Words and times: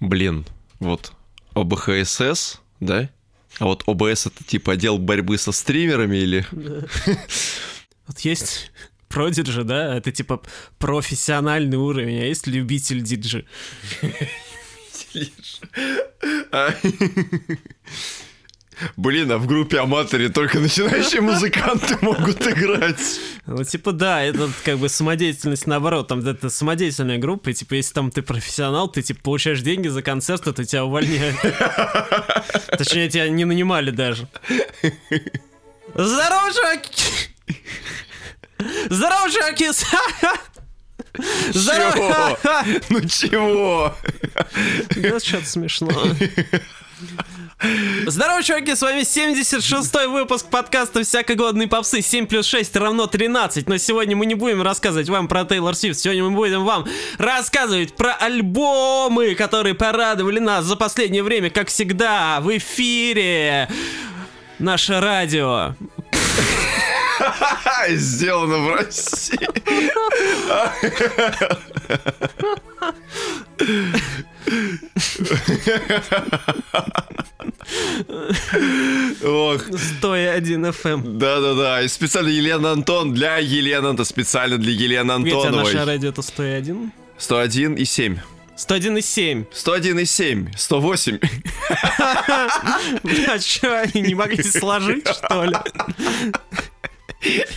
Блин, 0.00 0.46
вот 0.78 1.12
ОБХСС, 1.54 2.60
да? 2.80 3.10
А 3.58 3.66
вот 3.66 3.82
ОБС 3.86 4.26
это 4.26 4.44
типа 4.44 4.72
отдел 4.72 4.98
борьбы 4.98 5.38
со 5.38 5.52
стримерами 5.52 6.16
или... 6.16 6.46
Вот 8.06 8.18
есть 8.20 8.72
продиджи, 9.08 9.62
да, 9.62 9.96
это 9.96 10.10
типа 10.10 10.42
профессиональный 10.78 11.76
уровень, 11.76 12.22
а 12.22 12.24
есть 12.24 12.46
любитель 12.46 13.02
диджи. 13.02 13.46
Блин, 18.96 19.30
а 19.32 19.38
в 19.38 19.46
группе 19.46 19.78
аматоре 19.78 20.28
только 20.28 20.58
начинающие 20.58 21.20
музыканты 21.20 21.98
могут 22.00 22.46
играть. 22.46 23.20
Ну, 23.46 23.62
типа, 23.64 23.92
да, 23.92 24.22
это 24.22 24.48
как 24.64 24.78
бы 24.78 24.88
самодеятельность 24.88 25.66
наоборот. 25.66 26.08
Там 26.08 26.20
это 26.20 26.50
самодеятельная 26.50 27.18
группа, 27.18 27.50
и 27.50 27.54
типа, 27.54 27.74
если 27.74 27.94
там 27.94 28.10
ты 28.10 28.22
профессионал, 28.22 28.88
ты 28.88 29.02
типа 29.02 29.20
получаешь 29.22 29.60
деньги 29.60 29.88
за 29.88 30.02
концерт, 30.02 30.44
то 30.44 30.64
тебя 30.64 30.84
увольняют. 30.84 31.36
Точнее, 32.78 33.08
тебя 33.08 33.28
не 33.28 33.44
нанимали 33.44 33.90
даже. 33.90 34.28
Здорово, 35.94 36.52
чуваки! 36.52 37.30
Здорово, 38.88 39.30
чуваки! 39.30 39.68
Здорово! 41.52 42.38
Ну 42.88 43.00
чего? 43.08 43.94
Да, 44.96 45.20
что-то 45.20 45.46
смешно. 45.46 45.90
Здорово, 48.06 48.42
чуваки, 48.42 48.74
с 48.74 48.80
вами 48.80 49.00
76-й 49.00 50.06
выпуск 50.06 50.46
подкаста 50.46 51.02
«Всякогодные 51.02 51.68
попсы». 51.68 52.00
7 52.00 52.26
плюс 52.26 52.46
6 52.46 52.74
равно 52.76 53.06
13. 53.06 53.68
Но 53.68 53.76
сегодня 53.76 54.16
мы 54.16 54.24
не 54.24 54.34
будем 54.34 54.62
рассказывать 54.62 55.10
вам 55.10 55.28
про 55.28 55.44
Тейлор 55.44 55.74
Свифт. 55.74 56.00
Сегодня 56.00 56.24
мы 56.24 56.30
будем 56.30 56.64
вам 56.64 56.86
рассказывать 57.18 57.94
про 57.94 58.14
альбомы, 58.14 59.34
которые 59.34 59.74
порадовали 59.74 60.38
нас 60.38 60.64
за 60.64 60.76
последнее 60.76 61.22
время, 61.22 61.50
как 61.50 61.68
всегда, 61.68 62.40
в 62.40 62.56
эфире. 62.56 63.68
Наше 64.58 64.98
радио. 64.98 65.74
Сделано 67.90 68.58
в 68.58 68.74
России. 68.74 69.38
Ох. 79.24 79.62
101 79.98 80.66
FM. 80.66 81.18
Да-да-да. 81.18 81.82
И 81.82 81.88
специально 81.88 82.28
Елена 82.28 82.72
Антон 82.72 83.14
для 83.14 83.38
Елены 83.38 83.88
Антон. 83.88 84.06
Специально 84.06 84.58
для 84.58 84.72
Елены 84.72 85.12
Ведь 85.24 85.34
Антоновой. 85.34 85.72
наше 85.72 85.84
радио 85.84 86.08
это 86.10 86.22
101? 86.22 86.92
101 87.18 87.74
и 87.74 87.84
7. 87.84 88.18
101 88.56 88.96
и 88.98 89.00
7. 89.02 89.44
101 89.52 89.98
и 89.98 90.04
7. 90.04 90.52
108. 90.56 91.18
Бля, 93.02 93.38
чё, 93.38 93.74
они 93.74 94.02
не 94.02 94.14
могли 94.14 94.42
сложить, 94.42 95.08
что 95.08 95.44
ли? 95.44 95.56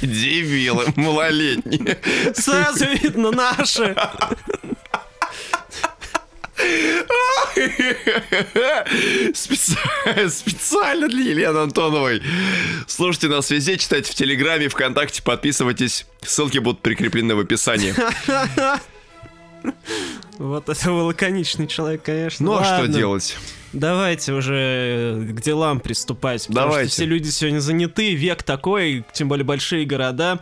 Дебилы 0.02 0.86
малолетние. 0.95 1.97
Сразу 2.33 2.86
видно 2.86 3.31
наши. 3.31 3.95
Специально, 9.34 10.30
специально 10.30 11.08
для 11.08 11.31
Елены 11.31 11.58
Антоновой. 11.59 12.22
Слушайте 12.88 13.28
нас 13.28 13.50
везде, 13.52 13.78
читайте 13.78 14.11
в 14.11 14.16
Телеграме, 14.16 14.69
ВКонтакте, 14.69 15.22
подписывайтесь. 15.23 16.06
Ссылки 16.22 16.58
будут 16.58 16.81
прикреплены 16.81 17.36
в 17.36 17.39
описании. 17.39 17.94
Вот 20.38 20.67
это 20.67 20.86
был 20.88 21.06
лаконичный 21.06 21.67
человек, 21.67 22.03
конечно. 22.03 22.45
Ну 22.45 22.58
а 22.58 22.64
что 22.64 22.88
делать? 22.88 23.38
Давайте 23.74 24.34
уже 24.34 25.28
к 25.32 25.42
делам 25.42 25.80
приступать. 25.80 26.48
Потому 26.48 26.68
Давайте. 26.70 26.90
что 26.90 26.96
все 26.96 27.06
люди 27.06 27.30
сегодня 27.30 27.60
заняты, 27.60 28.14
век 28.14 28.44
такой, 28.44 29.04
тем 29.14 29.28
более 29.28 29.44
большие 29.44 29.86
города. 29.86 30.40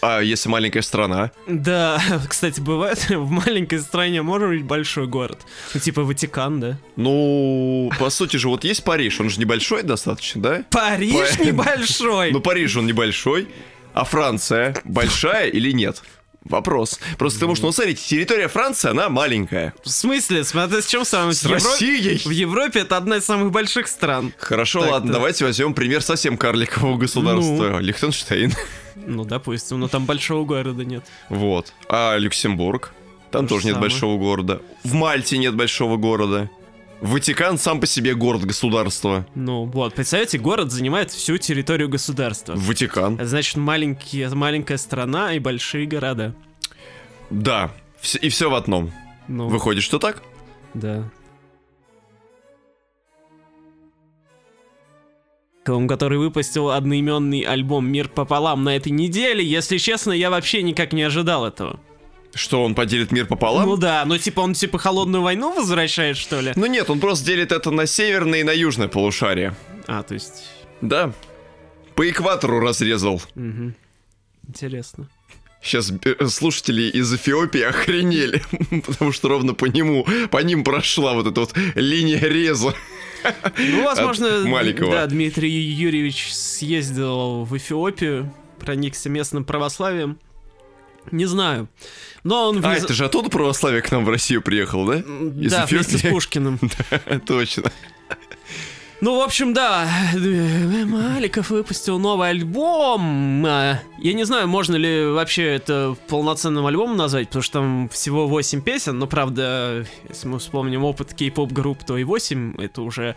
А 0.00 0.20
если 0.20 0.48
маленькая 0.48 0.82
страна? 0.82 1.30
Да, 1.46 2.02
кстати, 2.28 2.60
бывает, 2.60 3.06
в 3.10 3.30
маленькой 3.30 3.80
стране 3.80 4.22
может 4.22 4.48
быть 4.48 4.64
большой 4.64 5.06
город. 5.06 5.38
Ну, 5.74 5.80
типа 5.80 6.02
Ватикан, 6.02 6.60
да? 6.60 6.78
Ну, 6.96 7.90
по 7.98 8.10
сути 8.10 8.36
же, 8.36 8.48
вот 8.48 8.64
есть 8.64 8.84
Париж, 8.84 9.20
он 9.20 9.28
же 9.28 9.38
небольшой 9.38 9.82
достаточно, 9.82 10.42
да? 10.42 10.64
Париж 10.70 11.36
Па- 11.38 11.44
небольшой. 11.44 12.32
Ну, 12.32 12.40
Париж, 12.40 12.76
он 12.76 12.86
небольшой. 12.86 13.48
А 13.92 14.04
Франция 14.04 14.74
большая 14.84 15.48
или 15.48 15.70
нет? 15.72 16.02
Вопрос. 16.44 16.98
Просто 17.18 17.38
потому 17.38 17.54
что, 17.54 17.66
ну, 17.66 17.72
смотрите, 17.72 18.02
территория 18.06 18.48
Франции, 18.48 18.90
она 18.90 19.08
маленькая. 19.08 19.74
В 19.84 19.88
смысле? 19.88 20.42
Смотри, 20.44 20.80
с 20.82 20.86
чем 20.86 21.04
самым... 21.04 21.32
С 21.32 21.44
Россией? 21.44 22.18
В 22.18 22.30
Европе 22.30 22.80
это 22.80 22.96
одна 22.96 23.16
из 23.18 23.24
самых 23.24 23.52
больших 23.52 23.86
стран. 23.86 24.32
Хорошо, 24.38 24.80
Так, 24.82 24.90
ладно, 24.90 25.08
да. 25.12 25.18
давайте 25.18 25.44
возьмем 25.44 25.72
пример 25.72 26.02
совсем 26.02 26.36
карликового 26.36 26.96
государства. 26.98 27.78
Лихтенштейн. 27.78 28.52
Ну, 28.96 29.24
допустим, 29.24 29.80
но 29.80 29.88
там 29.88 30.04
большого 30.04 30.44
города 30.44 30.84
нет. 30.84 31.04
Вот. 31.28 31.72
А 31.88 32.16
Люксембург? 32.16 32.92
Там 33.30 33.46
То 33.46 33.54
тоже 33.54 33.62
же 33.62 33.66
нет 33.68 33.74
самое. 33.76 33.90
большого 33.90 34.18
города. 34.18 34.60
В 34.84 34.92
Мальте 34.94 35.38
нет 35.38 35.54
большого 35.54 35.96
города. 35.96 36.50
Ватикан 37.02 37.58
сам 37.58 37.80
по 37.80 37.86
себе 37.86 38.14
город-государство. 38.14 39.26
Ну, 39.34 39.64
вот, 39.64 39.94
представляете, 39.94 40.38
город 40.38 40.70
занимает 40.70 41.10
всю 41.10 41.36
территорию 41.36 41.88
государства. 41.88 42.54
Ватикан. 42.54 43.18
Значит 43.20 43.56
маленькие, 43.56 44.28
маленькая 44.28 44.78
страна 44.78 45.34
и 45.34 45.40
большие 45.40 45.86
города. 45.86 46.32
Да. 47.28 47.72
И 48.20 48.28
все 48.28 48.48
в 48.48 48.54
одном. 48.54 48.92
Ну, 49.26 49.48
Выходит, 49.48 49.82
что 49.82 49.98
так? 49.98 50.22
да. 50.74 51.10
который 55.64 56.18
выпустил 56.18 56.70
одноименный 56.70 57.40
альбом 57.40 57.90
«Мир 57.90 58.08
пополам» 58.08 58.64
на 58.64 58.76
этой 58.76 58.90
неделе. 58.90 59.44
Если 59.44 59.78
честно, 59.78 60.12
я 60.12 60.28
вообще 60.30 60.62
никак 60.62 60.92
не 60.92 61.02
ожидал 61.02 61.46
этого. 61.46 61.78
Что 62.34 62.64
он 62.64 62.74
поделит 62.74 63.12
мир 63.12 63.26
пополам? 63.26 63.66
Ну 63.66 63.76
да, 63.76 64.04
ну 64.06 64.16
типа 64.16 64.40
он 64.40 64.54
типа 64.54 64.78
холодную 64.78 65.22
войну 65.22 65.52
возвращает, 65.54 66.16
что 66.16 66.40
ли? 66.40 66.52
Ну 66.56 66.66
нет, 66.66 66.88
он 66.88 66.98
просто 66.98 67.26
делит 67.26 67.52
это 67.52 67.70
на 67.70 67.86
северное 67.86 68.40
и 68.40 68.42
на 68.42 68.52
южное 68.52 68.88
полушарие. 68.88 69.54
А, 69.86 70.02
то 70.02 70.14
есть... 70.14 70.44
Да. 70.80 71.12
По 71.94 72.08
экватору 72.08 72.60
разрезал. 72.60 73.20
мгм. 73.34 73.74
Интересно. 74.48 75.08
Сейчас 75.62 75.92
э, 76.04 76.26
слушатели 76.26 76.82
из 76.90 77.14
Эфиопии 77.14 77.60
охренели, 77.68 78.42
потому 78.86 79.12
что 79.12 79.28
ровно 79.28 79.54
по 79.54 79.66
нему, 79.66 80.06
по 80.30 80.38
ним 80.38 80.64
прошла 80.64 81.14
вот 81.14 81.26
эта 81.26 81.40
вот 81.40 81.52
линия 81.74 82.18
реза. 82.18 82.74
Ну, 83.56 83.84
возможно, 83.84 84.42
маленького. 84.44 84.90
да, 84.90 85.06
Дмитрий 85.06 85.50
Юрьевич 85.50 86.32
съездил 86.34 87.44
в 87.44 87.56
Эфиопию, 87.56 88.34
проникся 88.58 89.08
местным 89.08 89.44
православием. 89.44 90.18
Не 91.10 91.26
знаю. 91.26 91.68
Но 92.24 92.50
он... 92.50 92.64
А, 92.64 92.74
это 92.74 92.92
же 92.92 93.04
оттуда 93.04 93.28
православие 93.28 93.82
к 93.82 93.90
нам 93.90 94.04
в 94.04 94.08
Россию 94.08 94.42
приехал, 94.42 94.86
да? 94.86 94.98
Из 94.98 95.50
Да, 95.50 95.66
вместе 95.66 95.98
с? 95.98 96.02
Пушкиным. 96.02 96.58
Точно. 97.26 97.70
Ну, 99.00 99.18
в 99.18 99.20
общем, 99.22 99.52
да, 99.52 99.88
Маликов 100.14 101.50
выпустил 101.50 101.98
новый 101.98 102.30
альбом. 102.30 103.44
А, 103.44 103.80
Я 103.98 104.12
не 104.12 104.22
знаю, 104.22 104.46
можно 104.46 104.76
ли 104.76 105.06
вообще 105.06 105.42
это 105.42 105.96
полноценным 106.06 106.64
альбомом 106.66 106.96
назвать, 106.96 107.26
потому 107.26 107.42
что 107.42 107.52
там 107.54 107.88
всего 107.88 108.28
8 108.28 108.62
песен, 108.62 109.00
но, 109.00 109.08
правда, 109.08 109.84
если 110.08 110.28
мы 110.28 110.38
вспомним 110.38 110.84
опыт 110.84 111.14
кей-поп 111.14 111.50
групп, 111.50 111.82
то 111.84 111.98
и 111.98 112.04
8 112.04 112.54
это 112.58 112.82
уже 112.82 113.16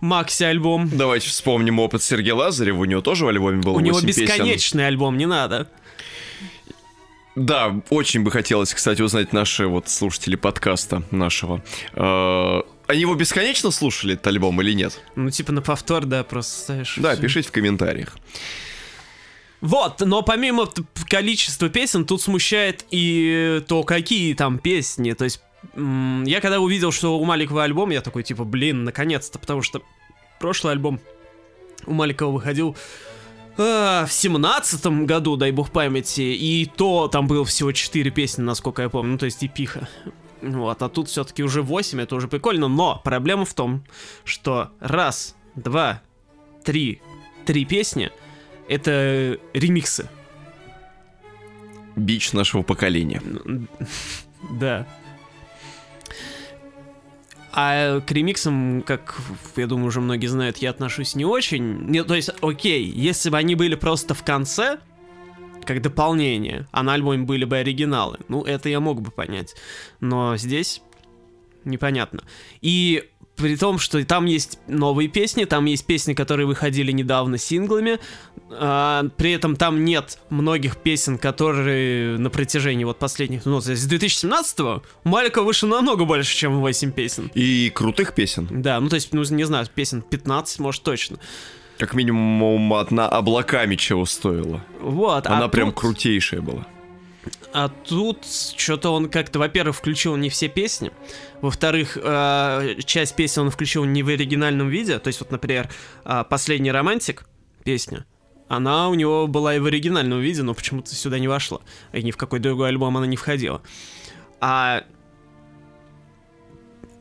макси-альбом. 0.00 0.90
Давайте 0.92 1.28
вспомним 1.28 1.78
опыт 1.78 2.02
Сергея 2.02 2.34
Лазарева, 2.34 2.78
у 2.80 2.84
него 2.84 3.00
тоже 3.00 3.24
в 3.24 3.28
альбоме 3.28 3.62
было 3.62 3.74
У 3.74 3.80
него 3.80 3.94
8 3.94 4.06
песен. 4.08 4.22
бесконечный 4.24 4.88
альбом, 4.88 5.16
не 5.16 5.26
надо. 5.26 5.68
Да, 7.34 7.80
очень 7.88 8.22
бы 8.22 8.30
хотелось, 8.30 8.74
кстати, 8.74 9.00
узнать 9.00 9.32
наши 9.32 9.66
вот 9.66 9.88
слушатели 9.88 10.36
подкаста 10.36 11.02
нашего. 11.10 11.62
Э, 11.94 12.60
Они 12.86 13.00
его 13.00 13.14
бесконечно 13.14 13.70
слушали, 13.70 14.14
этот 14.14 14.26
альбом, 14.26 14.60
или 14.60 14.72
нет? 14.72 15.00
Ну, 15.16 15.30
типа 15.30 15.52
на 15.52 15.62
повтор, 15.62 16.04
да, 16.04 16.24
просто 16.24 16.60
ставишь. 16.60 16.94
Да, 16.98 17.16
пишите 17.16 17.48
в 17.48 17.52
комментариях. 17.52 18.16
Вот, 19.62 20.00
но 20.00 20.22
помимо 20.22 20.68
количества 21.08 21.68
песен, 21.68 22.04
тут 22.04 22.20
смущает 22.20 22.84
и 22.90 23.62
то, 23.66 23.84
какие 23.84 24.34
там 24.34 24.58
песни. 24.58 25.12
То 25.12 25.24
есть, 25.24 25.40
я 25.76 26.40
когда 26.40 26.58
увидел, 26.60 26.90
что 26.90 27.18
у 27.18 27.24
Маликова 27.24 27.62
альбом, 27.62 27.90
я 27.90 28.02
такой, 28.02 28.24
типа, 28.24 28.44
блин, 28.44 28.84
наконец-то, 28.84 29.38
потому 29.38 29.62
что 29.62 29.80
прошлый 30.40 30.72
альбом 30.72 31.00
у 31.86 31.92
Маликова 31.92 32.32
выходил 32.32 32.76
а, 32.76 33.11
в 33.56 34.08
семнадцатом 34.10 35.06
году, 35.06 35.36
дай 35.36 35.50
бог 35.50 35.70
памяти, 35.70 36.20
и 36.20 36.66
то 36.66 37.08
там 37.08 37.26
было 37.26 37.44
всего 37.44 37.72
4 37.72 38.10
песни, 38.10 38.42
насколько 38.42 38.82
я 38.82 38.88
помню, 38.88 39.12
ну, 39.12 39.18
то 39.18 39.26
есть 39.26 39.42
и 39.42 39.48
пиха. 39.48 39.88
Вот, 40.40 40.82
а 40.82 40.88
тут 40.88 41.08
все-таки 41.08 41.42
уже 41.42 41.62
8, 41.62 42.00
это 42.00 42.16
уже 42.16 42.28
прикольно, 42.28 42.68
но 42.68 43.00
проблема 43.04 43.44
в 43.44 43.54
том, 43.54 43.84
что 44.24 44.70
раз, 44.80 45.36
два, 45.54 46.02
три, 46.64 47.00
три 47.44 47.64
песни— 47.64 48.10
это 48.68 49.38
ремиксы. 49.52 50.08
Бич 51.94 52.32
нашего 52.32 52.62
поколения. 52.62 53.22
Да. 54.50 54.86
А 57.52 58.00
к 58.00 58.10
ремиксам, 58.10 58.82
как 58.82 59.16
я 59.56 59.66
думаю, 59.66 59.88
уже 59.88 60.00
многие 60.00 60.26
знают, 60.26 60.58
я 60.58 60.70
отношусь 60.70 61.14
не 61.14 61.24
очень. 61.24 61.84
Не, 61.86 62.02
то 62.02 62.14
есть, 62.14 62.30
окей, 62.40 62.84
если 62.84 63.28
бы 63.28 63.36
они 63.36 63.54
были 63.54 63.74
просто 63.74 64.14
в 64.14 64.24
конце, 64.24 64.78
как 65.64 65.82
дополнение, 65.82 66.66
а 66.72 66.82
на 66.82 66.94
альбоме 66.94 67.24
были 67.24 67.44
бы 67.44 67.58
оригиналы, 67.58 68.18
ну, 68.28 68.42
это 68.42 68.68
я 68.68 68.80
мог 68.80 69.02
бы 69.02 69.10
понять. 69.10 69.54
Но 70.00 70.36
здесь 70.36 70.82
непонятно. 71.64 72.24
И 72.60 73.10
при 73.36 73.56
том, 73.56 73.78
что 73.78 74.04
там 74.04 74.26
есть 74.26 74.58
новые 74.68 75.08
песни, 75.08 75.44
там 75.44 75.64
есть 75.64 75.86
песни, 75.86 76.14
которые 76.14 76.46
выходили 76.46 76.92
недавно 76.92 77.38
синглами, 77.38 77.98
а, 78.50 79.04
при 79.16 79.32
этом 79.32 79.56
там 79.56 79.84
нет 79.84 80.18
многих 80.30 80.76
песен, 80.76 81.18
которые 81.18 82.18
на 82.18 82.30
протяжении 82.30 82.84
вот 82.84 82.98
последних, 82.98 83.44
ну, 83.44 83.60
с 83.60 83.68
2017-го 83.68 84.82
у 85.04 85.08
Малика 85.08 85.42
вышло 85.42 85.68
намного 85.68 86.04
больше, 86.04 86.36
чем 86.36 86.60
8 86.60 86.92
песен. 86.92 87.30
И 87.34 87.70
крутых 87.74 88.14
песен. 88.14 88.48
Да, 88.50 88.78
ну 88.80 88.88
то 88.88 88.96
есть, 88.96 89.12
ну, 89.12 89.22
не 89.22 89.44
знаю, 89.44 89.66
песен 89.74 90.02
15, 90.02 90.58
может, 90.60 90.82
точно. 90.82 91.18
Как 91.78 91.94
минимум 91.94 92.72
одна 92.74 93.08
облаками 93.08 93.76
чего 93.76 94.04
стоила. 94.04 94.62
Вот. 94.80 95.26
Она 95.26 95.46
а 95.46 95.48
прям 95.48 95.72
тут- 95.72 95.80
крутейшая 95.80 96.40
была. 96.40 96.66
А 97.54 97.68
тут 97.68 98.24
что-то 98.56 98.90
он 98.90 99.10
как-то, 99.10 99.38
во-первых, 99.38 99.76
включил 99.76 100.16
не 100.16 100.30
все 100.30 100.48
песни, 100.48 100.90
во-вторых, 101.42 101.98
э, 102.00 102.76
часть 102.84 103.14
песен 103.14 103.42
он 103.42 103.50
включил 103.50 103.84
не 103.84 104.02
в 104.02 104.08
оригинальном 104.08 104.68
виде, 104.68 104.98
то 104.98 105.08
есть 105.08 105.20
вот, 105.20 105.30
например, 105.30 105.68
э, 106.04 106.24
«Последний 106.30 106.72
романтик» 106.72 107.26
песня, 107.62 108.06
она 108.48 108.88
у 108.88 108.94
него 108.94 109.26
была 109.26 109.54
и 109.54 109.58
в 109.58 109.66
оригинальном 109.66 110.20
виде, 110.20 110.42
но 110.42 110.54
почему-то 110.54 110.94
сюда 110.94 111.18
не 111.18 111.28
вошла, 111.28 111.60
и 111.92 112.02
ни 112.02 112.10
в 112.10 112.16
какой 112.16 112.38
другой 112.38 112.68
альбом 112.68 112.96
она 112.96 113.06
не 113.06 113.16
входила. 113.16 113.60
А 114.40 114.84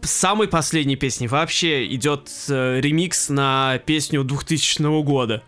самой 0.02 0.48
последней 0.48 0.98
песни 0.98 1.28
вообще 1.28 1.86
идет 1.88 2.30
э, 2.50 2.80
ремикс 2.82 3.30
на 3.30 3.80
песню 3.86 4.24
2000 4.24 5.04
года. 5.04 5.44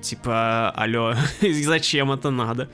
Типа, 0.00 0.70
алло, 0.70 1.14
зачем 1.40 2.12
это 2.12 2.30
надо? 2.30 2.70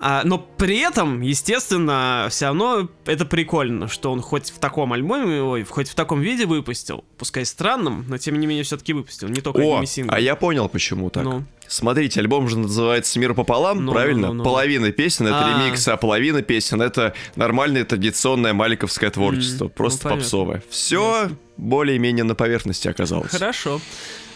А, 0.00 0.22
но 0.24 0.38
при 0.38 0.78
этом, 0.78 1.20
естественно, 1.20 2.26
все 2.30 2.46
равно 2.46 2.88
это 3.06 3.24
прикольно, 3.24 3.88
что 3.88 4.10
он 4.12 4.20
хоть 4.20 4.50
в 4.50 4.58
таком 4.58 4.92
альбоме, 4.92 5.40
ой, 5.40 5.64
хоть 5.64 5.88
в 5.88 5.94
таком 5.94 6.20
виде 6.20 6.46
выпустил, 6.46 7.04
пускай 7.16 7.44
странным, 7.46 8.04
но 8.08 8.18
тем 8.18 8.38
не 8.40 8.46
менее 8.46 8.64
все-таки 8.64 8.92
выпустил, 8.92 9.28
не 9.28 9.40
только 9.40 9.60
О, 9.60 9.84
синглами. 9.84 10.18
а 10.18 10.20
я 10.20 10.34
понял, 10.36 10.68
почему 10.68 11.10
так. 11.10 11.22
Ну. 11.24 11.44
Смотрите, 11.68 12.20
альбом 12.20 12.48
же 12.48 12.58
называется 12.58 13.18
«Мир 13.18 13.34
пополам», 13.34 13.84
Ну, 13.84 13.92
правильно? 13.92 14.26
ну, 14.28 14.32
ну, 14.34 14.38
ну. 14.38 14.44
Половина 14.44 14.90
песен— 14.92 15.26
это 15.28 15.44
А. 15.56 15.64
ремикс, 15.64 15.86
а 15.88 15.96
половина 15.96 16.42
песен— 16.42 16.82
это 16.82 17.14
нормальное 17.36 17.84
традиционное 17.84 18.52
маликовское 18.52 19.10
творчество, 19.10 19.64
М, 19.66 19.70
просто 19.70 20.08
ну, 20.08 20.16
попсовое. 20.16 20.62
Все 20.68 21.30
более-менее 21.56 22.24
на 22.24 22.34
поверхности 22.34 22.88
оказалось. 22.88 23.30
Хорошо. 23.30 23.80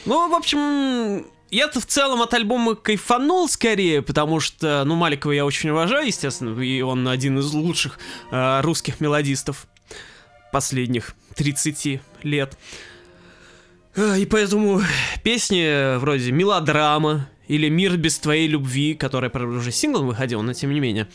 Ну, 0.07 0.31
в 0.31 0.35
общем, 0.35 1.27
я-то 1.51 1.81
в 1.81 1.87
целом 1.87 2.23
от 2.23 2.35
альбома 2.35 2.75
кайфанул 2.75 3.49
скорее, 3.49 4.03
потому 4.03 4.41
что, 4.41 4.85
ну, 4.85 4.95
Маликова 4.95 5.33
я 5.33 5.45
очень 5.47 5.71
уважаю, 5.71 6.07
естественно, 6.07 6.59
и 6.61 6.81
он 6.81 7.09
один 7.09 7.39
из 7.39 7.53
лучших 7.53 7.99
э, 8.31 8.61
русских 8.63 9.01
мелодистов 9.01 9.67
последних 10.53 11.15
30 11.37 12.01
лет. 12.23 12.59
Э, 13.95 14.19
И 14.19 14.27
поэтому 14.27 14.83
песни 15.23 15.97
вроде 15.99 16.33
«Мелодрама» 16.33 17.29
или 17.47 17.69
«Мир 17.69 17.97
без 17.97 18.19
твоей 18.19 18.49
любви», 18.49 18.95
которая, 18.95 19.31
правда, 19.31 19.57
уже 19.57 19.73
синглом 19.73 20.07
выходила, 20.07 20.43
но 20.43 20.53
тем 20.53 20.73
не 20.73 20.81
менее, 20.81 21.09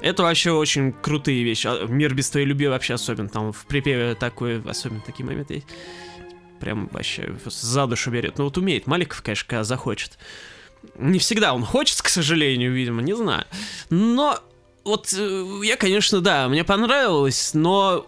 это 0.00 0.22
вообще 0.22 0.52
очень 0.52 0.92
крутые 0.92 1.42
вещи. 1.42 1.66
А 1.66 1.86
«Мир 1.86 2.14
без 2.14 2.30
твоей 2.30 2.46
любви» 2.46 2.68
вообще 2.68 2.94
особенно, 2.94 3.28
там 3.28 3.52
в 3.52 3.66
припеве 3.66 4.14
такой, 4.14 4.60
особенно 4.62 5.00
такие 5.00 5.24
моменты 5.24 5.54
есть. 5.54 5.66
Прям 6.60 6.88
вообще 6.92 7.34
за 7.46 7.86
душу 7.86 8.10
берет. 8.10 8.38
Ну 8.38 8.44
вот 8.44 8.58
умеет 8.58 8.86
Маликов, 8.86 9.22
конечно, 9.22 9.46
когда 9.48 9.64
захочет. 9.64 10.18
Не 10.96 11.18
всегда 11.18 11.54
он 11.54 11.64
хочет, 11.64 12.00
к 12.02 12.08
сожалению, 12.08 12.72
видимо, 12.72 13.02
не 13.02 13.14
знаю. 13.14 13.44
Но 13.90 14.38
вот 14.84 15.12
э, 15.16 15.60
я, 15.64 15.76
конечно, 15.76 16.20
да, 16.20 16.48
мне 16.48 16.64
понравилось, 16.64 17.52
но 17.54 18.06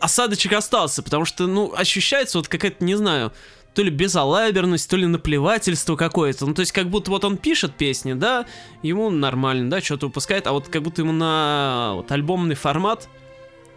осадочек 0.00 0.52
остался, 0.52 1.02
потому 1.02 1.24
что, 1.24 1.46
ну, 1.46 1.72
ощущается 1.76 2.38
вот 2.38 2.48
какая-то, 2.48 2.84
не 2.84 2.94
знаю, 2.94 3.32
то 3.74 3.82
ли 3.82 3.90
безалаберность, 3.90 4.88
то 4.88 4.96
ли 4.96 5.06
наплевательство 5.06 5.96
какое-то. 5.96 6.46
Ну, 6.46 6.54
то 6.54 6.60
есть, 6.60 6.72
как 6.72 6.88
будто 6.88 7.10
вот 7.10 7.24
он 7.24 7.36
пишет 7.36 7.74
песни, 7.74 8.14
да, 8.14 8.46
ему 8.82 9.10
нормально, 9.10 9.70
да, 9.70 9.80
что-то 9.80 10.06
выпускает, 10.06 10.46
а 10.46 10.52
вот 10.52 10.68
как 10.68 10.82
будто 10.82 11.02
ему 11.02 11.12
на 11.12 11.92
вот, 11.94 12.10
альбомный 12.12 12.54
формат, 12.54 13.08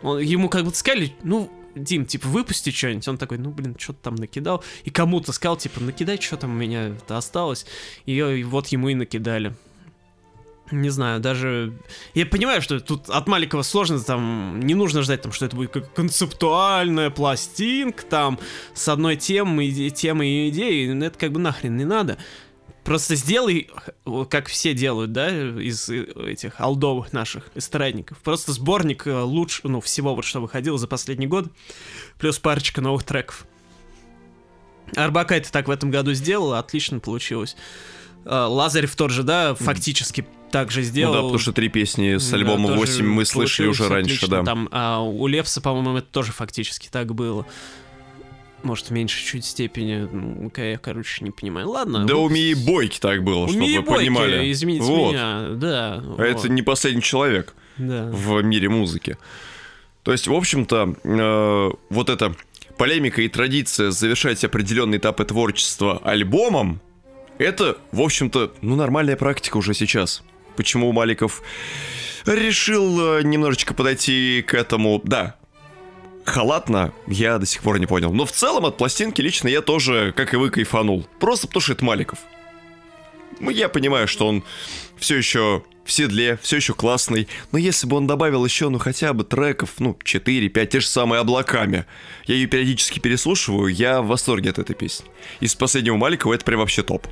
он- 0.01 0.19
ему 0.19 0.49
как 0.49 0.63
будто 0.63 0.77
сказали, 0.77 1.13
ну, 1.23 1.51
Дим, 1.75 2.05
типа, 2.05 2.27
выпусти 2.27 2.71
что-нибудь. 2.71 3.07
Он 3.07 3.17
такой, 3.17 3.37
ну, 3.37 3.49
блин, 3.51 3.75
что-то 3.77 3.99
там 4.03 4.15
накидал. 4.15 4.63
И 4.83 4.89
кому-то 4.89 5.31
сказал, 5.31 5.57
типа, 5.57 5.81
накидай, 5.81 6.19
что 6.19 6.37
там 6.37 6.51
у 6.51 6.55
меня 6.55 6.89
это 6.89 7.17
осталось. 7.17 7.65
И, 8.05 8.15
и 8.15 8.43
вот 8.43 8.67
ему 8.67 8.89
и 8.89 8.95
накидали. 8.95 9.53
Не 10.71 10.89
знаю, 10.89 11.19
даже... 11.19 11.73
Я 12.13 12.25
понимаю, 12.25 12.61
что 12.61 12.79
тут 12.79 13.09
от 13.09 13.27
Маликова 13.27 13.63
сложно, 13.63 13.99
там, 13.99 14.59
не 14.61 14.75
нужно 14.75 15.01
ждать, 15.01 15.21
там, 15.21 15.31
что 15.31 15.45
это 15.45 15.55
будет 15.55 15.71
как 15.71 15.93
концептуальная 15.93 17.09
пластинка, 17.09 18.03
там, 18.03 18.39
с 18.73 18.87
одной 18.87 19.17
темой, 19.17 19.89
темой 19.91 20.29
и 20.29 20.49
идеей, 20.49 20.99
это 21.03 21.19
как 21.19 21.31
бы 21.31 21.39
нахрен 21.39 21.75
не 21.75 21.85
надо. 21.85 22.17
Просто 22.83 23.15
сделай, 23.15 23.69
вот 24.03 24.29
как 24.29 24.49
все 24.49 24.73
делают, 24.73 25.13
да, 25.13 25.29
из 25.29 25.87
э, 25.89 26.03
этих 26.27 26.59
алдовых 26.59 27.13
наших 27.13 27.49
эстрадников. 27.55 28.17
Просто 28.17 28.51
сборник 28.51 29.07
э, 29.07 29.21
лучше, 29.21 29.61
ну, 29.63 29.79
всего 29.79 30.13
вот, 30.15 30.25
что 30.25 30.41
выходило 30.41 30.77
за 30.77 30.87
последний 30.87 31.27
год, 31.27 31.47
плюс 32.19 32.39
парочка 32.39 32.81
новых 32.81 33.03
треков. 33.03 33.45
Арбака 34.95 35.35
это 35.35 35.51
так 35.51 35.67
в 35.67 35.71
этом 35.71 35.91
году 35.91 36.13
сделала, 36.13 36.59
отлично 36.59 36.99
получилось. 36.99 37.55
Э, 38.25 38.45
Лазарев 38.49 38.95
тот 38.95 39.11
же, 39.11 39.23
да, 39.23 39.55
фактически 39.55 40.25
так 40.51 40.69
же 40.69 40.81
Ну 40.81 40.85
сделал. 40.85 41.13
да, 41.13 41.19
потому 41.21 41.39
что 41.39 41.51
три 41.53 41.69
песни 41.69 42.17
с 42.17 42.29
Да, 42.29 42.37
альбома 42.37 42.67
тоже 42.67 42.79
8 42.79 43.05
мы 43.07 43.25
слышали 43.25 43.67
уже 43.67 43.87
раньше, 43.87 44.15
отлично. 44.17 44.27
да. 44.27 44.43
Там, 44.43 44.69
а, 44.71 44.99
у 45.01 45.25
Лепса, 45.27 45.61
по-моему, 45.61 45.97
это 45.97 46.07
тоже 46.07 46.31
фактически 46.31 46.89
так 46.91 47.15
было. 47.15 47.47
Может, 48.63 48.87
в 48.87 48.91
меньшей 48.91 49.25
чуть 49.25 49.45
степени. 49.45 50.07
Ну, 50.11 50.51
я, 50.55 50.77
короче, 50.77 51.23
не 51.23 51.31
понимаю. 51.31 51.69
Ладно. 51.69 52.05
Да 52.05 52.13
ну, 52.13 52.23
у 52.23 52.29
Мии 52.29 52.53
Бойки 52.53 52.99
так 52.99 53.23
было, 53.23 53.45
у 53.45 53.47
чтобы 53.47 53.61
Мии 53.61 53.77
вы 53.77 53.83
Бойки, 53.83 53.99
понимали. 53.99 54.51
извините 54.51 54.83
Вот. 54.83 55.11
меня, 55.11 55.49
да. 55.51 55.95
А 55.95 56.01
вот, 56.01 56.19
это 56.19 56.49
не 56.49 56.61
последний 56.61 57.01
человек 57.01 57.53
да. 57.77 58.09
в 58.11 58.41
мире 58.41 58.69
музыки. 58.69 59.17
То 60.03 60.11
есть, 60.11 60.27
в 60.27 60.33
общем-то, 60.33 60.95
э, 61.03 61.71
вот 61.89 62.09
эта 62.09 62.35
полемика 62.77 63.21
и 63.21 63.29
традиция 63.29 63.91
завершать 63.91 64.43
определенные 64.43 64.97
этапы 64.97 65.25
творчества 65.25 65.99
альбомом, 66.03 66.81
это, 67.37 67.77
в 67.91 68.01
общем-то, 68.01 68.53
ну, 68.61 68.75
нормальная 68.75 69.15
практика 69.15 69.57
уже 69.57 69.73
сейчас. 69.73 70.23
Почему 70.55 70.91
Маликов 70.91 71.41
решил 72.25 73.17
э, 73.17 73.23
немножечко 73.23 73.73
подойти 73.73 74.43
к 74.45 74.53
этому, 74.53 75.01
да, 75.03 75.35
халатно, 76.25 76.93
я 77.07 77.37
до 77.37 77.45
сих 77.45 77.61
пор 77.61 77.79
не 77.79 77.85
понял. 77.85 78.13
Но 78.13 78.25
в 78.25 78.31
целом 78.31 78.65
от 78.65 78.77
пластинки 78.77 79.21
лично 79.21 79.47
я 79.47 79.61
тоже, 79.61 80.13
как 80.15 80.33
и 80.33 80.37
вы, 80.37 80.49
кайфанул. 80.49 81.05
Просто 81.19 81.47
потому 81.47 81.61
что 81.61 81.73
это 81.73 81.85
Маликов. 81.85 82.19
Ну, 83.39 83.49
я 83.49 83.69
понимаю, 83.69 84.07
что 84.07 84.27
он 84.27 84.43
все 84.97 85.17
еще 85.17 85.63
в 85.83 85.91
седле, 85.91 86.39
все 86.41 86.57
еще 86.57 86.73
классный, 86.73 87.27
но 87.51 87.57
если 87.57 87.87
бы 87.87 87.97
он 87.97 88.07
добавил 88.07 88.45
еще, 88.45 88.69
ну, 88.69 88.79
хотя 88.79 89.11
бы 89.11 89.23
треков, 89.23 89.71
ну, 89.79 89.97
4-5, 90.03 90.65
те 90.67 90.79
же 90.79 90.87
самые 90.87 91.19
облаками, 91.19 91.85
я 92.25 92.35
ее 92.35 92.47
периодически 92.47 92.99
переслушиваю, 92.99 93.73
я 93.73 94.01
в 94.01 94.07
восторге 94.07 94.51
от 94.51 94.59
этой 94.59 94.75
песни. 94.75 95.05
Из 95.41 95.55
последнего 95.55 95.97
Маликова 95.97 96.33
это 96.33 96.45
прям 96.45 96.59
вообще 96.59 96.83
топ. 96.83 97.07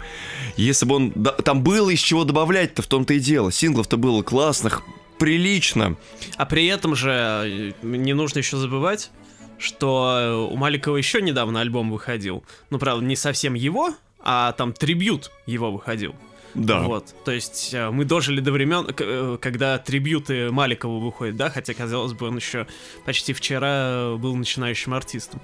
Если 0.56 0.86
бы 0.86 0.96
он... 0.96 1.12
да, 1.15 1.32
там 1.32 1.63
было 1.63 1.89
из 1.89 2.00
чего 2.00 2.24
добавлять-то, 2.24 2.82
в 2.82 2.88
том-то 2.88 3.13
и 3.13 3.20
дело. 3.20 3.51
Синглов-то 3.51 3.98
было 3.98 4.22
классных, 4.24 4.84
прилично. 5.22 5.98
А 6.36 6.48
при 6.48 6.66
этом 6.66 6.96
же 6.96 7.12
э, 7.12 7.72
не 7.84 8.13
нужно 8.13 8.40
еще 8.40 8.58
забывать, 8.58 9.12
что 9.60 10.50
у 10.51 10.58
Маликова 10.58 10.98
еще 10.98 11.22
недавно 11.22 11.62
альбом 11.62 11.92
выходил. 11.92 12.44
Ну, 12.72 12.80
правда, 12.80 13.06
не 13.06 13.16
совсем 13.16 13.54
его, 13.54 13.94
а 14.20 14.54
там 14.54 14.74
трибют 14.74 15.32
его 15.46 15.72
выходил. 15.72 16.16
Да. 16.56 16.80
Вот, 16.80 17.13
то 17.24 17.32
есть 17.32 17.72
э, 17.72 17.92
мы 17.92 18.04
дожили 18.04 18.42
до 18.42 18.51
времен, 18.51 18.88
э, 18.98 19.38
когда 19.40 19.78
трибюты 19.78 20.51
Маликова 20.51 20.98
выходят, 21.00 21.36
да, 21.36 21.51
хотя, 21.51 21.75
казалось 21.75 22.13
бы, 22.13 22.28
он 22.28 22.38
еще 22.38 22.66
почти 23.06 23.34
вчера 23.34 24.16
был 24.18 24.36
начинающим 24.36 24.96
артистом. 24.96 25.40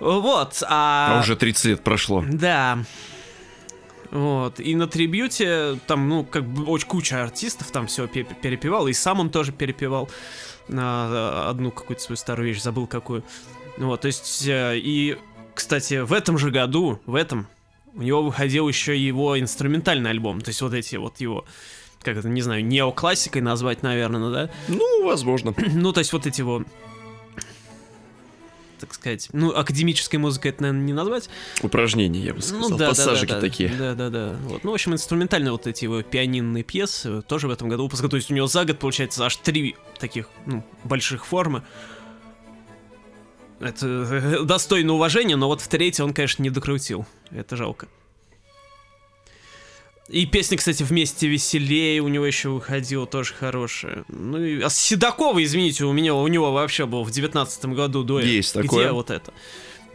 Вот, 0.00 0.60
а... 0.68 1.18
А 1.18 1.20
уже 1.20 1.36
30 1.36 1.64
лет 1.66 1.84
прошло. 1.84 2.24
Да. 2.28 2.80
Вот, 4.12 4.60
и 4.60 4.74
на 4.74 4.86
трибьюте 4.86 5.78
там, 5.86 6.06
ну, 6.06 6.22
как 6.22 6.44
бы 6.44 6.64
очень 6.64 6.86
куча 6.86 7.22
артистов 7.22 7.70
там 7.70 7.86
все 7.86 8.06
перепевал, 8.06 8.86
и 8.86 8.92
сам 8.92 9.20
он 9.20 9.30
тоже 9.30 9.52
перепевал 9.52 10.10
на 10.68 11.48
одну 11.48 11.70
какую-то 11.70 12.02
свою 12.02 12.18
старую 12.18 12.48
вещь, 12.48 12.60
забыл 12.60 12.86
какую. 12.86 13.24
Вот, 13.78 14.02
то 14.02 14.08
есть, 14.08 14.46
э, 14.46 14.76
и, 14.76 15.16
кстати, 15.54 16.00
в 16.00 16.12
этом 16.12 16.36
же 16.36 16.50
году, 16.50 17.00
в 17.06 17.14
этом, 17.14 17.46
у 17.94 18.02
него 18.02 18.22
выходил 18.22 18.68
еще 18.68 18.98
его 18.98 19.40
инструментальный 19.40 20.10
альбом, 20.10 20.42
то 20.42 20.50
есть 20.50 20.60
вот 20.60 20.74
эти 20.74 20.96
вот 20.96 21.18
его, 21.18 21.46
как 22.02 22.18
это, 22.18 22.28
не 22.28 22.42
знаю, 22.42 22.62
неоклассикой 22.66 23.40
назвать, 23.40 23.82
наверное, 23.82 24.30
да? 24.30 24.50
Ну, 24.68 25.06
возможно. 25.06 25.54
Ну, 25.56 25.90
то 25.94 26.00
есть 26.00 26.12
вот 26.12 26.26
эти 26.26 26.42
вот 26.42 26.66
так 28.82 28.94
сказать, 28.94 29.28
ну, 29.32 29.54
академической 29.54 30.16
музыкой 30.16 30.50
это, 30.50 30.62
наверное, 30.62 30.84
не 30.84 30.92
назвать. 30.92 31.30
Упражнения, 31.62 32.20
я 32.20 32.34
бы 32.34 32.42
сказал, 32.42 32.70
ну, 32.70 32.76
да, 32.76 32.88
пассажики 32.88 33.30
да, 33.30 33.34
да, 33.36 33.40
такие. 33.40 33.68
Да, 33.68 33.94
да, 33.94 34.10
да. 34.10 34.36
Вот. 34.42 34.64
Ну, 34.64 34.72
в 34.72 34.74
общем, 34.74 34.92
инструментальные 34.92 35.52
вот 35.52 35.68
эти 35.68 35.84
его 35.84 36.02
пианинные 36.02 36.64
пьесы 36.64 37.22
тоже 37.22 37.46
в 37.46 37.52
этом 37.52 37.68
году 37.68 37.84
выпуска. 37.84 38.08
То 38.08 38.16
есть 38.16 38.30
у 38.30 38.34
него 38.34 38.48
за 38.48 38.64
год, 38.64 38.80
получается, 38.80 39.24
аж 39.24 39.36
три 39.36 39.76
таких, 39.98 40.28
ну, 40.46 40.64
больших 40.82 41.24
формы. 41.24 41.62
Это 43.60 43.86
э, 43.86 44.44
достойно 44.44 44.94
уважения, 44.94 45.36
но 45.36 45.46
вот 45.46 45.60
в 45.60 45.68
третьей 45.68 46.04
он, 46.04 46.12
конечно, 46.12 46.42
не 46.42 46.50
докрутил. 46.50 47.06
Это 47.30 47.56
жалко. 47.56 47.86
И 50.08 50.26
песня, 50.26 50.58
кстати, 50.58 50.82
вместе 50.82 51.28
веселее 51.28 52.00
у 52.00 52.08
него 52.08 52.26
еще 52.26 52.48
выходила, 52.48 53.06
тоже 53.06 53.34
хорошая. 53.34 54.04
Ну 54.08 54.42
и 54.42 54.60
а 54.60 54.68
Седокова, 54.68 55.42
извините, 55.42 55.84
у 55.84 55.92
меня 55.92 56.14
у 56.14 56.26
него 56.26 56.52
вообще 56.52 56.86
был 56.86 57.04
в 57.04 57.10
девятнадцатом 57.10 57.74
году 57.74 58.02
дуэт. 58.02 58.26
Есть 58.26 58.54
такое. 58.54 58.84
Где 58.84 58.92
вот 58.92 59.10
это? 59.10 59.32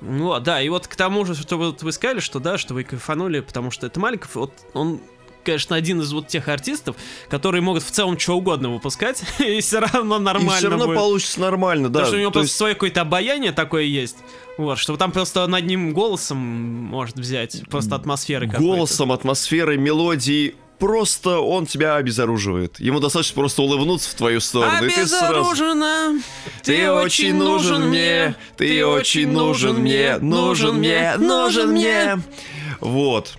Ну, 0.02 0.32
а, 0.32 0.40
да, 0.40 0.62
и 0.62 0.70
вот 0.70 0.88
к 0.88 0.96
тому 0.96 1.26
же, 1.26 1.36
что 1.36 1.58
вот 1.58 1.84
вы 1.84 1.92
сказали, 1.92 2.20
что 2.20 2.40
да, 2.40 2.58
что 2.58 2.74
вы 2.74 2.84
кайфанули, 2.84 3.40
потому 3.42 3.72
что 3.72 3.88
это 3.88 4.00
Маликов, 4.00 4.36
вот 4.36 4.54
он 4.74 5.02
конечно, 5.48 5.76
один 5.76 6.02
из 6.02 6.12
вот 6.12 6.28
тех 6.28 6.48
артистов, 6.48 6.96
которые 7.30 7.62
могут 7.62 7.84
в 7.84 7.90
целом 7.90 8.20
что 8.20 8.38
угодно 8.38 8.70
выпускать, 8.70 9.24
и 9.40 9.60
все 9.62 9.80
равно 9.80 10.20
нормально 10.20 10.52
И 10.52 10.58
все 10.58 10.70
равно 10.70 10.86
будет. 10.86 10.98
получится 10.98 11.40
нормально, 11.40 11.90
да. 11.90 12.00
Потому 12.02 12.08
что 12.08 12.18
у 12.18 12.20
него 12.20 12.30
То 12.30 12.34
просто 12.34 12.48
есть 12.48 12.58
свое 12.58 12.74
какое-то 12.74 13.02
обаяние 13.02 13.52
такое 13.52 13.84
есть. 13.84 14.18
Вот, 14.58 14.78
что 14.78 14.98
там 14.98 15.12
просто 15.12 15.46
над 15.48 15.66
ним 15.66 15.94
голосом 15.94 16.38
может 16.38 17.16
взять, 17.16 17.62
просто 17.70 17.96
атмосферы 17.96 18.48
голосом, 18.48 19.12
атмосферой, 19.12 19.78
мелодией 19.78 20.56
просто 20.80 21.40
он 21.40 21.66
тебя 21.66 21.96
обезоруживает. 21.96 22.80
Ему 22.80 23.00
достаточно 23.00 23.36
просто 23.36 23.62
улыбнуться 23.62 24.10
в 24.10 24.14
твою 24.16 24.40
сторону, 24.40 24.86
и 24.86 24.90
ты. 24.90 25.02
Обезоружена, 25.02 26.20
Ты 26.64 26.92
очень 26.92 27.36
нужен 27.36 27.90
мне, 27.90 28.36
ты 28.58 28.86
очень 28.86 29.32
нужен 29.32 29.78
мне, 29.78 30.18
нужен 30.20 30.76
мне, 30.76 31.16
нужен 31.18 31.72
мне. 31.72 32.20
Вот. 32.80 33.38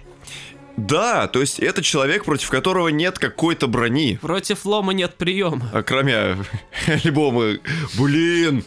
Да, 0.78 1.26
то 1.26 1.40
есть 1.40 1.58
это 1.58 1.82
человек, 1.82 2.24
против 2.24 2.48
которого 2.50 2.86
нет 2.88 3.18
какой-то 3.18 3.66
брони. 3.66 4.16
Против 4.22 4.64
лома 4.64 4.92
нет 4.92 5.16
приема. 5.16 5.68
А 5.72 5.82
кроме 5.82 6.38
альбома, 6.86 7.58
блин, 7.98 8.64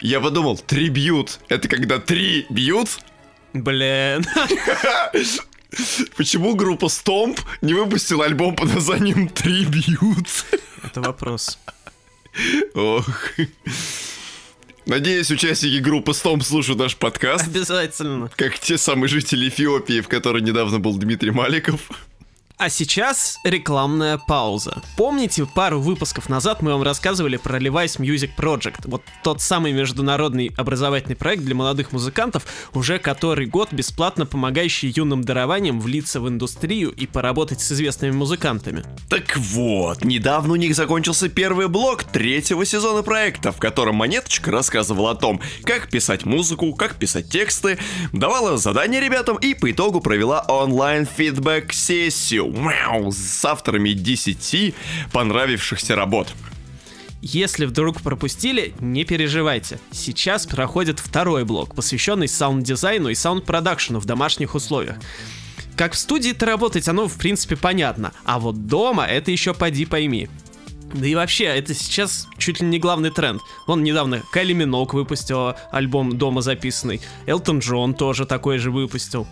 я 0.00 0.20
подумал, 0.20 0.56
три 0.56 0.88
бьют. 0.88 1.40
Это 1.48 1.68
когда 1.68 1.98
три 1.98 2.46
бьют? 2.48 2.88
Блин. 3.52 4.24
Почему 6.16 6.54
группа 6.54 6.86
Stomp 6.86 7.38
не 7.60 7.74
выпустила 7.74 8.24
альбом 8.24 8.56
под 8.56 8.72
названием 8.74 9.28
«Три 9.28 9.66
бьют»? 9.66 10.46
Это 10.82 11.02
вопрос. 11.02 11.58
Ох. 12.74 13.08
Надеюсь, 14.86 15.30
участники 15.30 15.78
группы 15.78 16.12
Stomp 16.12 16.42
слушают 16.42 16.78
наш 16.78 16.94
подкаст, 16.96 17.46
Обязательно. 17.46 18.30
как 18.36 18.58
те 18.58 18.76
самые 18.76 19.08
жители 19.08 19.48
Эфиопии, 19.48 20.00
в 20.00 20.08
которой 20.08 20.42
недавно 20.42 20.78
был 20.78 20.94
Дмитрий 20.98 21.30
Маликов. 21.30 21.80
А 22.56 22.68
сейчас 22.68 23.40
рекламная 23.42 24.16
пауза. 24.16 24.80
Помните, 24.96 25.44
пару 25.44 25.80
выпусков 25.80 26.28
назад 26.28 26.62
мы 26.62 26.70
вам 26.70 26.84
рассказывали 26.84 27.36
про 27.36 27.58
Levi's 27.58 27.98
Music 27.98 28.30
Project? 28.38 28.82
Вот 28.84 29.02
тот 29.24 29.42
самый 29.42 29.72
международный 29.72 30.52
образовательный 30.56 31.16
проект 31.16 31.42
для 31.42 31.56
молодых 31.56 31.90
музыкантов, 31.90 32.46
уже 32.72 33.00
который 33.00 33.46
год 33.46 33.72
бесплатно 33.72 34.24
помогающий 34.24 34.92
юным 34.94 35.24
дарованиям 35.24 35.80
влиться 35.80 36.20
в 36.20 36.28
индустрию 36.28 36.92
и 36.92 37.08
поработать 37.08 37.60
с 37.60 37.72
известными 37.72 38.12
музыкантами. 38.12 38.84
Так 39.10 39.36
вот, 39.36 40.04
недавно 40.04 40.52
у 40.52 40.56
них 40.56 40.76
закончился 40.76 41.28
первый 41.28 41.66
блок 41.66 42.04
третьего 42.04 42.64
сезона 42.64 43.02
проекта, 43.02 43.50
в 43.50 43.58
котором 43.58 43.96
Монеточка 43.96 44.52
рассказывала 44.52 45.10
о 45.10 45.16
том, 45.16 45.40
как 45.64 45.90
писать 45.90 46.24
музыку, 46.24 46.72
как 46.74 46.94
писать 47.00 47.28
тексты, 47.28 47.78
давала 48.12 48.58
задания 48.58 49.00
ребятам 49.00 49.38
и 49.38 49.54
по 49.54 49.72
итогу 49.72 50.00
провела 50.00 50.42
онлайн-фидбэк-сессию 50.46 52.43
Мяу, 52.50 53.12
с 53.12 53.44
авторами 53.44 53.90
10 53.90 54.74
понравившихся 55.12 55.96
работ. 55.96 56.32
Если 57.26 57.64
вдруг 57.64 58.02
пропустили, 58.02 58.74
не 58.80 59.04
переживайте. 59.04 59.80
Сейчас 59.90 60.46
проходит 60.46 60.98
второй 60.98 61.44
блок, 61.44 61.74
посвященный 61.74 62.28
саунд-дизайну 62.28 63.08
и 63.08 63.14
саунд-продакшену 63.14 63.98
в 63.98 64.04
домашних 64.04 64.54
условиях. 64.54 64.96
Как 65.74 65.94
в 65.94 65.98
студии-то 65.98 66.44
работать, 66.44 66.86
оно 66.86 67.08
в 67.08 67.16
принципе 67.16 67.56
понятно, 67.56 68.12
а 68.24 68.38
вот 68.38 68.66
дома 68.66 69.06
это 69.06 69.30
еще 69.30 69.54
поди 69.54 69.86
пойми. 69.86 70.28
Да 70.92 71.06
и 71.06 71.14
вообще, 71.14 71.44
это 71.44 71.74
сейчас 71.74 72.28
чуть 72.38 72.60
ли 72.60 72.66
не 72.66 72.78
главный 72.78 73.10
тренд. 73.10 73.42
Вон 73.66 73.82
недавно 73.82 74.22
Кайли 74.30 74.52
Минок 74.52 74.94
выпустила 74.94 75.56
альбом 75.72 76.16
дома 76.16 76.42
записанный. 76.42 77.00
Элтон 77.26 77.58
Джон 77.58 77.94
тоже 77.94 78.26
такой 78.26 78.58
же 78.58 78.70
выпустил. 78.70 79.26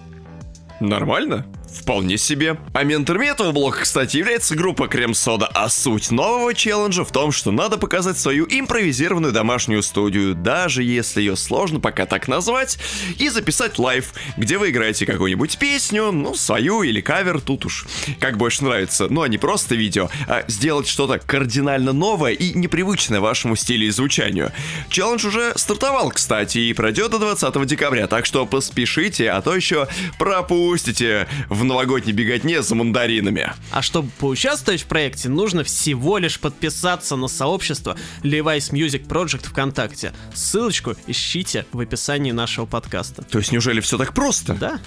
Нормально? 0.80 1.46
Вполне 1.74 2.18
себе. 2.18 2.58
А 2.74 2.84
менторами 2.84 3.26
этого 3.26 3.52
блока, 3.52 3.80
кстати, 3.80 4.18
является 4.18 4.54
группа 4.54 4.88
Крем 4.88 5.14
Сода, 5.14 5.46
а 5.46 5.68
суть 5.68 6.10
нового 6.10 6.52
челленджа 6.54 7.04
в 7.04 7.12
том, 7.12 7.32
что 7.32 7.50
надо 7.50 7.78
показать 7.78 8.18
свою 8.18 8.46
импровизированную 8.48 9.32
домашнюю 9.32 9.82
студию, 9.82 10.34
даже 10.34 10.82
если 10.82 11.20
ее 11.20 11.34
сложно 11.34 11.80
пока 11.80 12.04
так 12.04 12.28
назвать, 12.28 12.78
и 13.18 13.28
записать 13.30 13.78
live, 13.78 14.12
где 14.36 14.58
вы 14.58 14.70
играете 14.70 15.06
какую-нибудь 15.06 15.58
песню, 15.58 16.12
ну, 16.12 16.34
свою 16.34 16.82
или 16.82 17.00
кавер, 17.00 17.40
тут 17.40 17.64
уж 17.64 17.86
как 18.20 18.36
больше 18.36 18.64
нравится, 18.64 19.06
ну, 19.08 19.22
а 19.22 19.28
не 19.28 19.38
просто 19.38 19.74
видео, 19.74 20.10
а 20.28 20.44
сделать 20.48 20.86
что-то 20.86 21.18
кардинально 21.18 21.92
новое 21.92 22.32
и 22.32 22.52
непривычное 22.52 23.20
вашему 23.20 23.56
стилю 23.56 23.86
и 23.86 23.90
звучанию. 23.90 24.52
Челлендж 24.90 25.26
уже 25.26 25.52
стартовал, 25.56 26.10
кстати, 26.10 26.58
и 26.58 26.72
пройдет 26.74 27.10
до 27.12 27.18
20 27.18 27.66
декабря, 27.66 28.06
так 28.06 28.26
что 28.26 28.44
поспешите, 28.44 29.30
а 29.30 29.40
то 29.40 29.56
еще 29.56 29.88
пропустите 30.18 31.26
в 31.48 31.61
новогодней 31.64 32.12
беготне 32.12 32.62
за 32.62 32.74
мандаринами. 32.74 33.52
А 33.70 33.82
чтобы 33.82 34.10
поучаствовать 34.18 34.82
в 34.82 34.86
проекте, 34.86 35.28
нужно 35.28 35.64
всего 35.64 36.18
лишь 36.18 36.38
подписаться 36.38 37.16
на 37.16 37.28
сообщество 37.28 37.96
Levi's 38.22 38.72
Music 38.72 39.06
Project 39.06 39.48
ВКонтакте. 39.48 40.12
Ссылочку 40.34 40.94
ищите 41.06 41.66
в 41.72 41.80
описании 41.80 42.32
нашего 42.32 42.66
подкаста. 42.66 43.22
То 43.22 43.38
есть 43.38 43.52
неужели 43.52 43.80
все 43.80 43.98
так 43.98 44.14
просто? 44.14 44.54
Да? 44.54 44.80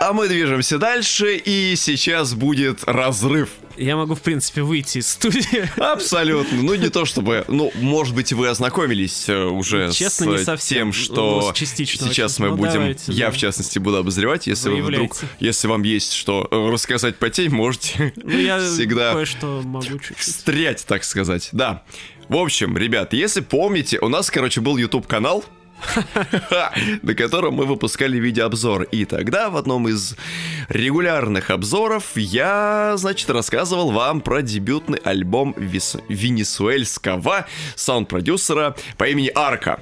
А 0.00 0.12
мы 0.12 0.28
движемся 0.28 0.78
дальше, 0.78 1.36
и 1.36 1.74
сейчас 1.76 2.34
будет 2.34 2.84
разрыв. 2.84 3.50
Я 3.76 3.96
могу, 3.96 4.14
в 4.14 4.20
принципе, 4.22 4.62
выйти 4.62 4.98
из 4.98 5.08
студии. 5.08 5.68
Абсолютно. 5.80 6.62
Ну, 6.62 6.74
не 6.74 6.88
то 6.88 7.04
чтобы... 7.04 7.44
Ну, 7.48 7.72
может 7.76 8.14
быть, 8.14 8.32
вы 8.32 8.48
ознакомились 8.48 9.28
э, 9.28 9.44
уже 9.44 9.90
Честно, 9.92 10.26
с 10.26 10.28
не 10.28 10.34
э, 10.36 10.44
совсем. 10.44 10.78
тем, 10.78 10.92
что 10.92 11.40
Ну, 11.46 11.52
с 11.52 11.56
частично 11.56 12.08
сейчас 12.08 12.38
мы 12.38 12.48
Ну, 12.48 12.56
будем... 12.56 12.72
давайте, 12.74 13.12
я, 13.12 13.26
да. 13.26 13.32
в 13.32 13.36
частности, 13.36 13.78
буду 13.78 13.96
обозревать. 13.98 14.46
Если 14.46 14.68
вы 14.68 14.82
вдруг... 14.82 15.14
Выявляйте. 15.14 15.26
Если 15.40 15.68
вам 15.68 15.82
есть 15.82 16.12
что 16.12 16.46
э, 16.50 16.70
рассказать 16.72 17.16
по 17.16 17.30
теме, 17.30 17.54
можете 17.54 18.12
Ну, 18.16 18.30
я 18.38 18.58
всегда 18.58 19.12
кое-что 19.12 19.62
могу 19.64 19.84
чуть-чуть. 19.86 20.16
встрять, 20.18 20.84
так 20.86 21.04
сказать. 21.04 21.48
Да. 21.52 21.82
В 22.28 22.36
общем, 22.36 22.76
ребят, 22.76 23.12
если 23.14 23.40
помните, 23.40 23.98
у 24.00 24.08
нас, 24.08 24.30
короче, 24.30 24.60
был 24.60 24.76
YouTube-канал, 24.76 25.44
на 27.02 27.14
котором 27.14 27.54
мы 27.54 27.66
выпускали 27.66 28.18
видеообзор. 28.18 28.84
И 28.84 29.04
тогда 29.04 29.50
в 29.50 29.56
одном 29.56 29.88
из 29.88 30.16
регулярных 30.68 31.50
обзоров 31.50 32.16
я, 32.16 32.94
значит, 32.96 33.30
рассказывал 33.30 33.90
вам 33.90 34.20
про 34.20 34.42
дебютный 34.42 34.98
альбом 34.98 35.54
венесуэльского 35.58 37.46
саунд-продюсера 37.76 38.76
по 38.96 39.08
имени 39.08 39.30
Арка. 39.34 39.80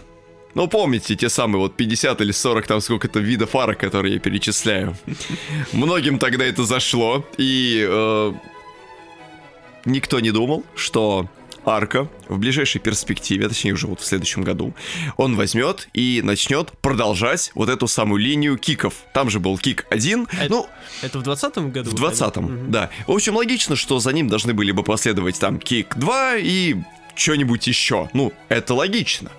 Ну, 0.54 0.68
помните 0.68 1.16
те 1.16 1.28
самые 1.28 1.60
вот 1.60 1.76
50 1.76 2.18
или 2.22 2.32
40 2.32 2.66
там 2.66 2.80
сколько-то 2.80 3.20
видов 3.20 3.54
арок, 3.54 3.78
которые 3.78 4.14
я 4.14 4.20
перечисляю. 4.20 4.96
Многим 5.72 6.18
тогда 6.18 6.46
это 6.46 6.64
зашло, 6.64 7.26
и 7.36 7.86
э, 7.86 8.32
никто 9.84 10.18
не 10.20 10.30
думал, 10.30 10.64
что 10.74 11.28
Арка 11.66 12.08
в 12.28 12.38
ближайшей 12.38 12.80
перспективе, 12.80 13.48
точнее 13.48 13.72
уже 13.72 13.86
вот 13.86 14.00
в 14.00 14.04
следующем 14.06 14.42
году, 14.42 14.74
он 15.16 15.36
возьмет 15.36 15.88
и 15.94 16.20
начнет 16.22 16.70
продолжать 16.80 17.50
вот 17.54 17.68
эту 17.68 17.86
самую 17.88 18.22
линию 18.22 18.56
киков. 18.56 18.94
Там 19.12 19.30
же 19.30 19.40
был 19.40 19.58
кик 19.58 19.84
1, 19.90 20.26
Это- 20.40 20.48
ну, 20.50 20.66
Это 21.02 21.18
в 21.18 21.22
20 21.22 21.70
году? 21.72 21.90
в 21.90 21.92
выходило? 21.94 22.28
20-м, 22.28 22.44
Мгм. 22.44 22.70
да. 22.70 22.90
В 23.06 23.12
общем, 23.12 23.36
логично, 23.36 23.76
что 23.76 23.98
за 23.98 24.12
ним 24.12 24.28
должны 24.28 24.54
были 24.54 24.70
бы 24.72 24.82
последовать 24.82 25.38
там 25.38 25.58
кик 25.58 25.96
2 25.96 26.36
и 26.36 26.76
что-нибудь 27.14 27.66
еще. 27.66 28.08
Ну, 28.12 28.32
это 28.48 28.74
логично. 28.74 29.30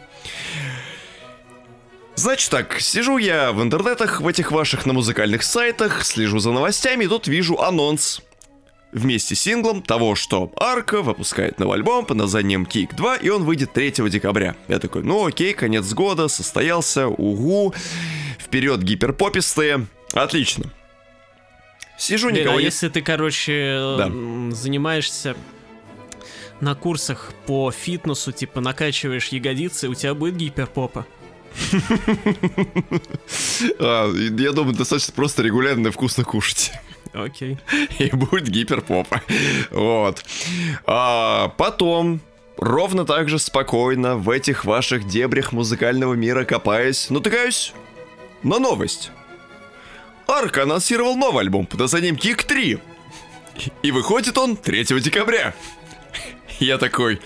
Значит 2.16 2.50
так, 2.50 2.80
сижу 2.82 3.18
я 3.20 3.52
в 3.52 3.62
интернетах, 3.62 4.22
в 4.22 4.28
этих 4.28 4.52
ваших 4.52 4.88
на 4.88 4.94
музыкальных 4.94 5.44
сайтах, 5.44 6.04
слежу 6.04 6.40
за 6.40 6.52
новостями, 6.52 7.04
и 7.04 7.08
тут 7.08 7.28
вижу 7.28 7.60
анонс 7.62 8.22
вместе 8.92 9.36
с 9.36 9.42
синглом 9.42 9.82
того, 9.82 10.16
что 10.16 10.52
Арка 10.56 11.02
выпускает 11.02 11.60
новый 11.60 11.76
альбом 11.76 12.06
под 12.06 12.18
названием 12.18 12.64
Kick 12.64 12.96
2, 12.96 13.18
и 13.18 13.30
он 13.30 13.44
выйдет 13.44 13.74
3 13.74 14.10
декабря. 14.10 14.56
Я 14.68 14.80
такой, 14.80 15.04
ну 15.04 15.26
окей, 15.26 15.54
конец 15.54 15.92
года, 15.94 16.28
состоялся, 16.28 17.08
угу, 17.08 17.74
вперед 18.40 18.82
гиперпопистые, 18.82 19.88
отлично. 20.14 20.72
Сижу, 21.98 22.30
Блин, 22.30 22.42
никого 22.42 22.58
а 22.58 22.60
не... 22.60 22.66
если 22.66 22.90
ты, 22.90 23.02
короче, 23.02 23.96
Да. 23.98 24.12
занимаешься 24.56 25.36
на 26.62 26.76
курсах 26.76 27.34
по 27.46 27.72
фитнесу, 27.72 28.32
типа, 28.32 28.62
накачиваешь 28.62 29.28
ягодицы, 29.30 29.90
у 29.90 29.96
тебя 29.96 30.14
будет 30.14 30.38
гиперпопа. 30.38 31.06
А, 33.80 34.12
я 34.14 34.52
думаю, 34.52 34.76
достаточно 34.76 35.14
просто 35.14 35.42
регулярно 35.42 35.88
и 35.88 35.92
вкусно 35.92 36.24
кушать. 36.24 36.72
Окей. 37.24 37.58
И 38.00 38.10
будет 38.10 38.48
гиперпопа. 38.48 39.22
Вот. 39.72 40.24
А 40.86 41.50
потом, 41.58 42.22
ровно 42.58 43.06
так 43.06 43.30
же 43.30 43.40
спокойно 43.40 44.16
в 44.16 44.30
этих 44.30 44.66
ваших 44.66 45.08
дебрях 45.08 45.52
музыкального 45.52 46.14
мира 46.14 46.46
копаясь, 46.46 47.10
натыкаюсь 47.10 47.74
на 48.44 48.60
новость. 48.60 49.12
Арк 50.28 50.58
анонсировал 50.58 51.16
новый 51.16 51.42
альбом 51.42 51.66
под 51.66 51.80
названием 51.80 52.18
Кик 52.18 52.44
3. 52.44 52.80
И 53.82 53.92
выходит 53.92 54.38
он 54.38 54.56
3 54.56 54.84
декабря. 55.00 55.56
Я 56.60 56.78
такой, 56.78 57.20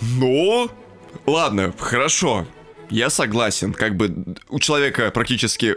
ну, 0.00 0.70
ладно, 1.26 1.72
хорошо, 1.78 2.46
я 2.90 3.10
согласен, 3.10 3.72
как 3.72 3.96
бы 3.96 4.36
у 4.48 4.58
человека 4.58 5.10
практически 5.10 5.76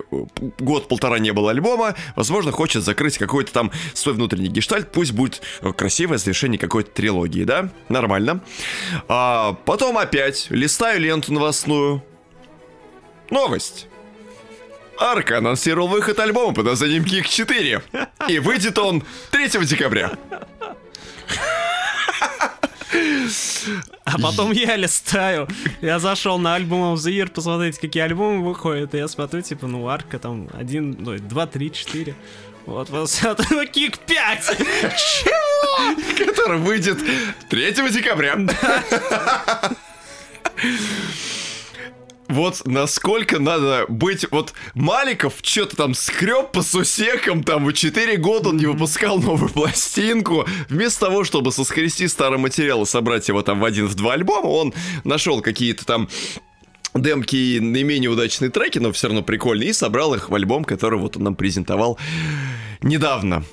год-полтора 0.59 1.19
не 1.19 1.31
было 1.31 1.51
альбома, 1.51 1.95
возможно, 2.15 2.51
хочет 2.51 2.83
закрыть 2.83 3.17
какой-то 3.17 3.53
там 3.53 3.71
свой 3.93 4.15
внутренний 4.15 4.49
гештальт, 4.49 4.91
пусть 4.91 5.11
будет 5.11 5.41
красивое 5.77 6.17
завершение 6.17 6.59
какой-то 6.59 6.91
трилогии, 6.91 7.43
да? 7.43 7.69
Нормально. 7.89 8.41
А 9.07 9.53
потом 9.65 9.97
опять 9.97 10.47
листаю 10.49 10.99
ленту 10.99 11.33
новостную. 11.33 12.03
Новость. 13.29 13.87
Арка 14.99 15.39
анонсировал 15.39 15.87
выход 15.87 16.19
альбома 16.19 16.53
под 16.53 16.65
названием 16.65 17.03
Кик 17.03 17.27
4. 17.27 17.81
И 18.27 18.39
выйдет 18.39 18.77
он 18.77 19.03
3 19.31 19.65
декабря. 19.65 20.11
А 24.05 24.19
потом 24.19 24.51
я 24.51 24.75
листаю. 24.75 25.47
Я 25.81 25.99
зашел 25.99 26.37
на 26.37 26.55
альбом 26.55 26.93
of 26.93 26.97
the 26.97 27.11
Year 27.11 27.29
посмотреть, 27.29 27.79
какие 27.79 28.03
альбомы 28.03 28.43
выходят. 28.43 28.93
И 28.93 28.97
я 28.97 29.07
смотрю, 29.07 29.41
типа, 29.41 29.67
ну, 29.67 29.87
арка 29.87 30.19
там 30.19 30.49
один, 30.53 30.95
ну, 30.99 31.17
два, 31.17 31.47
три, 31.47 31.71
четыре. 31.71 32.15
Вот, 32.65 32.89
посмотрю, 32.89 33.65
Кик 33.71 33.97
5! 33.97 34.57
Чего? 34.97 36.25
Который 36.25 36.57
выйдет 36.59 36.99
3 37.49 37.71
декабря. 37.91 38.37
Вот 42.33 42.65
насколько 42.65 43.39
надо 43.39 43.85
быть... 43.87 44.25
Вот 44.31 44.53
Маликов 44.73 45.35
что-то 45.41 45.75
там 45.75 45.93
скреб 45.93 46.51
по 46.51 46.61
сусекам, 46.61 47.43
там, 47.43 47.65
в 47.65 47.73
4 47.73 48.17
года 48.17 48.49
он 48.49 48.57
не 48.57 48.65
выпускал 48.65 49.19
новую 49.19 49.49
пластинку. 49.53 50.45
Вместо 50.69 51.07
того, 51.07 51.23
чтобы 51.23 51.51
соскрести 51.51 52.07
старый 52.07 52.39
материал 52.39 52.83
и 52.83 52.85
собрать 52.85 53.27
его 53.27 53.41
там 53.41 53.59
в 53.59 53.65
один, 53.65 53.87
в 53.87 53.95
два 53.95 54.13
альбома, 54.13 54.47
он 54.47 54.73
нашел 55.03 55.41
какие-то 55.41 55.85
там 55.85 56.09
демки 56.93 57.35
и 57.35 57.59
наименее 57.59 58.09
удачные 58.09 58.49
треки, 58.49 58.79
но 58.79 58.91
все 58.91 59.07
равно 59.07 59.23
прикольные, 59.23 59.69
и 59.69 59.73
собрал 59.73 60.13
их 60.13 60.29
в 60.29 60.35
альбом, 60.35 60.63
который 60.63 60.99
вот 60.99 61.17
он 61.17 61.23
нам 61.23 61.35
презентовал 61.35 61.97
недавно. 62.81 63.43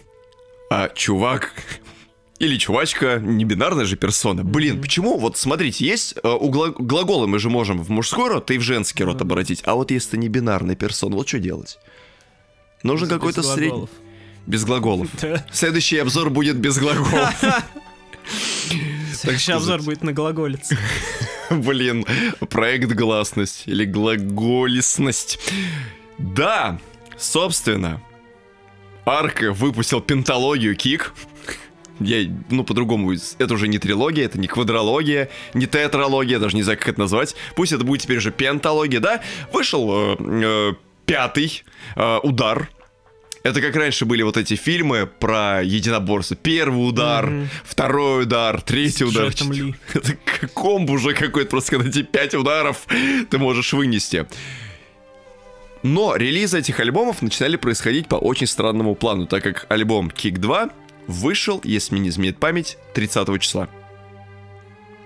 А 0.71 0.89
чувак 0.89 1.53
или 2.41 2.57
чувачка, 2.57 3.19
не 3.19 3.45
бинарная 3.45 3.85
же 3.85 3.97
персона. 3.97 4.43
Блин, 4.43 4.77
mm-hmm. 4.77 4.83
почему? 4.83 5.19
Вот 5.19 5.37
смотрите, 5.37 5.85
есть 5.85 6.15
э, 6.23 6.29
у 6.29 6.49
гла- 6.49 6.73
глагола 6.77 7.27
мы 7.27 7.39
же 7.39 7.51
можем 7.51 7.83
в 7.83 7.91
мужской 7.91 8.31
род 8.31 8.51
и 8.51 8.57
в 8.57 8.63
женский 8.63 9.05
род 9.05 9.19
mm-hmm. 9.19 9.23
обратить. 9.23 9.63
А 9.67 9.75
вот 9.75 9.91
если 9.91 10.13
ты 10.13 10.19
не 10.19 10.29
бинарная 10.29 10.75
персона, 10.75 11.17
вот 11.17 11.29
что 11.29 11.39
делать? 11.39 11.79
Нужно 12.83 13.05
без, 13.05 13.13
какой-то 13.13 13.43
средний. 13.43 13.89
Без 14.47 14.65
глаголов. 14.65 15.09
Следующий 15.53 15.99
обзор 15.99 16.31
будет 16.31 16.57
без 16.57 16.79
глаголов. 16.79 17.35
Следующий 19.13 19.53
обзор 19.53 19.83
будет 19.83 20.03
на 20.03 20.15
глаголице. 20.15 20.79
Блин, 21.51 22.07
проект 22.49 22.93
гласность 22.93 23.65
или 23.67 23.85
глаголисность. 23.85 25.39
Да, 26.17 26.81
собственно, 27.19 28.01
Арка 29.05 29.53
выпустил 29.53 30.01
пенталогию 30.01 30.75
Кик. 30.75 31.13
Я, 32.01 32.31
ну, 32.51 32.65
по-другому, 32.65 33.13
это 33.13 33.55
уже 33.55 33.69
не 33.69 33.79
трилогия, 33.79 34.25
это 34.25 34.39
не 34.39 34.49
квадрология, 34.49 35.29
не 35.55 35.67
тетралогия, 35.67 36.39
даже 36.39 36.57
не 36.57 36.63
знаю, 36.63 36.79
как 36.79 36.89
это 36.89 37.01
назвать. 37.01 37.37
Пусть 37.55 37.73
это 37.73 37.85
будет 37.85 38.03
теперь 38.03 38.21
же 38.21 38.31
пенталогия, 38.31 39.01
да? 39.01 39.21
Вышел 39.53 39.91
э, 39.91 40.17
э, 40.19 40.73
пятый 41.05 41.63
э, 41.97 42.19
удар. 42.23 42.69
Это 43.43 43.61
как 43.61 43.75
раньше 43.77 44.05
были 44.05 44.23
вот 44.23 44.37
эти 44.37 44.55
фильмы 44.55 45.07
про 45.07 45.63
единоборство. 45.63 46.37
Первый 46.37 46.87
удар, 46.89 47.27
mm-hmm. 47.27 47.47
второй 47.65 48.23
удар, 48.25 48.61
третий 48.61 49.05
удар. 49.05 49.31
Ли. 49.51 49.75
Это 49.95 50.17
комбо 50.53 50.93
уже 50.93 51.15
какой-то, 51.15 51.51
просто 51.51 51.73
когда 51.73 51.89
эти 51.89 52.03
пять 52.03 52.35
ударов 52.35 52.87
ты 53.31 53.39
можешь 53.39 53.73
вынести. 53.73 54.27
Но 55.83 56.17
релизы 56.17 56.59
этих 56.59 56.79
альбомов 56.81 57.23
начинали 57.23 57.57
происходить 57.57 58.09
по 58.09 58.17
очень 58.17 58.47
странному 58.47 58.95
плану, 58.95 59.27
так 59.27 59.43
как 59.43 59.67
альбом 59.71 60.09
Kick 60.09 60.39
2 60.39 60.71
вышел, 61.11 61.61
если 61.65 61.95
мне 61.95 62.05
не 62.05 62.09
изменит 62.11 62.39
память, 62.39 62.79
30 62.95 63.41
числа. 63.41 63.69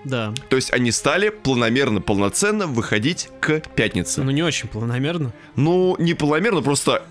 Да. 0.03 0.33
То 0.49 0.55
есть 0.55 0.71
они 0.71 0.91
стали 0.91 1.29
планомерно, 1.29 1.99
полноценно 1.99 2.67
выходить 2.67 3.29
к 3.41 3.61
пятнице. 3.75 4.21
Ну, 4.23 4.31
не 4.31 4.43
очень 4.43 4.69
планомерно. 4.69 5.33
Ну, 5.55 5.95
не 5.97 6.13
планомерно, 6.13 6.61
просто 6.61 7.03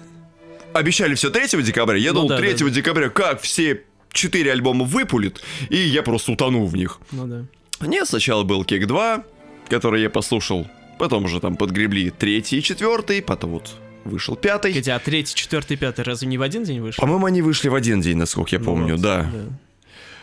обещали 0.73 1.15
все 1.15 1.31
3 1.31 1.63
декабря. 1.63 1.99
Я 1.99 2.13
ну, 2.13 2.23
думал, 2.23 2.29
да, 2.31 2.39
3 2.39 2.55
да, 2.55 2.71
декабря 2.71 3.09
как 3.09 3.41
все 3.41 3.83
четыре 4.13 4.53
альбома 4.53 4.85
выпулит, 4.85 5.43
и 5.69 5.77
я 5.77 6.03
просто 6.03 6.33
утону 6.33 6.65
в 6.65 6.77
них. 6.77 7.01
Ну 7.11 7.27
да. 7.27 7.45
Нет, 7.81 8.09
сначала 8.09 8.45
был 8.45 8.65
Кек 8.65 8.87
2, 8.87 9.25
который 9.69 10.03
я 10.03 10.09
послушал, 10.09 10.67
потом 10.99 11.25
уже 11.25 11.41
там 11.41 11.57
подгребли 11.57 12.11
третий 12.11 12.59
и 12.59 12.63
четвертый, 12.63 13.21
потом 13.21 13.51
вот 13.53 13.75
вышел 14.05 14.37
пятый. 14.37 14.73
Хотя, 14.73 14.97
а 14.97 14.99
третий, 14.99 15.35
четвертый, 15.35 15.77
пятый 15.77 16.05
разве 16.05 16.29
не 16.29 16.39
в 16.39 16.43
один 16.43 16.65
день 16.65 16.81
вышли? 16.81 17.01
По-моему, 17.01 17.27
они 17.27 17.43
вышли 17.43 17.69
в 17.69 17.75
один 17.75 18.01
день, 18.01 18.17
насколько 18.17 18.55
я 18.55 18.59
ну 18.59 18.65
помню, 18.65 18.93
вот, 18.95 19.03
да. 19.03 19.31
да. 19.33 19.45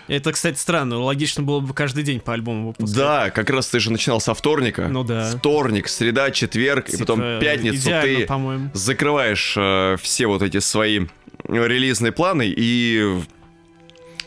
Это, 0.08 0.32
кстати, 0.34 0.58
странно. 0.58 0.98
Логично 1.00 1.44
было 1.44 1.60
бы 1.62 1.74
каждый 1.74 2.04
день 2.04 2.20
по 2.20 2.34
альбому 2.34 2.68
выпускать. 2.68 2.98
Да, 2.98 3.30
как 3.30 3.50
раз 3.50 3.68
ты 3.68 3.80
же 3.80 3.92
начинал 3.92 4.20
со 4.20 4.34
вторника. 4.34 4.88
Ну 4.90 5.04
да. 5.04 5.32
Вторник, 5.38 5.88
среда, 5.88 6.32
четверг, 6.32 6.88
типа, 6.88 6.96
и 6.96 7.00
потом 7.00 7.40
пятницу 7.40 7.90
ты 7.90 8.28
закрываешь 8.74 9.54
э, 9.58 9.96
все 10.02 10.28
вот 10.28 10.42
эти 10.42 10.60
свои 10.60 11.08
релизные 11.48 12.12
планы 12.12 12.54
и 12.54 13.22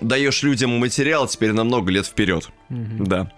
даешь 0.01 0.43
людям 0.43 0.71
материал 0.79 1.29
теперь 1.29 1.53
на 1.53 1.65
много 1.65 1.91
лет 1.91 2.07
вперед. 2.07 2.49
Угу. 2.71 3.05
Да. 3.05 3.31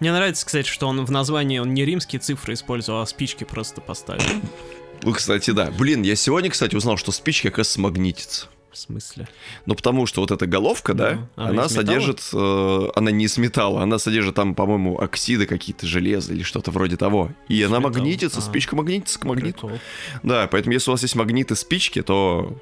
Мне 0.00 0.12
нравится, 0.12 0.46
кстати, 0.46 0.68
что 0.68 0.86
он 0.86 1.04
в 1.04 1.10
названии 1.10 1.58
он 1.58 1.74
не 1.74 1.84
римские 1.84 2.20
цифры 2.20 2.54
использовал, 2.54 3.00
а 3.00 3.06
спички 3.06 3.44
просто 3.44 3.80
поставил. 3.80 4.22
Ну, 5.02 5.12
кстати, 5.12 5.50
да. 5.50 5.70
Блин, 5.70 6.02
я 6.02 6.16
сегодня, 6.16 6.50
кстати, 6.50 6.74
узнал, 6.74 6.96
что 6.96 7.12
спичка, 7.12 7.48
оказывается, 7.48 7.80
магнитится. 7.80 8.48
В 8.70 8.76
смысле? 8.76 9.28
Ну, 9.66 9.74
потому 9.74 10.06
что 10.06 10.20
вот 10.20 10.30
эта 10.30 10.46
головка, 10.46 10.94
да, 10.94 11.12
да 11.12 11.28
а 11.36 11.48
она 11.48 11.68
содержит... 11.68 12.20
Э, 12.32 12.88
она 12.94 13.10
не 13.10 13.24
из 13.24 13.38
металла, 13.38 13.82
она 13.82 13.98
содержит 13.98 14.34
там, 14.34 14.54
по-моему, 14.54 15.00
оксиды 15.00 15.46
какие-то, 15.46 15.86
железа 15.86 16.34
или 16.34 16.42
что-то 16.42 16.70
вроде 16.70 16.96
того. 16.96 17.32
И 17.48 17.62
она 17.62 17.78
металл. 17.78 17.90
магнитится, 17.90 18.38
а. 18.38 18.42
спичка 18.42 18.76
магнитится 18.76 19.18
к 19.18 19.24
магниту. 19.24 19.68
Прикол. 19.68 19.80
Да, 20.22 20.46
поэтому 20.46 20.74
если 20.74 20.90
у 20.90 20.92
вас 20.92 21.02
есть 21.02 21.14
магниты 21.14 21.56
спички, 21.56 22.02
то 22.02 22.56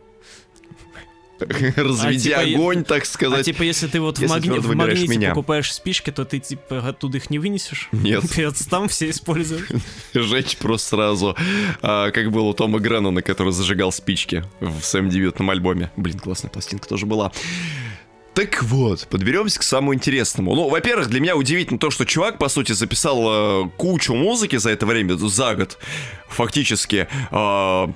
Разведя 1.76 2.40
а, 2.40 2.44
типа, 2.44 2.58
огонь, 2.58 2.84
так 2.84 3.04
сказать. 3.04 3.40
А 3.40 3.44
типа, 3.44 3.62
если 3.62 3.86
ты 3.86 4.00
вот 4.00 4.18
если 4.18 4.26
в, 4.26 4.46
магни... 4.46 4.58
в 4.58 4.74
магните 4.74 5.08
меня. 5.08 5.28
покупаешь 5.30 5.72
спички, 5.72 6.10
то 6.10 6.24
ты 6.24 6.38
типа 6.38 6.78
оттуда 6.88 7.18
их 7.18 7.30
не 7.30 7.38
вынесешь? 7.38 7.88
Нет. 7.92 8.24
Ты 8.34 8.50
там 8.70 8.88
все 8.88 9.10
используешь. 9.10 9.68
Жечь 10.14 10.56
просто 10.56 10.88
сразу. 10.88 11.36
А, 11.82 12.10
как 12.10 12.30
было 12.30 12.44
у 12.44 12.54
Тома 12.54 12.78
Греннона, 12.78 13.22
который 13.22 13.52
зажигал 13.52 13.92
спички 13.92 14.44
в 14.60 14.82
своем 14.82 15.08
дебютном 15.08 15.50
альбоме. 15.50 15.90
Блин, 15.96 16.18
классная 16.18 16.50
пластинка 16.50 16.88
тоже 16.88 17.06
была. 17.06 17.32
Так 18.36 18.62
вот, 18.62 19.06
подберемся 19.08 19.58
к 19.58 19.62
самому 19.62 19.94
интересному. 19.94 20.54
Ну, 20.54 20.68
во-первых, 20.68 21.08
для 21.08 21.20
меня 21.20 21.36
удивительно 21.36 21.78
то, 21.78 21.90
что 21.90 22.04
чувак, 22.04 22.36
по 22.36 22.50
сути, 22.50 22.72
записал 22.72 23.64
э, 23.64 23.70
кучу 23.78 24.14
музыки 24.14 24.56
за 24.56 24.70
это 24.70 24.84
время, 24.84 25.16
за 25.16 25.54
год, 25.54 25.78
фактически. 26.28 27.08
Э, 27.30 27.86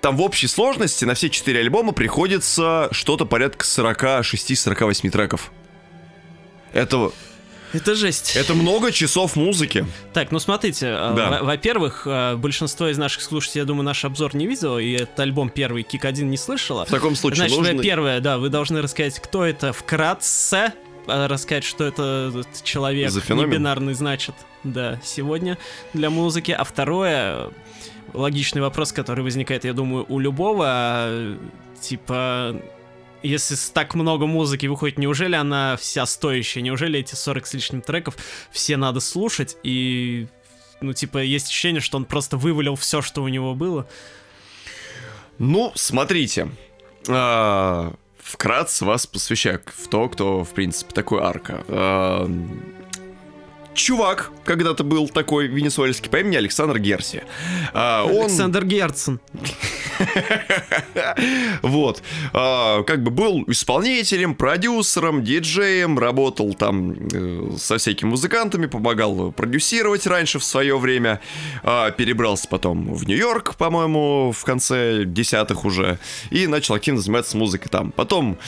там 0.00 0.16
в 0.16 0.22
общей 0.22 0.46
сложности 0.46 1.04
на 1.04 1.14
все 1.14 1.30
четыре 1.30 1.60
альбома 1.60 1.92
приходится 1.92 2.88
что-то 2.90 3.26
порядка 3.26 3.64
46-48 3.64 5.10
треков. 5.10 5.52
Это 6.72 7.12
это 7.72 7.94
жесть. 7.94 8.36
Это 8.36 8.54
много 8.54 8.90
часов 8.90 9.36
музыки. 9.36 9.86
Так, 10.12 10.32
ну 10.32 10.40
смотрите, 10.40 10.86
э, 10.86 11.14
да. 11.16 11.38
во-первых, 11.42 12.02
э, 12.04 12.34
большинство 12.36 12.88
из 12.88 12.98
наших 12.98 13.22
слушателей, 13.22 13.60
я 13.60 13.64
думаю, 13.64 13.84
наш 13.84 14.04
обзор 14.04 14.34
не 14.34 14.46
видел, 14.46 14.78
и 14.78 14.90
этот 14.92 15.20
альбом 15.20 15.50
первый 15.50 15.84
Кик 15.84 16.04
1 16.04 16.28
не 16.28 16.36
слышала. 16.36 16.84
В 16.84 16.90
таком 16.90 17.14
случае 17.14 17.48
Значит, 17.48 17.58
нужно... 17.58 17.82
первое, 17.82 18.20
да, 18.20 18.38
вы 18.38 18.48
должны 18.48 18.82
рассказать, 18.82 19.20
кто 19.20 19.44
это 19.44 19.72
вкратце, 19.72 20.72
э, 21.06 21.26
рассказать, 21.26 21.62
что 21.62 21.84
это 21.84 22.44
человек 22.64 23.10
За 23.10 23.34
не 23.34 23.46
бинарный, 23.46 23.94
значит, 23.94 24.34
да, 24.64 25.00
сегодня 25.04 25.56
для 25.94 26.10
музыки. 26.10 26.50
А 26.50 26.64
второе, 26.64 27.50
логичный 28.12 28.62
вопрос, 28.62 28.92
который 28.92 29.24
возникает, 29.24 29.64
я 29.64 29.72
думаю, 29.72 30.06
у 30.08 30.18
любого, 30.18 31.36
типа, 31.80 32.60
если 33.22 33.56
так 33.72 33.94
много 33.94 34.26
музыки 34.26 34.66
выходит, 34.66 34.98
неужели 34.98 35.34
она 35.34 35.76
вся 35.76 36.06
стоящая? 36.06 36.62
Неужели 36.62 37.00
эти 37.00 37.14
40 37.14 37.46
с 37.46 37.54
лишним 37.54 37.82
треков 37.82 38.16
все 38.50 38.76
надо 38.76 39.00
слушать? 39.00 39.56
И, 39.62 40.26
ну, 40.80 40.92
типа, 40.92 41.18
есть 41.18 41.48
ощущение, 41.48 41.80
что 41.80 41.96
он 41.98 42.04
просто 42.04 42.36
вывалил 42.36 42.76
все, 42.76 43.02
что 43.02 43.22
у 43.22 43.28
него 43.28 43.54
было. 43.54 43.86
Ну, 45.38 45.72
смотрите. 45.74 46.48
а, 47.08 47.92
вкратце 48.18 48.84
вас 48.84 49.06
посвящаю 49.06 49.60
в 49.66 49.88
то, 49.88 50.08
кто, 50.08 50.44
в 50.44 50.50
принципе, 50.50 50.94
такой 50.94 51.20
арка. 51.22 51.64
Чувак 53.74 54.30
когда-то 54.44 54.82
был 54.82 55.08
такой 55.08 55.46
венесуэльский 55.46 56.10
по 56.10 56.16
имени 56.16 56.36
Александр 56.36 56.78
Герси. 56.78 57.22
А, 57.72 58.04
он... 58.04 58.24
Александр 58.24 58.64
Герцен. 58.64 59.20
Вот. 61.62 62.02
А, 62.32 62.82
как 62.84 63.02
бы 63.02 63.10
был 63.10 63.44
исполнителем, 63.46 64.34
продюсером, 64.34 65.22
диджеем, 65.22 65.98
работал 65.98 66.54
там 66.54 66.94
э, 67.12 67.56
со 67.58 67.76
всякими 67.76 68.08
музыкантами, 68.08 68.66
помогал 68.66 69.30
продюсировать 69.32 70.06
раньше 70.06 70.38
в 70.38 70.44
свое 70.44 70.78
время. 70.78 71.20
А, 71.62 71.90
перебрался 71.90 72.48
потом 72.48 72.94
в 72.94 73.06
Нью-Йорк, 73.06 73.56
по-моему, 73.56 74.32
в 74.32 74.44
конце 74.44 75.04
десятых 75.04 75.64
уже. 75.64 75.98
И 76.30 76.46
начал 76.46 76.74
активно 76.74 77.00
заниматься 77.00 77.36
музыкой 77.36 77.68
там. 77.70 77.92
Потом 77.92 78.38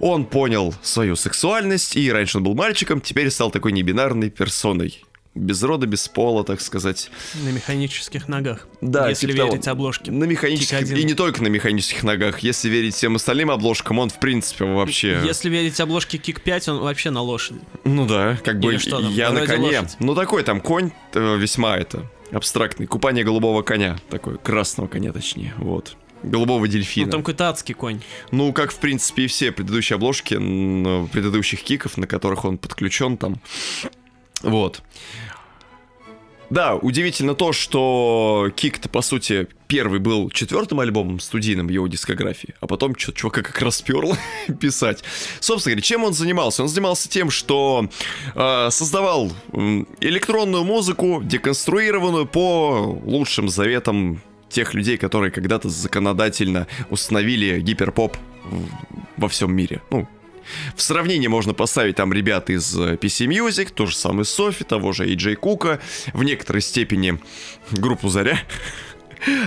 он 0.00 0.26
понял 0.26 0.74
свою 0.82 1.16
сексуальность, 1.16 1.96
и 1.96 2.10
раньше 2.10 2.38
он 2.38 2.44
был 2.44 2.54
мальчиком, 2.54 3.00
теперь 3.00 3.30
стал 3.30 3.50
такой 3.50 3.72
небинарной 3.72 4.30
персоной. 4.30 5.04
Без 5.34 5.60
рода, 5.64 5.86
без 5.88 6.06
пола, 6.06 6.44
так 6.44 6.60
сказать. 6.60 7.10
На 7.42 7.48
механических 7.48 8.28
ногах. 8.28 8.68
Да, 8.80 9.08
если 9.08 9.26
типа 9.26 9.38
того. 9.38 9.50
верить 9.50 9.66
обложке. 9.66 10.12
На 10.12 10.24
механических, 10.24 10.78
Кик-1. 10.78 11.00
и 11.00 11.02
не 11.04 11.14
только 11.14 11.42
на 11.42 11.48
механических 11.48 12.04
ногах. 12.04 12.38
Если 12.38 12.68
верить 12.68 12.94
всем 12.94 13.16
остальным 13.16 13.50
обложкам, 13.50 13.98
он, 13.98 14.10
в 14.10 14.20
принципе, 14.20 14.64
вообще... 14.64 15.20
Если 15.24 15.50
верить 15.50 15.80
обложке 15.80 16.18
Кик 16.18 16.40
5, 16.40 16.68
он 16.68 16.78
вообще 16.78 17.10
на 17.10 17.20
лошади. 17.20 17.58
Ну 17.82 18.06
да, 18.06 18.38
как 18.44 18.60
бы 18.60 18.74
Или 18.74 18.78
что 18.78 19.00
там, 19.00 19.12
я 19.12 19.32
на 19.32 19.44
коне. 19.44 19.80
лошадь. 19.80 19.96
Ну 19.98 20.14
такой 20.14 20.44
там 20.44 20.60
конь 20.60 20.92
э, 21.14 21.36
весьма 21.36 21.78
это 21.78 22.08
абстрактный. 22.30 22.86
Купание 22.86 23.24
голубого 23.24 23.62
коня. 23.62 23.98
Такой, 24.10 24.38
красного 24.38 24.86
коня 24.86 25.12
точнее, 25.12 25.54
вот. 25.58 25.96
Голубого 26.24 26.66
дельфина. 26.68 27.06
Ну, 27.06 27.12
там 27.12 27.20
какой-то 27.22 27.48
адский 27.48 27.74
конь. 27.74 28.00
Ну, 28.30 28.52
как, 28.52 28.72
в 28.72 28.78
принципе, 28.78 29.24
и 29.24 29.26
все 29.26 29.52
предыдущие 29.52 29.96
обложки 29.96 30.34
предыдущих 31.08 31.62
киков, 31.62 31.96
на 31.96 32.06
которых 32.06 32.44
он 32.44 32.58
подключен 32.58 33.16
там. 33.16 33.40
Вот. 34.42 34.82
Да, 36.50 36.76
удивительно 36.76 37.34
то, 37.34 37.52
что 37.52 38.50
Кик-то, 38.54 38.88
по 38.88 39.00
сути, 39.00 39.48
первый 39.66 39.98
был 39.98 40.30
четвертым 40.30 40.80
альбомом 40.80 41.18
студийным 41.18 41.68
его 41.68 41.88
дискографии, 41.88 42.54
а 42.60 42.66
потом 42.66 42.94
чё- 42.94 43.12
чувака 43.12 43.42
как 43.42 43.60
раз 43.62 43.80
перло 43.82 44.16
писать. 44.60 45.02
Собственно 45.40 45.72
говоря, 45.72 45.82
чем 45.82 46.04
он 46.04 46.12
занимался? 46.12 46.62
Он 46.62 46.68
занимался 46.68 47.08
тем, 47.08 47.30
что 47.30 47.88
э, 48.34 48.68
создавал 48.70 49.32
электронную 50.00 50.64
музыку, 50.64 51.22
деконструированную 51.24 52.26
по 52.26 53.00
лучшим 53.04 53.48
заветам 53.48 54.20
тех 54.54 54.72
людей, 54.72 54.96
которые 54.96 55.30
когда-то 55.30 55.68
законодательно 55.68 56.66
установили 56.88 57.60
гиперпоп 57.60 58.16
во 59.16 59.28
всем 59.28 59.54
мире. 59.54 59.82
Ну, 59.90 60.08
в 60.76 60.82
сравнении 60.82 61.26
можно 61.26 61.54
поставить 61.54 61.96
там 61.96 62.12
ребят 62.12 62.50
из 62.50 62.78
э, 62.78 62.94
PC 62.94 63.26
Music, 63.26 63.72
то 63.74 63.86
же 63.86 63.96
самое 63.96 64.24
Софи, 64.24 64.64
того 64.64 64.92
же 64.92 65.06
AJ 65.06 65.36
Кука, 65.36 65.80
в 66.12 66.22
некоторой 66.22 66.62
степени 66.62 67.18
группу 67.72 68.08
Заря, 68.08 68.38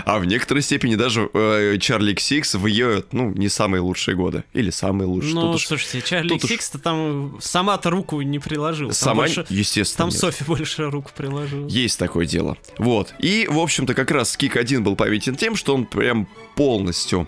а 0.05 0.19
в 0.19 0.25
некоторой 0.25 0.61
степени 0.63 0.95
даже 0.95 1.29
э, 1.33 1.77
Чарли 1.79 2.13
X6 2.13 2.57
в 2.57 2.65
ее, 2.67 3.03
ну, 3.11 3.31
не 3.31 3.49
самые 3.49 3.81
лучшие 3.81 4.15
годы. 4.15 4.43
Или 4.53 4.69
самые 4.69 5.07
лучшие. 5.07 5.33
Ну, 5.33 5.41
Тут 5.41 5.55
уж 5.55 5.67
слушайте, 5.67 6.01
Чарли 6.01 6.33
уж- 6.33 6.41
Хикс-то 6.41 6.79
там 6.79 7.37
сама-то 7.41 7.89
руку 7.89 8.21
не 8.21 8.39
приложил. 8.39 8.87
Там, 8.89 8.95
сама, 8.95 9.23
больше- 9.23 9.45
естественно, 9.49 9.97
там 9.97 10.09
нет. 10.09 10.19
Софи 10.19 10.43
больше 10.43 10.89
руку 10.89 11.11
приложила. 11.15 11.67
Есть 11.67 11.99
такое 11.99 12.25
дело. 12.25 12.57
Вот. 12.77 13.13
И, 13.19 13.47
в 13.49 13.59
общем-то, 13.59 13.93
как 13.93 14.11
раз 14.11 14.35
Кик 14.37 14.57
1 14.57 14.83
был 14.83 14.95
памятен 14.95 15.35
тем, 15.35 15.55
что 15.55 15.73
он 15.75 15.85
прям 15.85 16.27
полностью 16.55 17.27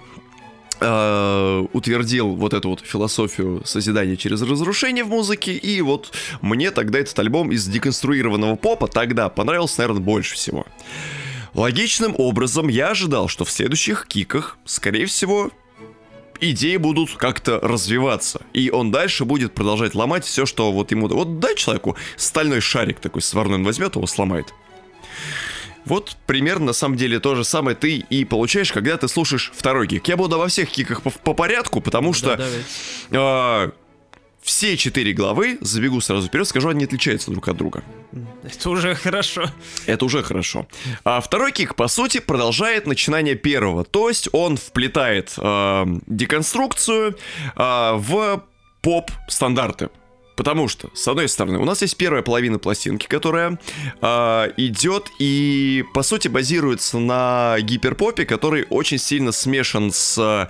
э, 0.81 1.65
утвердил 1.73 2.35
вот 2.35 2.53
эту 2.53 2.69
вот 2.69 2.81
философию 2.81 3.62
созидания 3.65 4.15
через 4.15 4.41
разрушение 4.41 5.03
в 5.03 5.09
музыке, 5.09 5.53
и 5.53 5.81
вот 5.81 6.13
мне 6.41 6.71
тогда 6.71 6.99
этот 6.99 7.17
альбом 7.19 7.51
из 7.51 7.67
деконструированного 7.67 8.55
попа 8.55 8.88
тогда 8.88 9.29
понравился, 9.29 9.79
наверное, 9.81 10.01
больше 10.01 10.35
всего. 10.35 10.65
Логичным 11.60 12.15
образом 12.17 12.69
я 12.69 12.91
ожидал, 12.91 13.28
что 13.28 13.43
в 13.43 13.52
следующих 13.52 14.08
киках, 14.08 14.58
скорее 14.63 15.08
всего, 15.08 15.52
идеи 16.39 16.78
будут 16.78 17.17
как-то 17.17 17.60
развиваться. 17.60 18.43
И 18.54 18.72
он 18.72 18.91
дальше 18.91 19.26
будет 19.26 19.54
продолжать 19.54 19.93
ломать 19.93 20.24
все, 20.24 20.45
что 20.45 20.72
вот 20.72 20.91
ему... 20.91 21.10
Вот 21.10 21.39
дай 21.39 21.58
человеку 21.58 21.98
стальной 22.15 22.62
шарик 22.62 23.02
такой 23.02 23.22
сварной, 23.22 23.56
он 23.56 23.65
возьмет 23.65 23.98
его, 23.98 24.08
сломает. 24.08 24.54
Вот 25.84 26.15
примерно 26.26 26.67
на 26.67 26.74
самом 26.74 26.95
деле 26.95 27.19
то 27.19 27.36
же 27.36 27.43
самое 27.43 27.76
ты 27.76 27.98
и 27.98 28.24
получаешь, 28.24 28.72
когда 28.72 28.95
ты 28.95 29.10
слушаешь 29.10 29.52
второй 29.54 29.86
кик. 29.86 30.08
Я 30.08 30.15
буду 30.15 30.38
во 30.38 30.48
всех 30.48 30.69
киках 30.69 31.02
по, 31.02 31.10
по 31.10 31.34
порядку, 31.34 31.82
потому 31.82 32.13
что 32.13 32.38
Да, 32.38 32.45
давайте. 33.12 33.74
Все 34.41 34.78
четыре 34.78 35.13
главы, 35.13 35.58
забегу 35.62 36.02
сразу 36.02 36.28
вперед, 36.28 36.47
скажу, 36.47 36.69
они 36.69 36.86
отличаются 36.86 37.32
друг 37.32 37.47
от 37.47 37.58
друга. 37.58 37.84
Это 38.43 38.69
уже 38.69 38.95
хорошо. 38.95 39.45
Это 39.86 40.06
уже 40.06 40.23
хорошо. 40.23 40.67
А 41.04 41.21
второй 41.21 41.52
кик, 41.52 41.75
по 41.75 41.88
сути, 41.88 42.19
продолжает 42.19 42.88
начинание 42.88 43.36
первого. 43.36 43.84
То 43.84 44.10
есть 44.10 44.30
он 44.32 44.58
вплетает 44.58 45.34
э, 45.38 45.86
деконструкцию 46.08 47.15
э, 47.56 47.91
в 47.95 48.43
поп-стандарты. 48.82 49.89
Потому 50.39 50.69
что, 50.69 50.89
с 50.93 51.06
одной 51.06 51.28
стороны, 51.28 51.60
у 51.60 51.65
нас 51.65 51.82
есть 51.82 51.97
первая 51.97 52.23
половина 52.23 52.60
пластинки, 52.60 53.08
которая 53.08 53.60
э, 54.02 54.52
идет 54.56 55.12
и, 55.19 55.84
по 55.93 56.02
сути, 56.02 56.30
базируется 56.30 56.97
на 56.97 57.58
гиперпопе, 57.60 58.23
который 58.23 58.65
очень 58.69 58.99
сильно 58.99 59.34
смешан 59.34 59.91
с 59.91 60.17
э, 60.17 60.47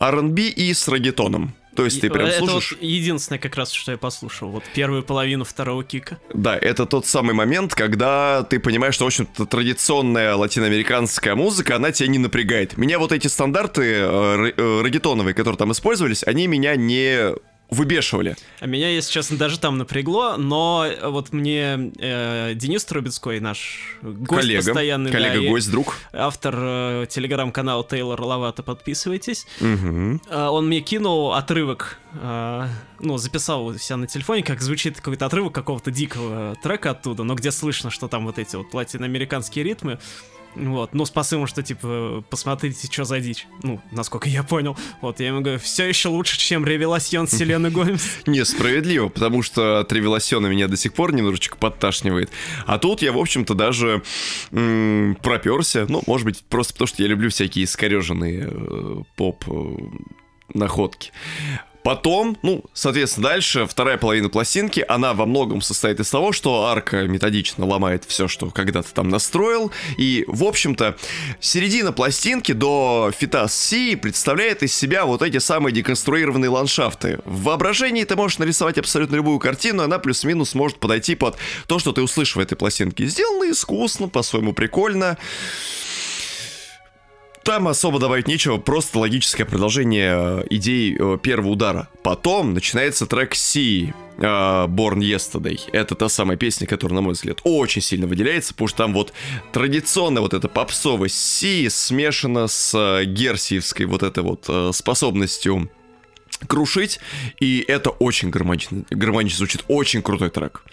R&B 0.00 0.40
и 0.40 0.72
с 0.72 0.88
регетоном. 0.88 1.54
То 1.76 1.84
есть 1.84 2.00
ты 2.00 2.10
прям 2.10 2.26
это 2.26 2.38
слушаешь... 2.38 2.72
вот 2.72 2.82
единственное 2.82 3.38
как 3.38 3.54
раз, 3.56 3.70
что 3.70 3.92
я 3.92 3.98
послушал. 3.98 4.50
Вот 4.50 4.64
первую 4.74 5.02
половину 5.02 5.44
второго 5.44 5.84
кика. 5.84 6.18
Да, 6.32 6.56
это 6.56 6.86
тот 6.86 7.06
самый 7.06 7.34
момент, 7.34 7.74
когда 7.74 8.42
ты 8.42 8.58
понимаешь, 8.58 8.94
что, 8.94 9.04
в 9.04 9.08
общем-то, 9.08 9.46
традиционная 9.46 10.34
латиноамериканская 10.34 11.34
музыка, 11.34 11.76
она 11.76 11.92
тебя 11.92 12.08
не 12.08 12.18
напрягает. 12.18 12.76
Меня 12.76 12.98
вот 12.98 13.12
эти 13.12 13.28
стандарты 13.28 13.82
э, 13.82 14.52
э, 14.56 14.82
регетоновые, 14.82 15.34
которые 15.34 15.58
там 15.58 15.72
использовались, 15.72 16.24
они 16.24 16.46
меня 16.46 16.76
не 16.76 17.34
выбешивали. 17.70 18.36
А 18.60 18.66
меня, 18.66 18.90
если 18.90 19.12
честно, 19.12 19.36
даже 19.36 19.58
там 19.58 19.78
напрягло, 19.78 20.36
но 20.36 20.86
вот 21.04 21.32
мне 21.32 21.92
э, 21.98 22.52
Денис 22.54 22.84
Трубецкой, 22.84 23.40
наш 23.40 23.96
гость 24.02 24.28
коллега, 24.28 24.64
постоянный, 24.64 25.10
да, 25.10 25.18
и 25.18 25.22
коллега-гость, 25.22 25.70
друг. 25.70 25.96
автор 26.12 26.54
э, 26.56 27.06
телеграм-канала 27.08 27.84
Тейлор 27.84 28.20
Лавата, 28.20 28.62
подписывайтесь. 28.62 29.46
Мгм. 29.60 30.20
А, 30.30 30.50
Он 30.50 30.66
мне 30.68 30.80
кинул 30.80 31.32
отрывок, 31.34 31.98
а, 32.14 32.68
ну, 33.00 33.18
записал 33.18 33.66
у 33.66 33.74
себя 33.74 33.96
на 33.96 34.06
телефоне, 34.06 34.42
как 34.42 34.60
звучит 34.62 34.96
какой-то 34.96 35.26
отрывок 35.26 35.54
какого-то 35.54 35.90
дикого 35.90 36.56
трека 36.62 36.90
оттуда, 36.90 37.24
но 37.24 37.34
где 37.34 37.50
слышно, 37.50 37.90
что 37.90 38.08
там 38.08 38.26
вот 38.26 38.38
эти 38.38 38.56
вот 38.56 38.72
латиноамериканские 38.72 39.64
ритмы. 39.64 39.98
Вот, 40.56 40.94
ну, 40.94 41.04
с 41.04 41.10
посылом, 41.10 41.46
что, 41.46 41.62
типа, 41.62 42.24
посмотрите, 42.30 42.88
что 42.90 43.04
за 43.04 43.20
дичь. 43.20 43.46
Ну, 43.62 43.80
насколько 43.92 44.28
я 44.28 44.42
понял. 44.42 44.76
Вот, 45.02 45.20
я 45.20 45.28
ему 45.28 45.42
говорю, 45.42 45.58
все 45.58 45.84
еще 45.86 46.08
лучше, 46.08 46.38
чем 46.38 46.64
Ревеласьон 46.64 47.28
Селены 47.28 47.70
Гомес. 47.70 48.02
Несправедливо, 48.26 49.08
потому 49.08 49.42
что 49.42 49.84
Тревеласиона 49.84 50.46
меня 50.46 50.66
до 50.66 50.76
сих 50.76 50.94
пор 50.94 51.12
немножечко 51.12 51.56
подташнивает. 51.56 52.30
А 52.66 52.78
тут 52.78 53.02
я, 53.02 53.12
в 53.12 53.18
общем-то, 53.18 53.54
даже 53.54 54.02
м, 54.50 55.16
проперся. 55.22 55.86
Ну, 55.88 56.02
может 56.06 56.24
быть, 56.24 56.42
просто 56.44 56.72
потому 56.72 56.88
что 56.88 57.02
я 57.02 57.08
люблю 57.08 57.28
всякие 57.30 57.64
искореженные 57.64 58.48
э, 58.50 58.96
поп 59.16 59.44
э, 59.48 59.76
находки. 60.54 61.12
Потом, 61.86 62.36
ну, 62.42 62.64
соответственно, 62.72 63.28
дальше 63.28 63.64
вторая 63.64 63.96
половина 63.96 64.28
пластинки, 64.28 64.84
она 64.88 65.14
во 65.14 65.24
многом 65.24 65.60
состоит 65.60 66.00
из 66.00 66.10
того, 66.10 66.32
что 66.32 66.64
арка 66.64 67.06
методично 67.06 67.64
ломает 67.64 68.02
все, 68.08 68.26
что 68.26 68.50
когда-то 68.50 68.92
там 68.92 69.08
настроил. 69.08 69.70
И, 69.96 70.24
в 70.26 70.42
общем-то, 70.42 70.96
середина 71.38 71.92
пластинки 71.92 72.50
до 72.50 73.12
фита 73.16 73.46
с 73.46 73.54
Си 73.54 73.94
представляет 73.94 74.64
из 74.64 74.74
себя 74.74 75.04
вот 75.04 75.22
эти 75.22 75.38
самые 75.38 75.72
деконструированные 75.72 76.48
ландшафты. 76.48 77.20
В 77.24 77.44
воображении 77.44 78.02
ты 78.02 78.16
можешь 78.16 78.38
нарисовать 78.38 78.78
абсолютно 78.78 79.14
любую 79.14 79.38
картину, 79.38 79.84
она 79.84 80.00
плюс-минус 80.00 80.56
может 80.56 80.80
подойти 80.80 81.14
под 81.14 81.36
то, 81.68 81.78
что 81.78 81.92
ты 81.92 82.02
услышишь 82.02 82.34
в 82.34 82.40
этой 82.40 82.56
пластинке. 82.56 83.06
Сделано 83.06 83.48
искусно, 83.48 84.08
по-своему 84.08 84.54
прикольно. 84.54 85.18
Там 87.46 87.68
особо 87.68 88.00
добавить 88.00 88.26
нечего, 88.26 88.56
просто 88.56 88.98
логическое 88.98 89.44
продолжение 89.44 90.42
э, 90.42 90.46
идей 90.50 90.96
э, 90.98 91.16
первого 91.22 91.50
удара. 91.50 91.88
Потом 92.02 92.54
начинается 92.54 93.06
трек 93.06 93.36
Си, 93.36 93.94
э, 94.18 94.20
Born 94.20 94.98
Yesterday. 94.98 95.60
Это 95.70 95.94
та 95.94 96.08
самая 96.08 96.36
песня, 96.36 96.66
которая, 96.66 96.96
на 96.96 97.02
мой 97.02 97.12
взгляд, 97.12 97.38
очень 97.44 97.82
сильно 97.82 98.08
выделяется, 98.08 98.52
потому 98.52 98.66
что 98.66 98.78
там 98.78 98.94
вот 98.94 99.12
традиционная 99.52 100.22
вот 100.22 100.34
эта 100.34 100.48
попсовость 100.48 101.14
Си 101.14 101.68
смешана 101.68 102.48
с 102.48 103.04
герсиевской 103.04 103.86
вот 103.86 104.02
этой 104.02 104.24
вот 104.24 104.50
способностью 104.74 105.70
крушить, 106.48 106.98
и 107.38 107.64
это 107.68 107.90
очень 107.90 108.30
гармонично, 108.30 108.82
гармонично 108.90 109.38
звучит, 109.38 109.64
очень 109.68 110.02
крутой 110.02 110.30
трек. 110.30 110.64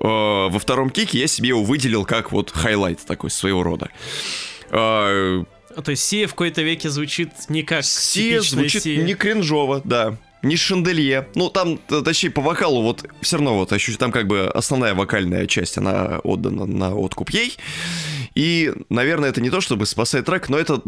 Во 0.00 0.58
втором 0.58 0.90
кике 0.90 1.20
я 1.20 1.28
себе 1.28 1.50
его 1.50 1.62
выделил 1.62 2.04
как 2.04 2.32
вот 2.32 2.50
хайлайт 2.50 3.06
такой 3.06 3.30
своего 3.30 3.62
рода. 3.62 3.88
То 5.82 5.92
есть 5.92 6.04
Сия 6.04 6.26
в 6.26 6.30
какой-то 6.30 6.62
веке 6.62 6.90
звучит 6.90 7.30
не 7.48 7.62
как 7.62 7.84
Сия 7.84 8.40
звучит 8.40 8.82
Сия. 8.82 9.02
не 9.02 9.14
кринжово, 9.14 9.80
да. 9.84 10.16
Не 10.42 10.56
шанделье. 10.56 11.28
Ну, 11.34 11.50
там, 11.50 11.78
точнее, 11.78 12.30
по 12.30 12.40
вокалу 12.40 12.82
вот 12.82 13.04
все 13.20 13.36
равно 13.36 13.56
вот 13.56 13.72
там 13.98 14.12
как 14.12 14.28
бы 14.28 14.48
основная 14.48 14.94
вокальная 14.94 15.46
часть, 15.46 15.78
она 15.78 16.20
отдана 16.22 16.64
на 16.64 16.94
откуп 16.94 17.30
ей. 17.30 17.56
И, 18.34 18.72
наверное, 18.88 19.30
это 19.30 19.40
не 19.40 19.50
то, 19.50 19.60
чтобы 19.60 19.84
спасает 19.86 20.26
трек, 20.26 20.48
но 20.48 20.58
это 20.58 20.80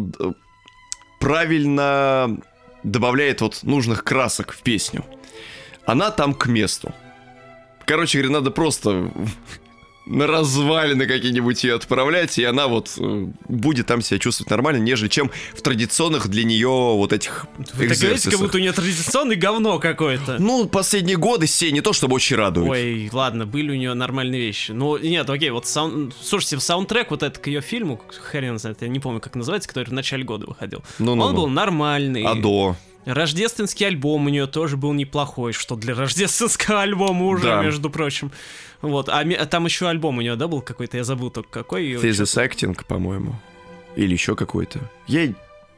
правильно 1.18 2.38
добавляет 2.84 3.40
вот 3.40 3.62
нужных 3.62 4.04
красок 4.04 4.52
в 4.52 4.62
песню. 4.62 5.04
Она 5.84 6.10
там 6.10 6.32
к 6.34 6.46
месту. 6.46 6.94
Короче 7.86 8.18
говоря, 8.18 8.34
надо 8.34 8.52
просто 8.52 9.10
на 10.10 10.26
развалины 10.26 11.06
какие-нибудь 11.06 11.62
ее 11.62 11.76
отправлять, 11.76 12.36
и 12.38 12.44
она 12.44 12.66
вот 12.66 12.94
э, 12.98 13.28
будет 13.48 13.86
там 13.86 14.02
себя 14.02 14.18
чувствовать 14.18 14.50
нормально, 14.50 14.78
нежели 14.82 15.08
чем 15.08 15.30
в 15.54 15.62
традиционных 15.62 16.28
для 16.28 16.42
нее 16.42 16.68
вот 16.68 17.12
этих 17.12 17.46
Вы 17.74 17.88
так 17.88 17.98
говорите, 17.98 18.30
как 18.30 18.40
будто 18.40 18.58
у 18.58 18.60
нее 18.60 18.72
традиционный 18.72 19.36
говно 19.36 19.78
какое-то. 19.78 20.38
Ну, 20.40 20.66
последние 20.66 21.16
годы 21.16 21.46
все 21.46 21.70
не 21.70 21.80
то, 21.80 21.92
чтобы 21.92 22.16
очень 22.16 22.36
радуют. 22.36 22.70
Ой, 22.70 23.08
ладно, 23.12 23.46
были 23.46 23.70
у 23.70 23.74
нее 23.74 23.94
нормальные 23.94 24.40
вещи. 24.40 24.72
Ну, 24.72 24.98
нет, 24.98 25.30
окей, 25.30 25.50
вот 25.50 25.66
саун... 25.66 26.12
слушайте, 26.20 26.58
саундтрек 26.58 27.10
вот 27.10 27.22
этот 27.22 27.38
к 27.38 27.46
ее 27.46 27.60
фильму, 27.60 28.00
хрен 28.08 28.58
знает, 28.58 28.82
я 28.82 28.88
не 28.88 28.98
помню, 28.98 29.20
как 29.20 29.36
называется, 29.36 29.68
который 29.68 29.90
в 29.90 29.92
начале 29.92 30.24
года 30.24 30.46
выходил. 30.46 30.82
Ну-ну-ну. 30.98 31.24
Он 31.24 31.34
был 31.36 31.46
нормальный. 31.46 32.24
А 32.24 32.34
до? 32.34 32.76
Рождественский 33.06 33.86
альбом 33.86 34.26
у 34.26 34.28
нее 34.28 34.46
тоже 34.46 34.76
был 34.76 34.92
неплохой, 34.92 35.52
что 35.52 35.74
для 35.76 35.94
рождественского 35.96 36.82
альбома 36.82 37.26
уже, 37.26 37.44
Да. 37.44 37.62
между 37.62 37.90
прочим. 37.90 38.30
Вот, 38.82 39.08
а, 39.08 39.24
там 39.46 39.64
еще 39.66 39.88
альбом 39.88 40.18
у 40.18 40.20
нее, 40.20 40.36
да, 40.36 40.48
был 40.48 40.62
какой-то, 40.62 40.96
я 40.96 41.04
забыл 41.04 41.30
только 41.30 41.50
какой. 41.50 41.92
Thesis 41.94 42.36
Acting, 42.48 42.78
по-моему. 42.86 43.34
Или 43.96 44.12
еще 44.12 44.36
какой-то. 44.36 44.80
Я... 45.06 45.32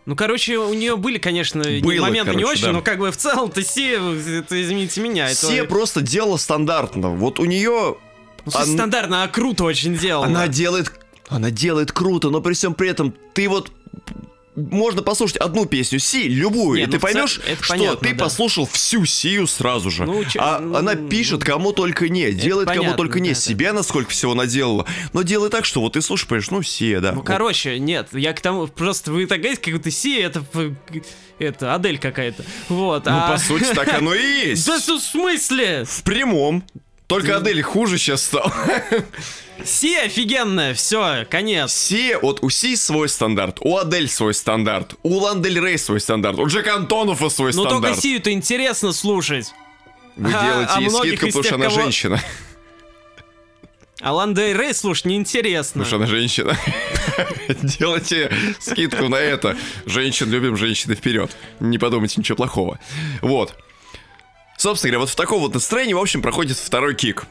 Ну, 0.04 0.16
короче, 0.16 0.58
у 0.58 0.74
нее 0.74 0.96
были, 0.96 1.18
конечно, 1.18 1.62
не- 1.62 1.80
Было, 1.80 2.02
моменты 2.06 2.32
не 2.32 2.42
короче, 2.42 2.52
очень, 2.52 2.66
да. 2.66 2.72
но 2.72 2.82
как 2.82 2.98
бы 2.98 3.10
в 3.12 3.16
целом-то 3.16 3.60
все, 3.62 3.96
это, 4.38 4.60
извините 4.60 5.00
меня, 5.00 5.26
это... 5.26 5.36
Все 5.36 5.64
просто 5.64 6.00
делала 6.02 6.36
стандартно. 6.36 7.10
Вот 7.10 7.38
у 7.38 7.44
нее... 7.44 7.96
Ну, 8.44 8.52
Ан- 8.52 8.66
стандартно, 8.66 9.22
а 9.22 9.28
круто 9.28 9.62
очень 9.64 9.96
сделано. 9.96 10.26
Она 10.26 10.48
делает... 10.48 10.92
Она 11.28 11.50
делает 11.50 11.92
круто, 11.92 12.30
но 12.30 12.40
при 12.40 12.52
всем 12.54 12.74
при 12.74 12.88
этом 12.88 13.14
ты 13.32 13.48
вот... 13.48 13.70
Можно 14.54 15.02
послушать 15.02 15.38
одну 15.38 15.64
песню 15.64 15.98
Си, 15.98 16.28
любую, 16.28 16.76
Не, 16.76 16.82
и 16.82 16.86
ну, 16.86 16.92
ты 16.92 16.98
поймешь, 16.98 17.40
это 17.46 17.62
что 17.64 17.72
понятно, 17.74 18.06
ты 18.06 18.14
да. 18.14 18.24
послушал 18.24 18.66
всю 18.66 19.06
Сию 19.06 19.46
сразу 19.46 19.90
же. 19.90 20.04
Ну, 20.04 20.22
чё- 20.24 20.40
а 20.42 20.58
ну, 20.58 20.76
она 20.76 20.92
ну, 20.92 21.08
пишет 21.08 21.42
кому 21.42 21.72
только 21.72 22.10
не, 22.10 22.32
делает 22.32 22.68
кому 22.68 22.80
понятно, 22.80 22.96
только 22.98 23.18
не, 23.20 23.30
да, 23.30 23.34
да. 23.34 23.40
себя 23.40 23.72
насколько 23.72 24.10
всего 24.10 24.34
наделала. 24.34 24.86
Но 25.14 25.22
делай 25.22 25.48
так, 25.48 25.64
что 25.64 25.80
вот 25.80 25.94
ты 25.94 26.02
слушаешь, 26.02 26.28
понимаешь, 26.28 26.50
ну 26.50 26.62
Сия, 26.62 27.00
да. 27.00 27.12
Ну, 27.12 27.18
вот. 27.18 27.26
короче, 27.26 27.78
нет, 27.78 28.08
я 28.12 28.34
к 28.34 28.42
тому, 28.42 28.66
просто 28.66 29.10
вы 29.10 29.26
так 29.26 29.38
говорите, 29.40 29.62
как 29.62 29.72
будто 29.74 29.90
Си, 29.90 30.18
это, 30.18 30.44
это, 31.38 31.74
Адель 31.74 31.98
какая-то. 31.98 32.44
Вот, 32.68 33.06
Ну, 33.06 33.10
а... 33.14 33.32
по 33.32 33.38
сути, 33.38 33.72
так 33.74 33.94
оно 33.94 34.14
и 34.14 34.20
есть. 34.48 34.66
Да 34.66 34.78
в 34.78 34.98
смысле? 35.00 35.84
В 35.86 36.02
прямом. 36.02 36.62
Только 37.12 37.36
Адель 37.36 37.60
хуже 37.60 37.98
сейчас 37.98 38.22
стал. 38.22 38.50
Си 39.62 39.94
офигенная, 39.96 40.72
все, 40.72 41.26
конец. 41.28 41.70
Си, 41.70 42.16
вот 42.22 42.38
у 42.42 42.48
Си 42.48 42.74
свой 42.74 43.06
стандарт, 43.10 43.58
у 43.60 43.76
Адель 43.76 44.08
свой 44.08 44.32
стандарт, 44.32 44.94
у 45.02 45.18
Ландель 45.18 45.60
Рей 45.60 45.76
свой 45.76 46.00
стандарт, 46.00 46.38
у 46.38 46.46
Джека 46.46 46.74
Антонова 46.74 47.28
свой 47.28 47.52
Но 47.52 47.64
стандарт. 47.66 47.82
только 47.82 48.00
Сию-то 48.00 48.32
интересно 48.32 48.94
слушать. 48.94 49.52
Вы 50.16 50.32
А- 50.34 50.42
делаете 50.42 50.72
а 50.74 50.80
ей 50.80 50.88
скидку, 50.90 51.26
потому 51.26 51.44
что 51.44 51.54
она 51.56 51.64
кого- 51.66 51.80
женщина. 51.82 52.20
А 54.00 54.12
Лан 54.14 54.34
Рей 54.34 54.72
слушать 54.72 55.04
неинтересно. 55.04 55.84
Потому 55.84 55.86
что 55.86 55.96
она 55.96 56.06
женщина. 56.06 56.56
Делайте 57.78 58.32
скидку 58.58 59.08
на 59.08 59.16
это. 59.16 59.56
Женщин 59.84 60.30
любим, 60.30 60.56
женщины 60.56 60.94
вперед. 60.94 61.30
Не 61.60 61.76
подумайте 61.76 62.14
ничего 62.18 62.36
плохого. 62.36 62.78
Вот. 63.20 63.54
Собственно 64.62 64.92
говоря, 64.92 65.00
вот 65.00 65.10
в 65.10 65.16
таком 65.16 65.40
вот 65.40 65.54
настроении, 65.54 65.92
в 65.92 65.98
общем, 65.98 66.22
проходит 66.22 66.56
второй 66.56 66.94
кик. 66.94 67.24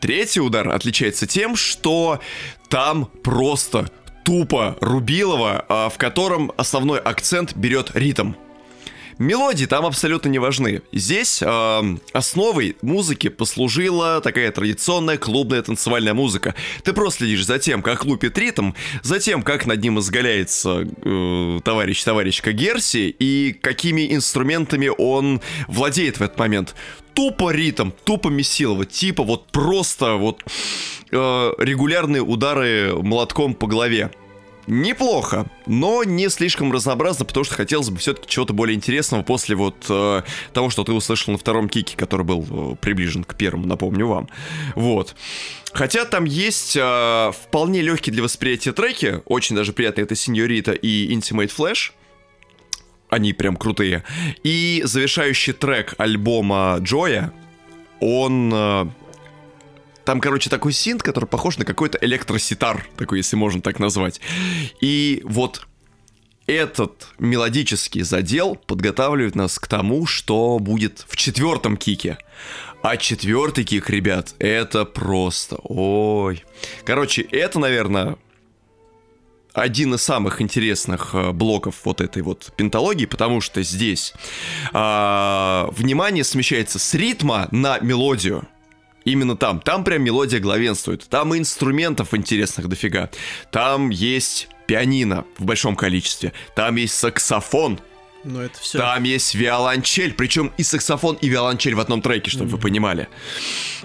Третий 0.00 0.40
удар 0.40 0.68
отличается 0.68 1.26
тем, 1.26 1.56
что 1.56 2.20
там 2.68 3.06
просто 3.06 3.90
тупо 4.24 4.76
Рубилова, 4.80 5.64
а, 5.68 5.88
в 5.88 5.98
котором 5.98 6.52
основной 6.56 7.00
акцент 7.00 7.56
берет 7.56 7.90
ритм. 7.94 8.34
Мелодии 9.22 9.66
там 9.66 9.86
абсолютно 9.86 10.28
не 10.28 10.38
важны. 10.40 10.82
Здесь 10.92 11.40
эм, 11.42 12.00
основой 12.12 12.76
музыки 12.82 13.28
послужила 13.28 14.20
такая 14.20 14.50
традиционная 14.50 15.16
клубная 15.16 15.62
танцевальная 15.62 16.12
музыка. 16.12 16.54
Ты 16.82 16.92
просто 16.92 17.20
следишь 17.20 17.46
за 17.46 17.58
тем, 17.60 17.82
как 17.82 18.04
лупит 18.04 18.36
ритм, 18.36 18.72
за 19.02 19.20
тем, 19.20 19.42
как 19.42 19.66
над 19.66 19.80
ним 19.80 20.00
изгаляется 20.00 20.88
э, 21.04 21.60
товарищ 21.62 22.02
товарищка 22.02 22.52
Герси 22.52 23.14
и 23.16 23.52
какими 23.52 24.12
инструментами 24.12 24.90
он 24.98 25.40
владеет 25.68 26.18
в 26.18 26.22
этот 26.22 26.38
момент. 26.38 26.74
Тупо 27.14 27.52
ритм, 27.52 27.90
тупо 28.04 28.28
месилово, 28.28 28.86
типа 28.86 29.22
вот 29.22 29.52
просто 29.52 30.14
вот 30.14 30.42
э, 31.12 31.52
регулярные 31.58 32.22
удары 32.22 32.92
молотком 33.00 33.54
по 33.54 33.68
голове. 33.68 34.10
Неплохо, 34.68 35.46
но 35.66 36.04
не 36.04 36.28
слишком 36.28 36.72
разнообразно, 36.72 37.24
потому 37.24 37.42
что 37.42 37.54
хотелось 37.56 37.90
бы 37.90 37.98
все-таки 37.98 38.28
чего-то 38.28 38.52
более 38.52 38.76
интересного 38.76 39.22
после 39.24 39.56
вот 39.56 39.74
э, 39.88 40.22
того, 40.52 40.70
что 40.70 40.84
ты 40.84 40.92
услышал 40.92 41.32
на 41.32 41.38
втором 41.38 41.68
кике, 41.68 41.96
который 41.96 42.24
был 42.24 42.46
э, 42.48 42.76
приближен 42.76 43.24
к 43.24 43.34
первому, 43.34 43.66
напомню 43.66 44.06
вам. 44.06 44.28
Вот. 44.76 45.16
Хотя 45.72 46.04
там 46.04 46.24
есть 46.24 46.76
э, 46.76 47.32
вполне 47.32 47.80
легкие 47.80 48.12
для 48.12 48.22
восприятия 48.22 48.72
треки, 48.72 49.20
очень 49.24 49.56
даже 49.56 49.72
приятные, 49.72 50.04
это 50.04 50.14
Синьорита 50.14 50.72
и 50.72 51.12
Intimate 51.12 51.50
Flash. 51.54 51.90
Они 53.08 53.32
прям 53.32 53.56
крутые. 53.56 54.04
И 54.44 54.82
завершающий 54.84 55.54
трек 55.54 55.94
альбома 55.98 56.78
Джоя, 56.80 57.32
он 57.98 58.52
э, 58.54 58.86
там, 60.04 60.20
короче, 60.20 60.50
такой 60.50 60.72
синт, 60.72 61.02
который 61.02 61.26
похож 61.26 61.58
на 61.58 61.64
какой-то 61.64 61.98
электроситар, 62.00 62.86
такой, 62.96 63.18
если 63.18 63.36
можно 63.36 63.60
так 63.60 63.78
назвать. 63.78 64.20
И 64.80 65.22
вот 65.24 65.66
этот 66.46 67.08
мелодический 67.18 68.02
задел 68.02 68.56
подготавливает 68.56 69.34
нас 69.34 69.58
к 69.58 69.66
тому, 69.68 70.06
что 70.06 70.58
будет 70.58 71.04
в 71.08 71.16
четвертом 71.16 71.76
кике. 71.76 72.18
А 72.82 72.96
четвертый 72.96 73.64
кик, 73.64 73.88
ребят, 73.90 74.34
это 74.40 74.84
просто... 74.84 75.56
Ой. 75.62 76.44
Короче, 76.84 77.22
это, 77.22 77.60
наверное, 77.60 78.16
один 79.52 79.94
из 79.94 80.02
самых 80.02 80.40
интересных 80.40 81.14
э, 81.14 81.30
блоков 81.32 81.76
вот 81.84 82.00
этой 82.00 82.22
вот 82.22 82.52
пентологии, 82.56 83.06
потому 83.06 83.40
что 83.40 83.62
здесь 83.62 84.14
а, 84.72 85.68
внимание 85.72 86.24
смещается 86.24 86.78
с 86.78 86.94
ритма 86.94 87.48
на 87.50 87.78
мелодию. 87.78 88.48
Именно 89.04 89.36
там. 89.36 89.60
Там 89.60 89.84
прям 89.84 90.02
мелодия 90.02 90.40
главенствует. 90.40 91.06
Там 91.08 91.34
и 91.34 91.38
инструментов 91.38 92.14
интересных 92.14 92.68
дофига. 92.68 93.10
Там 93.50 93.90
есть 93.90 94.48
пианино 94.66 95.24
в 95.38 95.44
большом 95.44 95.76
количестве. 95.76 96.32
Там 96.54 96.76
есть 96.76 96.94
саксофон. 96.94 97.80
Ну, 98.24 98.40
это 98.40 98.58
все. 98.58 98.78
Там 98.78 99.02
есть 99.02 99.34
виолончель. 99.34 100.14
Причем 100.14 100.52
и 100.56 100.62
саксофон, 100.62 101.16
и 101.16 101.28
виолончель 101.28 101.74
в 101.74 101.80
одном 101.80 102.02
треке, 102.02 102.30
чтобы 102.30 102.50
вы 102.50 102.58
понимали. 102.58 103.08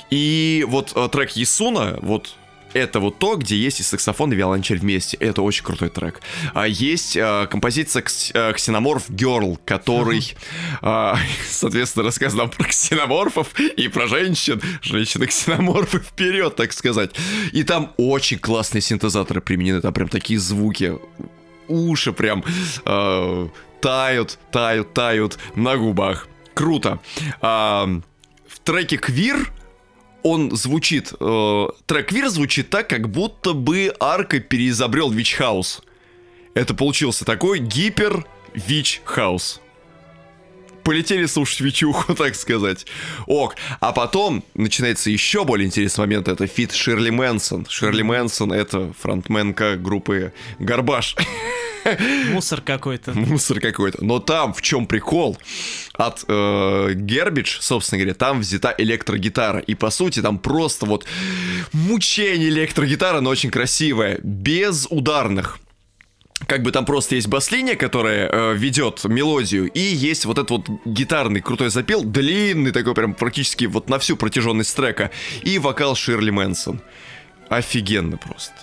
И 0.10 0.64
вот 0.68 0.94
э, 0.96 1.10
трек 1.12 1.32
Ясуна, 1.32 1.98
вот 2.02 2.36
это 2.74 3.00
вот 3.00 3.20
то, 3.20 3.36
где 3.36 3.56
есть 3.56 3.80
и 3.80 3.84
саксофон, 3.84 4.32
и 4.32 4.36
виолончель 4.36 4.80
вместе. 4.80 5.18
Это 5.18 5.42
очень 5.42 5.64
крутой 5.64 5.90
трек. 5.90 6.22
А 6.54 6.68
есть 6.68 7.16
э, 7.16 7.48
композиция 7.50 8.04
Кс- 8.04 8.32
э, 8.34 8.54
Ксеноморф 8.54 9.10
Girl, 9.10 9.58
который, 9.66 10.36
соответственно, 11.50 12.06
рассказывает 12.06 12.50
нам 12.50 12.58
про 12.58 12.68
ксеноморфов 12.68 13.60
и 13.60 13.88
про 13.88 14.08
женщин. 14.08 14.62
Женщины-ксеноморфы 14.82 16.00
вперед, 16.00 16.56
так 16.56 16.74
сказать. 16.74 17.12
И 17.52 17.64
там 17.64 17.94
очень 17.98 18.40
классные 18.40 18.82
синтезаторы 18.82 19.42
применены. 19.42 19.82
Там 19.82 19.94
прям 19.94 20.10
такие 20.10 20.40
звуки. 20.40 20.98
Уши 21.68 22.14
прям 22.14 22.44
э, 22.86 23.48
тают, 23.82 24.40
тают, 24.52 24.94
тают 24.94 25.38
на 25.56 25.78
губах. 25.78 26.28
Круто. 26.54 27.00
А, 27.42 27.88
в 28.48 28.60
треке 28.60 28.98
Queer 28.98 29.52
он 30.30 30.56
звучит, 30.56 31.14
э, 31.20 31.68
трек 31.86 32.08
Queer 32.08 32.30
звучит 32.30 32.70
так, 32.70 32.90
как 32.90 33.10
будто 33.10 33.54
бы 33.54 33.94
Arca 34.00 34.40
переизобрел 34.40 35.10
Вич 35.10 35.36
Хаус. 35.36 35.82
Это 36.54 36.74
получился 36.74 37.26
такой 37.26 37.60
гипер 37.60 38.26
Вич 38.54 39.02
Хаус. 39.06 39.62
Полетели 40.88 41.26
слушать 41.26 41.60
Вичуху, 41.60 42.16
так 42.16 42.34
сказать. 42.34 42.86
Ок. 43.26 43.58
А 43.82 43.92
потом 43.92 44.42
начинается 44.54 45.10
еще 45.10 45.44
более 45.44 45.68
интересный 45.68 46.06
момент. 46.06 46.30
Это 46.30 46.48
feat 46.48 46.72
Ширли 46.72 47.10
Мэнсон. 47.10 47.66
Ширли 47.68 48.04
Мэнсон— 48.04 48.54
это 48.54 48.94
фронтменка 48.98 49.76
группы 49.76 50.32
Garbage. 50.60 51.18
Мусор 52.32 52.62
какой-то. 52.62 53.12
Мусор 53.12 53.60
какой-то. 53.60 54.02
Но 54.02 54.20
там 54.20 54.54
в 54.54 54.62
чем 54.62 54.88
прикол? 54.88 55.38
От 55.92 56.24
э, 56.26 56.92
Гербидж, 56.94 57.58
собственно 57.60 58.00
говоря, 58.00 58.14
там 58.14 58.40
взята 58.40 58.74
электрогитара. 58.78 59.60
И 59.60 59.76
по 59.76 59.90
сути 59.90 60.22
там 60.22 60.40
просто 60.40 60.86
вот 60.86 61.04
мучение 61.74 62.48
электрогитара, 62.48 63.20
но 63.20 63.30
очень 63.30 63.52
красивая. 63.52 64.20
Без 64.24 64.88
ударных 64.90 65.60
как 66.48 66.64
бы 66.64 66.72
там 66.72 66.86
просто 66.86 67.16
есть 67.16 67.28
бас-линия, 67.28 67.76
которая 67.76 68.30
э, 68.30 68.54
ведет 68.56 69.04
мелодию, 69.04 69.70
и 69.70 69.80
есть 69.80 70.26
вот 70.26 70.38
этот 70.38 70.50
вот 70.50 70.70
гитарный 70.86 71.42
крутой 71.42 71.70
запел, 71.70 72.04
длинный 72.04 72.72
такой 72.72 72.96
прям 72.96 73.14
практически 73.14 73.66
вот 73.66 73.90
на 73.90 74.00
всю 74.00 74.16
протяженность 74.16 74.76
трека, 74.76 75.12
и 75.44 75.60
вокал 75.60 75.96
Ширли 75.96 76.30
Мэнсон. 76.32 76.82
Офигенно 77.50 78.18
просто. 78.18 78.54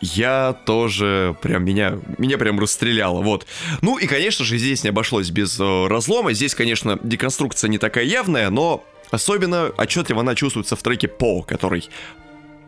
Я 0.00 0.56
тоже 0.64 1.36
прям 1.42 1.64
меня 1.64 1.98
меня 2.18 2.38
прям 2.38 2.60
расстреляло, 2.60 3.20
вот. 3.20 3.46
Ну 3.80 3.98
и 3.98 4.06
конечно 4.06 4.44
же 4.44 4.56
здесь 4.58 4.84
не 4.84 4.90
обошлось 4.90 5.30
без 5.30 5.58
э, 5.58 5.86
разлома. 5.88 6.32
Здесь, 6.34 6.54
конечно, 6.54 6.98
деконструкция 7.02 7.68
не 7.68 7.78
такая 7.78 8.04
явная, 8.04 8.50
но 8.50 8.84
особенно 9.10 9.72
отчетливо 9.76 10.20
она 10.20 10.34
чувствуется 10.34 10.76
в 10.76 10.82
треке 10.82 11.08
По, 11.08 11.42
который 11.42 11.88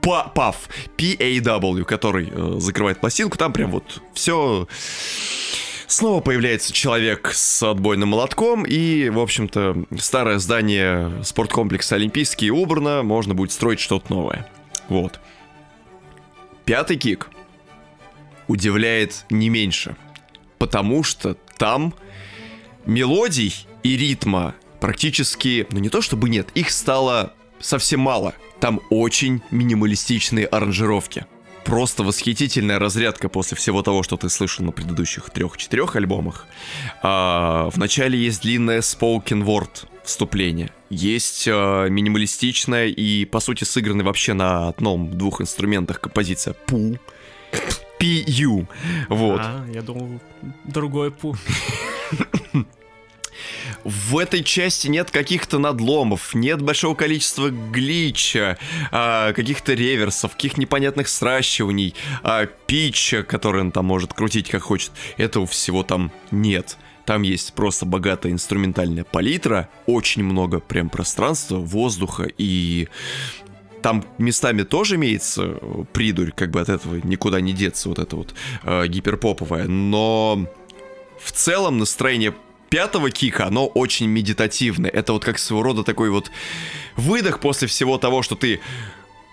PAW, 0.01 0.55
P-A-W, 0.97 1.85
который 1.85 2.31
э, 2.31 2.55
закрывает 2.59 3.01
пластинку, 3.01 3.39
там 3.39 3.53
прям 3.53 3.71
вот 3.71 4.03
все... 4.15 4.67
Снова 5.87 6.21
появляется 6.21 6.73
человек 6.73 7.33
с 7.35 7.65
отбойным 7.65 8.11
молотком, 8.11 8.65
и, 8.65 9.09
в 9.09 9.19
общем-то, 9.19 9.87
старое 9.99 10.39
здание 10.39 11.11
спорткомплекса 11.25 11.97
Олимпийский 11.97 12.53
убрано, 12.53 13.03
можно 13.03 13.35
будет 13.35 13.51
строить 13.51 13.81
что-то 13.81 14.13
новое. 14.13 14.49
Вот. 14.89 15.19
Пятый 16.65 16.97
кик 16.97 17.29
удивляет 18.47 19.25
не 19.31 19.49
меньше, 19.49 19.97
потому 20.59 21.03
что 21.03 21.37
там 21.57 21.93
мелодий 22.87 23.67
и 23.83 23.97
ритма 23.97 24.55
практически, 24.81 25.67
ну 25.71 25.81
не 25.81 25.89
то 25.89 26.03
чтобы 26.03 26.29
нет, 26.29 26.51
их 26.55 26.71
стало 26.71 27.35
совсем 27.59 27.99
мало. 28.01 28.35
Там 28.61 28.81
очень 28.90 29.42
минималистичные 29.51 30.46
аранжировки. 30.46 31.25
Просто 31.64 32.03
восхитительная 32.03 32.79
разрядка 32.79 33.29
после 33.29 33.57
всего 33.57 33.83
того, 33.83 34.03
что 34.03 34.16
ты 34.16 34.29
слышал 34.29 34.64
на 34.64 34.73
предыдущих 34.73 35.31
трех-четырех 35.31 35.96
альбомах. 35.96 36.46
А, 37.03 37.70
вначале 37.73 38.18
есть 38.18 38.42
длинное 38.42 38.81
spoken 38.81 39.44
word 39.44 39.87
вступление. 40.05 40.70
Есть 40.90 41.46
а, 41.49 41.87
минималистичная 41.88 42.87
и, 42.88 43.25
по 43.25 43.40
сути, 43.40 43.64
сыгранная 43.64 44.05
вообще 44.05 44.35
на 44.35 44.68
одном-двух 44.68 45.40
инструментах 45.40 46.01
композиция 46.01 46.55
пу. 46.66 46.99
PU. 47.99 48.66
Вот. 49.09 49.40
А, 49.42 49.66
я 49.73 49.83
думал, 49.83 50.20
другой 50.64 51.11
пу. 51.11 51.35
В 53.85 54.19
этой 54.19 54.45
части 54.45 54.88
нет 54.88 55.11
каких-то 55.11 55.59
надломов, 55.59 56.35
нет 56.35 56.61
большого 56.61 56.95
количества 56.95 57.51
глича, 57.51 58.59
а, 58.90 59.33
каких-то 59.33 59.75
реверсов, 59.75 60.33
каких 60.33 60.59
непонятных 60.59 61.09
сращиваний, 61.09 61.95
а, 62.23 62.47
питча, 62.47 63.23
который 63.23 63.62
он 63.62 63.73
там 63.73 63.87
может 63.87 64.12
крутить 64.12 64.49
как 64.49 64.62
хочет. 64.62 64.93
Этого 65.16 65.47
всего 65.47 65.83
там 65.83 66.12
нет. 66.31 66.77
Там 67.07 67.23
есть 67.23 67.55
просто 67.55 67.87
богатая 67.87 68.33
инструментальная 68.33 69.05
палитра, 69.05 69.69
очень 69.87 70.23
много 70.23 70.61
прям 70.61 70.90
пространства, 70.90 71.57
воздуха 71.57 72.29
и 72.38 72.88
там 73.83 74.05
местами 74.19 74.62
тоже 74.62 74.97
имеется 74.97 75.59
придурь, 75.93 76.33
как 76.33 76.51
бы 76.51 76.61
от 76.61 76.69
этого 76.69 76.97
никуда 77.03 77.40
не 77.40 77.53
деться, 77.53 77.88
вот 77.88 77.99
это 77.99 78.14
вот 78.14 78.35
э, 78.62 78.87
гиперпоповое, 78.87 79.66
но 79.66 80.47
в 81.19 81.33
целом 81.33 81.79
настроение 81.79 82.35
пятого 82.70 83.11
кика, 83.11 83.46
оно 83.46 83.66
очень 83.66 84.06
медитативное. 84.06 84.90
Это 84.90 85.12
вот 85.12 85.24
как 85.24 85.38
своего 85.38 85.62
рода 85.62 85.83
такой 85.83 86.11
вот 86.11 86.30
выдох 86.96 87.40
после 87.40 87.68
всего 87.68 87.98
того, 87.98 88.22
что 88.22 88.37
ты 88.37 88.61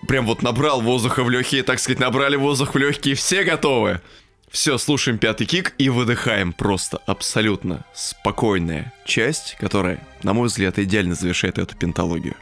прям 0.07 0.25
вот 0.25 0.41
набрал 0.41 0.81
воздуха 0.81 1.23
в 1.23 1.29
легкие, 1.29 1.63
так 1.63 1.79
сказать, 1.79 1.99
набрали 1.99 2.35
воздух 2.35 2.73
в 2.73 2.77
легкие, 2.77 3.15
все 3.15 3.43
готовы. 3.43 4.01
Все, 4.49 4.77
слушаем 4.77 5.17
пятый 5.17 5.45
кик 5.45 5.73
и 5.77 5.89
выдыхаем. 5.89 6.53
Просто 6.53 6.97
абсолютно 7.05 7.85
спокойная 7.93 8.93
часть, 9.05 9.55
которая, 9.59 10.05
на 10.23 10.33
мой 10.33 10.47
взгляд, 10.47 10.79
идеально 10.79 11.15
завершает 11.15 11.57
эту 11.57 11.75
пенталогию. 11.75 12.35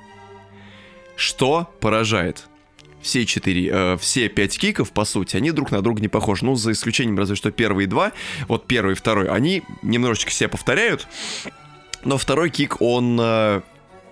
Что 1.15 1.69
поражает? 1.79 2.45
Все 3.05 3.25
четыре, 3.25 3.69
э, 3.71 3.97
все 3.99 4.27
пять 4.29 4.57
киков, 4.57 4.91
по 4.91 5.05
сути, 5.05 5.37
они 5.37 5.51
друг 5.51 5.71
на 5.71 5.81
друга 5.81 6.01
не 6.01 6.07
похожи. 6.07 6.43
Ну, 6.43 6.55
за 6.55 6.71
исключением 6.71 7.17
разве 7.17 7.35
что 7.35 7.51
первые 7.51 7.87
два, 7.87 8.11
вот 8.47 8.65
первый 8.65 8.93
и 8.93 8.95
второй, 8.95 9.29
они 9.29 9.61
немножечко 9.83 10.31
себя 10.31 10.49
повторяют, 10.49 11.07
но 12.03 12.17
второй 12.17 12.49
кик, 12.49 12.81
он 12.81 13.17
э, 13.21 13.61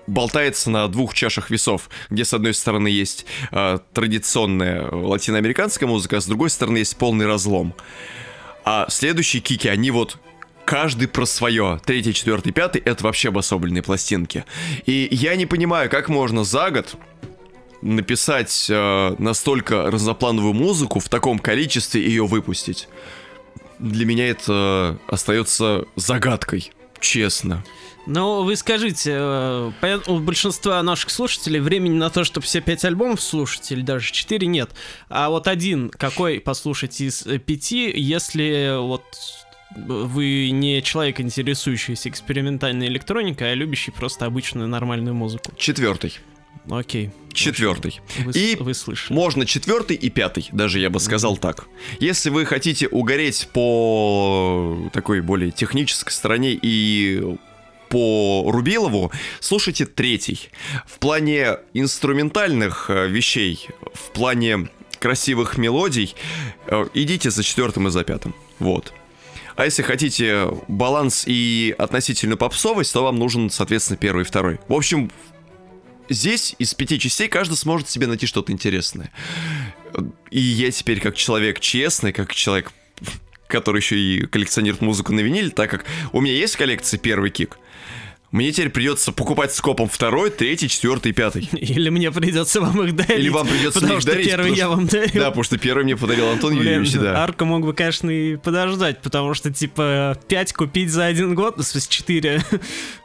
болтается 0.06 0.70
на 0.70 0.88
двух 0.88 1.16
чашах 1.16 1.50
весов, 1.50 1.90
где 2.12 2.24
с 2.24 2.34
одной 2.36 2.54
стороны 2.54 2.88
есть 2.88 3.26
э, 3.52 3.80
традиционная 3.94 4.90
латиноамериканская 4.92 5.90
музыка, 5.90 6.18
а 6.18 6.22
с 6.22 6.28
другой 6.28 6.52
стороны 6.52 6.78
есть 6.78 6.96
полный 6.96 7.26
разлом. 7.26 7.74
А 8.64 8.86
следующие 8.90 9.42
кики, 9.42 9.68
они 9.68 9.90
вот 9.90 10.18
каждый 10.66 11.08
про 11.08 11.26
свое. 11.26 11.82
Третий, 11.84 12.14
четвертый, 12.14 12.52
пятый— 12.52 12.82
это 12.86 13.04
вообще 13.04 13.30
обособленные 13.30 13.82
пластинки. 13.82 14.46
И 14.86 15.08
я 15.12 15.36
не 15.36 15.48
понимаю, 15.48 15.90
как 15.90 16.10
можно 16.10 16.44
за 16.44 16.70
год 16.70 16.96
написать 17.84 18.68
э, 18.70 19.16
настолько 19.20 19.92
разноплановую 19.92 20.54
музыку 20.54 21.00
в 21.00 21.10
таком 21.10 21.38
количестве 21.40 22.02
и 22.02 22.08
ее 22.08 22.26
выпустить. 22.26 22.88
Для 23.80 24.06
меня 24.06 24.28
это 24.30 25.00
остается 25.08 25.86
загадкой, 25.96 26.72
честно. 27.00 27.64
Ну, 28.06 28.44
вы 28.44 28.56
скажите, 28.56 29.12
э, 29.16 30.00
у 30.08 30.20
большинства 30.20 30.82
наших 30.82 31.10
слушателей 31.10 31.60
времени 31.60 31.96
на 31.96 32.10
то, 32.10 32.24
чтобы 32.24 32.46
все 32.46 32.62
пять 32.62 32.84
альбомов 32.86 33.22
слушать, 33.22 33.72
или 33.72 33.82
даже 33.82 34.12
четыре 34.12 34.48
нет. 34.48 34.72
А 35.10 35.30
вот 35.30 35.48
один, 35.48 35.90
какой 35.90 36.40
послушать 36.40 37.00
из 37.02 37.26
э, 37.26 37.38
пяти, 37.38 37.92
если 37.96 38.78
вот 38.80 39.04
вы 39.76 40.52
не 40.52 40.82
человек, 40.84 41.20
интересующийся 41.20 42.10
экспериментальной 42.10 42.88
электроникой, 42.88 43.52
а 43.52 43.56
любящий 43.56 43.92
просто 43.92 44.26
обычную 44.26 44.68
нормальную 44.68 45.16
музыку? 45.16 45.52
Четвертый. 45.58 46.20
Ну, 46.66 46.78
окей. 46.78 47.12
Четвертый. 47.34 48.00
Вы, 48.20 48.32
и 48.32 48.56
вы 48.56 48.74
слышали. 48.74 49.14
можно 49.14 49.46
четвертый 49.46 49.98
и 49.98 50.10
пятый, 50.10 50.48
даже 50.52 50.80
я 50.80 50.90
бы 50.90 51.00
сказал 51.00 51.36
mm-hmm. 51.36 51.40
так. 51.40 51.68
Если 52.00 52.30
вы 52.30 52.46
хотите 52.46 52.88
угореть 52.88 53.50
по 53.52 54.90
такой 54.94 55.22
более 55.22 55.52
технической 55.52 56.14
стороне 56.14 56.58
и 56.62 57.38
по 57.90 58.50
Рубилову, 58.52 59.12
слушайте 59.40 59.86
третий. 59.86 60.50
В 60.88 61.00
плане 61.00 61.58
инструментальных 61.74 62.90
э, 62.90 63.08
вещей, 63.08 63.68
в 63.94 64.12
плане 64.12 64.70
красивых 65.00 65.58
мелодий, 65.58 66.16
э, 66.68 66.86
идите 66.94 67.30
за 67.30 67.44
четвертым 67.44 67.88
и 67.88 67.92
за 67.92 68.04
пятым. 68.04 68.34
Вот. 68.60 68.94
А 69.56 69.66
если 69.66 69.84
хотите 69.84 70.48
баланс 70.68 71.24
и 71.28 71.76
относительную 71.78 72.38
попсовость, 72.38 72.94
то 72.94 73.04
вам 73.04 73.20
нужен, 73.20 73.50
соответственно, 73.50 73.98
первый 73.98 74.22
и 74.22 74.26
второй. 74.26 74.60
В 74.68 74.74
общем, 74.74 75.12
здесь 76.10 76.56
из 76.60 76.74
пяти 76.74 77.00
частей 77.00 77.28
каждый 77.28 77.56
сможет 77.56 77.90
себе 77.90 78.08
найти 78.08 78.26
что-то 78.26 78.52
интересное. 78.52 79.12
И 80.32 80.40
я 80.40 80.72
теперь 80.72 81.00
как 81.00 81.16
человек 81.16 81.60
честный, 81.60 82.14
как 82.14 82.34
человек, 82.34 82.72
который 83.48 83.80
еще 83.80 83.98
и 83.98 84.26
коллекционирует 84.26 84.82
музыку 84.82 85.14
на 85.14 85.20
виниле, 85.20 85.50
так 85.50 85.70
как 85.70 85.86
у 86.12 86.22
меня 86.22 86.34
есть 86.34 86.56
в 86.56 86.58
коллекции 86.58 86.98
первый 86.98 87.30
кик, 87.30 87.58
мне 88.34 88.52
теперь 88.52 88.72
придется 88.72 89.12
покупать 89.12 89.54
скопом 89.54 89.88
второй, 89.88 90.32
третий, 90.32 90.68
четвертый 90.68 91.12
пятый. 91.12 91.48
Или 91.52 91.90
мне 91.90 92.12
придется 92.12 92.62
вам 92.62 92.84
их 92.84 92.96
дарить. 92.96 93.20
Или 93.20 93.30
вам 93.30 93.48
придется 93.48 93.80
потому 93.80 93.98
их 93.98 94.02
что 94.02 94.12
дарить. 94.12 94.28
первый 94.28 94.56
я 94.56 94.70
вам 94.70 94.88
дарил. 94.88 95.12
Да, 95.14 95.26
потому 95.28 95.44
что 95.44 95.60
первый 95.60 95.84
мне 95.84 95.96
подарил 95.96 96.28
Антон 96.30 96.54
Юрьевич, 96.54 96.94
да. 96.94 97.24
Арка 97.24 97.46
мог 97.46 97.64
бы, 97.64 97.74
конечно, 97.74 98.10
и 98.10 98.36
подождать, 98.38 99.04
потому 99.04 99.36
что, 99.36 99.54
типа, 99.54 100.18
5 100.28 100.54
купить 100.54 100.90
за 100.90 101.06
один 101.06 101.36
год, 101.36 101.58
ну, 101.58 101.64
в 101.64 101.68
смысле, 101.68 101.92
4 101.92 102.44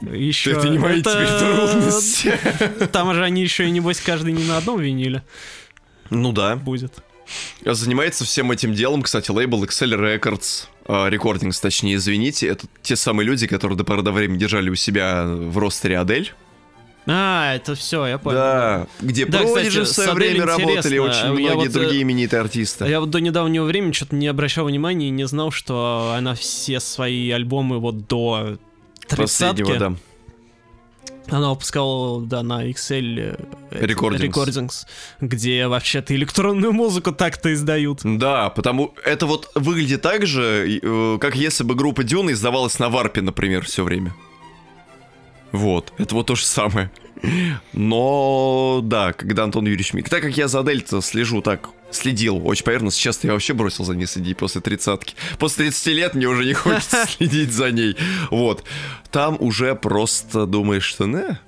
еще. 0.00 0.52
Это 0.52 0.70
не 0.70 0.78
мои 0.78 1.02
теперь 1.02 1.28
трудности. 1.38 2.32
Там 2.92 3.12
же 3.12 3.22
они 3.22 3.42
еще 3.42 3.66
и, 3.66 3.70
небось, 3.70 4.00
каждый 4.00 4.32
не 4.32 4.44
на 4.44 4.56
одном 4.56 4.80
виниле 4.80 5.22
Ну 6.08 6.32
да. 6.32 6.56
будет. 6.56 6.94
Занимается 7.66 8.24
всем 8.24 8.50
этим 8.50 8.72
делом, 8.72 9.02
кстати, 9.02 9.30
лейбл 9.30 9.62
Excel 9.62 9.90
Records. 9.92 10.68
Рекордингс, 10.88 11.60
точнее, 11.60 11.96
извините, 11.96 12.48
это 12.48 12.66
те 12.82 12.96
самые 12.96 13.26
люди, 13.26 13.46
которые 13.46 13.76
до 13.76 13.84
поры 13.84 14.02
до 14.02 14.10
времени 14.10 14.38
держали 14.38 14.70
у 14.70 14.74
себя 14.74 15.24
в 15.26 15.58
ростере 15.58 15.98
Адель. 15.98 16.32
А, 17.10 17.54
это 17.54 17.74
все, 17.74 18.06
я 18.06 18.18
понял. 18.18 18.36
Да, 18.36 18.86
где 19.00 19.24
Да, 19.24 19.38
Продиджи 19.38 19.84
в 19.84 19.88
свое 19.88 20.12
время 20.12 20.44
работали 20.44 20.98
очень 20.98 21.28
многие 21.28 21.54
вот, 21.54 21.66
э, 21.66 21.70
другие 21.70 22.02
именитые 22.02 22.40
артисты. 22.40 22.86
Я 22.86 23.00
вот 23.00 23.08
до 23.10 23.18
недавнего 23.20 23.64
времени 23.64 23.92
что-то 23.92 24.14
не 24.14 24.26
обращал 24.26 24.66
внимания 24.66 25.08
и 25.08 25.10
не 25.10 25.26
знал, 25.26 25.50
что 25.50 26.14
она 26.16 26.34
все 26.34 26.80
свои 26.80 27.30
альбомы 27.30 27.78
вот 27.78 28.06
до 28.06 28.58
Последнего, 29.08 29.68
тридцатке. 29.68 29.78
да. 29.78 29.94
Она 31.30 31.50
выпускала, 31.50 32.22
да, 32.22 32.42
на 32.42 32.64
э, 32.64 32.70
эти 32.70 33.36
Recordings. 33.70 34.30
Recordings, 34.30 34.86
где 35.20 35.66
вообще-то 35.66 36.14
электронную 36.14 36.72
музыку 36.72 37.12
так-то 37.12 37.52
издают. 37.52 38.00
Да, 38.02 38.50
потому 38.50 38.94
это 39.04 39.26
вот 39.26 39.50
выглядит 39.54 40.02
так 40.02 40.26
же, 40.26 40.80
э, 40.82 41.18
как 41.20 41.36
если 41.36 41.64
бы 41.64 41.74
группа 41.74 42.02
Дюна 42.02 42.32
издавалась 42.32 42.78
на 42.78 42.88
варпе, 42.88 43.20
например, 43.20 43.64
все 43.64 43.84
время. 43.84 44.14
Вот, 45.52 45.92
это 45.98 46.14
вот 46.14 46.26
то 46.26 46.34
же 46.34 46.44
самое. 46.44 46.90
Но, 47.72 48.80
да, 48.82 49.12
когда 49.12 49.44
Антон 49.44 49.64
Юрьевич 49.64 49.92
Мик... 49.92 50.08
Так 50.08 50.22
как 50.22 50.36
я 50.36 50.48
за 50.48 50.62
Дельта 50.62 51.00
слежу 51.00 51.42
так, 51.42 51.70
следил 51.90 52.46
очень 52.46 52.64
поверхностно, 52.64 52.98
сейчас 52.98 53.22
я 53.24 53.32
вообще 53.32 53.54
бросил 53.54 53.84
за 53.84 53.94
ней 53.94 54.06
следить 54.06 54.36
после 54.36 54.60
тридцатки. 54.60 55.14
После 55.38 55.66
30 55.66 55.86
лет 55.88 56.14
мне 56.14 56.26
уже 56.26 56.44
не 56.44 56.54
хочется 56.54 57.06
следить 57.18 57.52
за 57.52 57.70
ней. 57.70 57.96
Вот. 58.30 58.64
Там 59.10 59.36
уже 59.40 59.74
просто 59.74 60.46
думаешь, 60.46 60.84
что 60.84 61.06
не. 61.06 61.38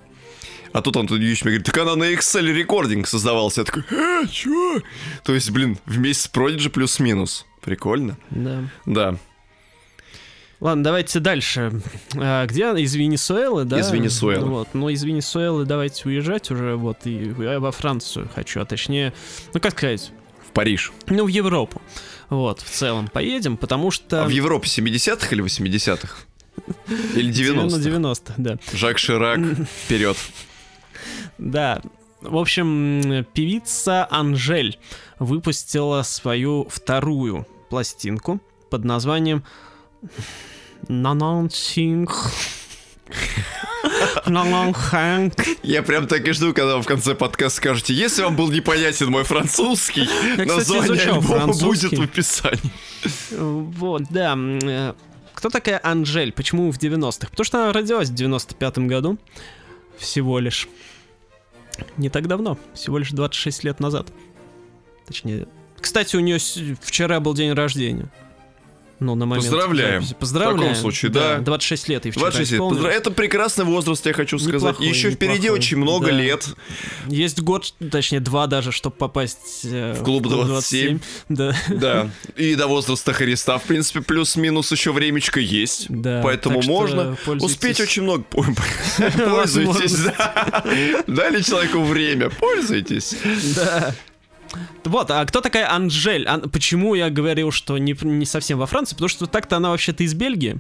А 0.73 0.83
тут 0.83 0.97
Антон 0.97 1.19
Юрьевич 1.19 1.45
мне 1.45 1.53
говорит, 1.53 1.67
так 1.67 1.79
она 1.79 1.97
на 1.97 2.13
Excel 2.13 2.47
рекординг 2.53 3.07
создавалась. 3.09 3.59
Я 3.59 3.65
такой, 3.65 3.85
э, 3.91 4.27
чё? 4.31 4.81
То 5.25 5.35
есть, 5.35 5.51
блин, 5.51 5.79
вместе 5.85 6.29
с 6.29 6.33
Prodigy 6.33 6.71
плюс-минус. 6.71 7.45
Прикольно. 7.61 8.17
Да. 8.31 8.65
Да. 8.87 9.17
Ладно, 10.61 10.85
давайте 10.85 11.21
дальше. 11.21 11.73
А, 12.17 12.47
где 12.47 12.67
она? 12.67 12.81
Из 12.81 12.95
Венесуэлы, 12.95 13.65
да? 13.65 13.81
Из 13.81 13.91
Венесуэлы. 13.91 14.47
Вот, 14.47 14.69
ну 14.75 14.91
из 14.91 15.03
Венесуэлы 15.03 15.65
давайте 15.65 16.07
уезжать 16.07 16.51
уже, 16.51 16.77
вот, 16.77 16.99
и 17.07 17.35
я 17.39 17.59
во 17.61 17.73
Францию 17.73 18.29
хочу, 18.35 18.61
а 18.61 18.67
точнее, 18.67 19.15
ну 19.55 19.61
как 19.61 19.73
сказать, 19.73 20.13
В 20.51 20.53
Париж. 20.53 20.93
ну 21.09 21.25
в 21.25 21.29
Европу. 21.29 21.81
Вот, 22.29 22.61
в 22.61 22.69
целом 22.71 23.09
поедем, 23.09 23.57
потому 23.57 23.91
что... 23.91 24.25
А 24.25 24.27
в 24.27 24.31
Европе 24.31 24.67
70-х 24.67 25.29
или 25.31 25.45
80-х? 25.45 26.17
Или 27.15 27.33
90-х? 27.33 27.79
90 27.79 28.35
да. 28.37 28.59
Жак 28.73 28.99
Ширак, 28.99 29.41
вперед. 29.85 30.17
Да. 31.39 31.81
В 32.21 32.37
общем, 32.37 33.25
певица 33.33 34.07
Анжель 34.11 34.79
выпустила 35.19 36.03
свою 36.03 36.69
вторую 36.69 37.47
пластинку 37.71 38.41
под 38.71 38.85
названием 38.85 39.45
Нанансинг. 40.89 42.13
Я 45.63 45.83
прям 45.83 46.07
так 46.07 46.27
и 46.27 46.33
жду, 46.33 46.53
когда 46.53 46.77
вы 46.77 46.83
в 46.83 46.87
конце 46.87 47.15
подкаста 47.15 47.57
скажете, 47.59 47.95
если 47.95 48.23
вам 48.23 48.37
был 48.37 48.51
непонятен 48.51 49.11
мой 49.11 49.25
французский, 49.25 50.09
Я, 50.37 50.47
кстати, 50.47 50.71
название 50.71 51.13
альбома 51.13 51.53
будет 51.53 51.99
в 51.99 52.03
описании. 52.03 52.73
Вот, 53.33 54.03
да. 54.11 54.35
э, 54.37 54.95
Кто 55.35 55.49
такая 55.51 55.81
Анжель? 55.83 56.33
Почему 56.33 56.71
в 56.71 56.79
90-х? 56.79 57.29
Потому 57.31 57.45
что 57.45 57.63
она 57.63 57.73
родилась 57.73 58.11
в 58.11 58.15
95-м 58.15 58.89
году. 58.89 59.19
Всего 59.99 60.39
лишь. 60.39 60.69
Не 61.97 62.09
так 62.09 62.27
давно. 62.27 62.59
Всего 62.75 62.99
лишь 62.99 63.11
26 63.11 63.65
лет 63.65 63.81
назад. 63.81 64.09
Точнее. 65.07 65.47
Кстати, 65.81 66.17
у 66.17 66.21
нее 66.21 66.39
вчера 66.83 67.21
был 67.21 67.35
день 67.35 67.53
рождения. 67.53 68.11
Ну, 69.01 69.15
на 69.15 69.25
момент 69.27 69.47
Поздравляем. 69.49 70.03
записи. 70.03 70.17
Поздравляем. 70.21 70.59
В 70.59 70.61
таком 70.77 70.81
случае, 70.81 71.11
да. 71.11 71.39
26 71.39 71.89
лет 71.89 72.07
и 72.07 72.11
вчера 72.11 72.27
26 72.31 72.53
лет. 72.53 72.61
Поздра- 72.61 72.89
Это 72.91 73.11
прекрасный 73.11 73.65
возраст, 73.65 74.05
я 74.07 74.13
хочу 74.13 74.39
сказать. 74.39 74.61
Неплохой, 74.61 74.87
Еще 74.87 75.11
впереди 75.11 75.35
неплохой. 75.45 75.59
очень 75.59 75.77
много 75.79 76.07
Да. 76.07 76.13
лет. 76.13 76.47
Есть 77.07 77.41
год, 77.41 77.73
точнее, 77.91 78.21
два 78.21 78.47
даже, 78.47 78.73
чтобы 78.73 78.97
попасть 78.97 79.61
э, 79.65 79.95
В 79.99 80.05
клуб 80.05 80.25
27. 80.29 80.99
Да. 81.31 81.55
Да. 81.69 82.11
И 82.37 82.55
до 82.55 82.67
возраста 82.67 83.13
Христа, 83.15 83.57
в 83.59 83.63
принципе, 83.65 84.03
плюс-минус 84.03 84.71
еще 84.71 84.93
времечко 84.93 85.41
есть. 85.41 85.87
Да, 85.89 86.21
Поэтому 86.23 86.61
можно 86.63 87.17
успеть 87.41 87.81
очень 87.81 88.03
много. 88.03 88.25
Пользуйтесь, 88.31 89.97
да. 89.99 90.65
Дали 91.07 91.43
человеку 91.43 91.81
время, 91.83 92.31
пользуйтесь. 92.31 93.15
Да. 93.57 93.95
Вот, 94.85 95.11
а 95.11 95.25
кто 95.27 95.41
такая 95.41 95.71
Анжель? 95.73 96.27
Ан- 96.27 96.51
Почему 96.51 96.95
я 96.95 97.11
говорил, 97.11 97.51
что 97.53 97.79
не, 97.79 97.97
не 98.03 98.27
совсем 98.27 98.59
во 98.59 98.67
Франции? 98.67 98.95
Потому 98.95 99.09
что 99.09 99.27
так-то 99.27 99.57
она 99.57 99.71
вообще-то 99.71 100.03
из 100.03 100.15
Бельгии. 100.15 100.59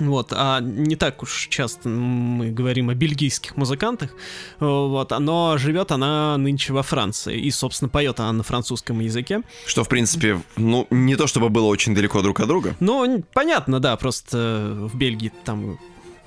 Вот, 0.00 0.32
а 0.32 0.58
не 0.60 0.96
так 0.96 1.22
уж 1.22 1.46
часто 1.50 1.88
мы 1.88 2.50
говорим 2.50 2.90
о 2.90 2.94
бельгийских 2.94 3.56
музыкантах. 3.56 4.10
Вот, 4.58 5.12
но 5.18 5.56
живет 5.56 5.92
она 5.92 6.36
нынче 6.36 6.72
во 6.72 6.82
Франции. 6.82 7.38
И, 7.38 7.50
собственно, 7.52 7.88
поет 7.88 8.18
она 8.18 8.32
на 8.32 8.42
французском 8.42 8.98
языке. 8.98 9.42
Что, 9.66 9.84
в 9.84 9.88
принципе, 9.88 10.42
ну, 10.56 10.88
не 10.90 11.14
то 11.14 11.28
чтобы 11.28 11.48
было 11.48 11.66
очень 11.66 11.94
далеко 11.94 12.22
друг 12.22 12.40
от 12.40 12.48
друга. 12.48 12.74
Ну, 12.80 13.22
понятно, 13.32 13.78
да, 13.78 13.96
просто 13.96 14.88
в 14.92 14.96
Бельгии 14.96 15.32
там 15.44 15.78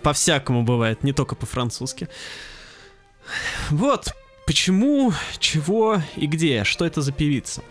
по-всякому 0.01 0.64
бывает, 0.64 1.03
не 1.03 1.12
только 1.12 1.36
по-французски. 1.36 2.08
Вот, 3.70 4.14
почему, 4.47 5.13
чего 5.37 6.01
и 6.15 6.25
где, 6.25 6.63
что 6.63 6.85
это 6.85 7.01
за 7.01 7.11
певица. 7.11 7.63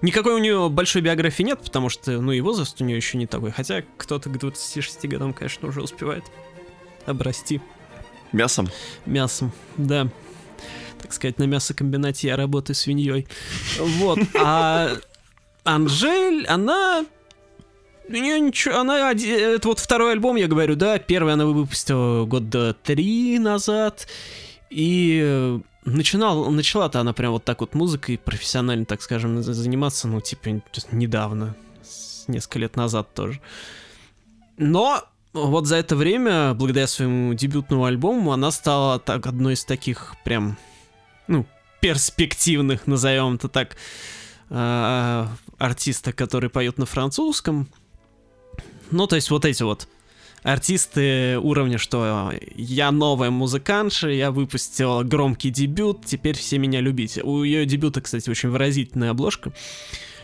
Никакой 0.00 0.34
у 0.34 0.38
нее 0.38 0.68
большой 0.70 1.02
биографии 1.02 1.42
нет, 1.42 1.60
потому 1.62 1.88
что, 1.90 2.20
ну, 2.20 2.32
и 2.32 2.40
возраст 2.40 2.80
у 2.80 2.84
нее 2.84 2.96
еще 2.96 3.18
не 3.18 3.26
такой. 3.26 3.52
Хотя 3.52 3.84
кто-то 3.96 4.30
к 4.30 4.38
26 4.38 5.06
годам, 5.06 5.32
конечно, 5.32 5.68
уже 5.68 5.82
успевает 5.82 6.24
обрасти 7.06 7.60
Мясом. 8.32 8.68
мясом, 9.06 9.52
да. 9.76 10.08
Так 11.00 11.12
сказать, 11.12 11.38
на 11.38 11.44
мясокомбинате 11.44 12.28
я 12.28 12.36
работаю 12.36 12.74
свиньей. 12.74 13.28
Вот. 13.78 14.18
А 14.34 14.96
Анжель, 15.62 16.46
она... 16.46 17.04
У 18.08 18.12
нее 18.12 18.40
ничего, 18.40 18.80
она 18.80 19.12
это 19.12 19.68
вот 19.68 19.78
второй 19.78 20.12
альбом, 20.12 20.36
я 20.36 20.46
говорю, 20.46 20.74
да, 20.74 20.98
первый 20.98 21.32
она 21.32 21.46
выпустила 21.46 22.26
года 22.26 22.74
три 22.74 23.38
назад, 23.38 24.06
и 24.74 25.20
э, 25.22 25.60
начинал, 25.84 26.50
начала-то 26.50 26.98
она 26.98 27.12
прям 27.12 27.30
вот 27.30 27.44
так 27.44 27.60
вот 27.60 27.74
музыкой 27.74 28.18
профессионально, 28.18 28.84
так 28.86 29.02
скажем, 29.02 29.40
за- 29.40 29.54
заниматься, 29.54 30.08
ну, 30.08 30.20
типа, 30.20 30.60
недавно, 30.90 31.54
несколько 32.26 32.58
лет 32.58 32.74
назад 32.74 33.14
тоже. 33.14 33.40
Но 34.56 35.04
вот 35.32 35.66
за 35.66 35.76
это 35.76 35.94
время, 35.94 36.54
благодаря 36.54 36.88
своему 36.88 37.34
дебютному 37.34 37.84
альбому, 37.84 38.32
она 38.32 38.50
стала 38.50 38.98
так, 38.98 39.26
одной 39.28 39.54
из 39.54 39.64
таких 39.64 40.16
прям, 40.24 40.58
ну, 41.28 41.46
перспективных, 41.80 42.88
назовем 42.88 43.36
это 43.36 43.48
так, 43.48 43.76
э, 44.50 45.26
артиста, 45.58 46.12
который 46.12 46.50
поет 46.50 46.78
на 46.78 46.86
французском. 46.86 47.68
Ну, 48.90 49.06
то 49.06 49.14
есть 49.14 49.30
вот 49.30 49.44
эти 49.44 49.62
вот 49.62 49.86
артисты 50.44 51.38
уровня, 51.38 51.78
что 51.78 52.32
я 52.54 52.92
новая 52.92 53.30
музыкантша, 53.30 54.10
я 54.10 54.30
выпустила 54.30 55.02
громкий 55.02 55.50
дебют, 55.50 56.04
теперь 56.04 56.36
все 56.36 56.58
меня 56.58 56.80
любите. 56.80 57.22
У 57.22 57.42
ее 57.42 57.66
дебюта, 57.66 58.00
кстати, 58.00 58.30
очень 58.30 58.50
выразительная 58.50 59.10
обложка. 59.10 59.52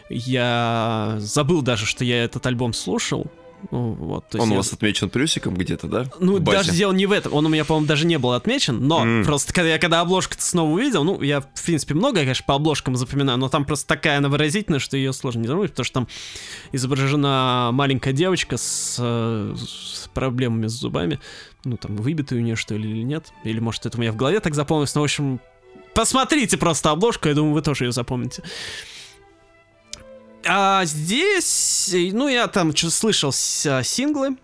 Я 0.09 1.17
забыл 1.19 1.63
даже, 1.63 1.87
что 1.87 2.05
я 2.05 2.23
этот 2.23 2.47
альбом 2.47 2.73
слушал. 2.73 3.27
Ну, 3.71 3.93
Вот, 3.93 4.35
Он 4.35 4.49
у 4.49 4.53
я- 4.53 4.57
вас 4.57 4.73
отмечен 4.73 5.11
плюсиком 5.11 5.55
где-то, 5.55 5.87
да? 5.87 6.07
ну, 6.19 6.39
даже 6.39 6.73
дело 6.73 6.93
не 6.93 7.07
в 7.07 7.13
этом. 7.13 7.35
Он 7.35 7.47
у 7.47 7.49
меня, 7.49 7.65
по-моему, 7.65 7.87
даже 7.87 8.07
не 8.07 8.19
был 8.19 8.33
отмечен. 8.33 8.87
Но 8.87 9.03
М. 9.05 9.25
просто 9.25 9.53
когда 9.53 9.71
я 9.71 9.79
когда 9.79 10.01
обложку 10.01 10.35
снова 10.39 10.71
увидел, 10.73 11.05
ну, 11.05 11.21
я, 11.23 11.41
в 11.41 11.63
принципе, 11.65 11.95
много, 11.95 12.21
конечно, 12.21 12.45
по 12.47 12.55
обложкам 12.55 12.97
запоминаю, 12.97 13.39
но 13.39 13.49
там 13.49 13.65
просто 13.65 13.87
такая 13.87 14.19
она 14.19 14.29
выразительная, 14.29 14.79
что 14.81 14.97
ее 14.97 15.13
сложно 15.13 15.41
не 15.41 15.47
запомнить, 15.49 15.71
потому 15.73 15.85
что 15.85 15.95
там 15.95 16.09
изображена 16.73 17.71
маленькая 17.73 18.13
девочка 18.13 18.57
с, 18.57 18.97
с 18.97 20.09
проблемами 20.15 20.67
с 20.67 20.73
зубами. 20.73 21.21
Ну, 21.65 21.77
там, 21.77 21.97
выбитые 21.97 22.41
у 22.41 22.45
нее, 22.45 22.57
что 22.57 22.75
ли, 22.77 22.91
или 22.91 23.03
нет. 23.03 23.27
Или, 23.45 23.61
может, 23.61 23.85
это 23.87 23.99
у 23.99 24.01
меня 24.01 24.13
в 24.13 24.17
голове 24.17 24.41
так 24.41 24.55
запомнилось. 24.55 24.95
Но, 24.95 25.03
в 25.03 25.05
общем, 25.05 25.41
посмотрите 25.95 26.57
просто 26.57 26.91
обложку, 26.91 27.29
я 27.29 27.35
думаю, 27.35 27.53
вы 27.55 27.63
тоже 27.63 27.85
ее 27.85 27.93
запомните. 27.93 28.43
А 30.47 30.85
здесь, 30.85 31.91
ну, 32.13 32.29
я 32.29 32.47
там 32.49 32.75
слышал 32.77 33.31
с- 33.31 33.67
а, 33.67 33.83
синглы, 33.83 34.37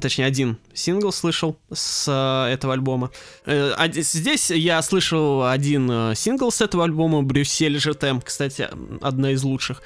точнее, 0.00 0.24
один 0.26 0.58
сингл 0.74 1.12
слышал 1.12 1.56
с 1.72 2.06
а, 2.08 2.48
этого 2.48 2.72
альбома. 2.74 3.10
Э, 3.46 3.72
а 3.76 3.88
здесь 3.88 4.50
я 4.50 4.82
слышал 4.82 5.46
один 5.46 5.88
э, 5.90 6.14
сингл 6.16 6.50
с 6.50 6.60
этого 6.60 6.84
альбома, 6.84 7.22
«Брюссель 7.22 7.78
ЖТМ», 7.78 8.20
кстати, 8.24 8.68
одна 9.00 9.30
из 9.32 9.42
лучших 9.44 9.82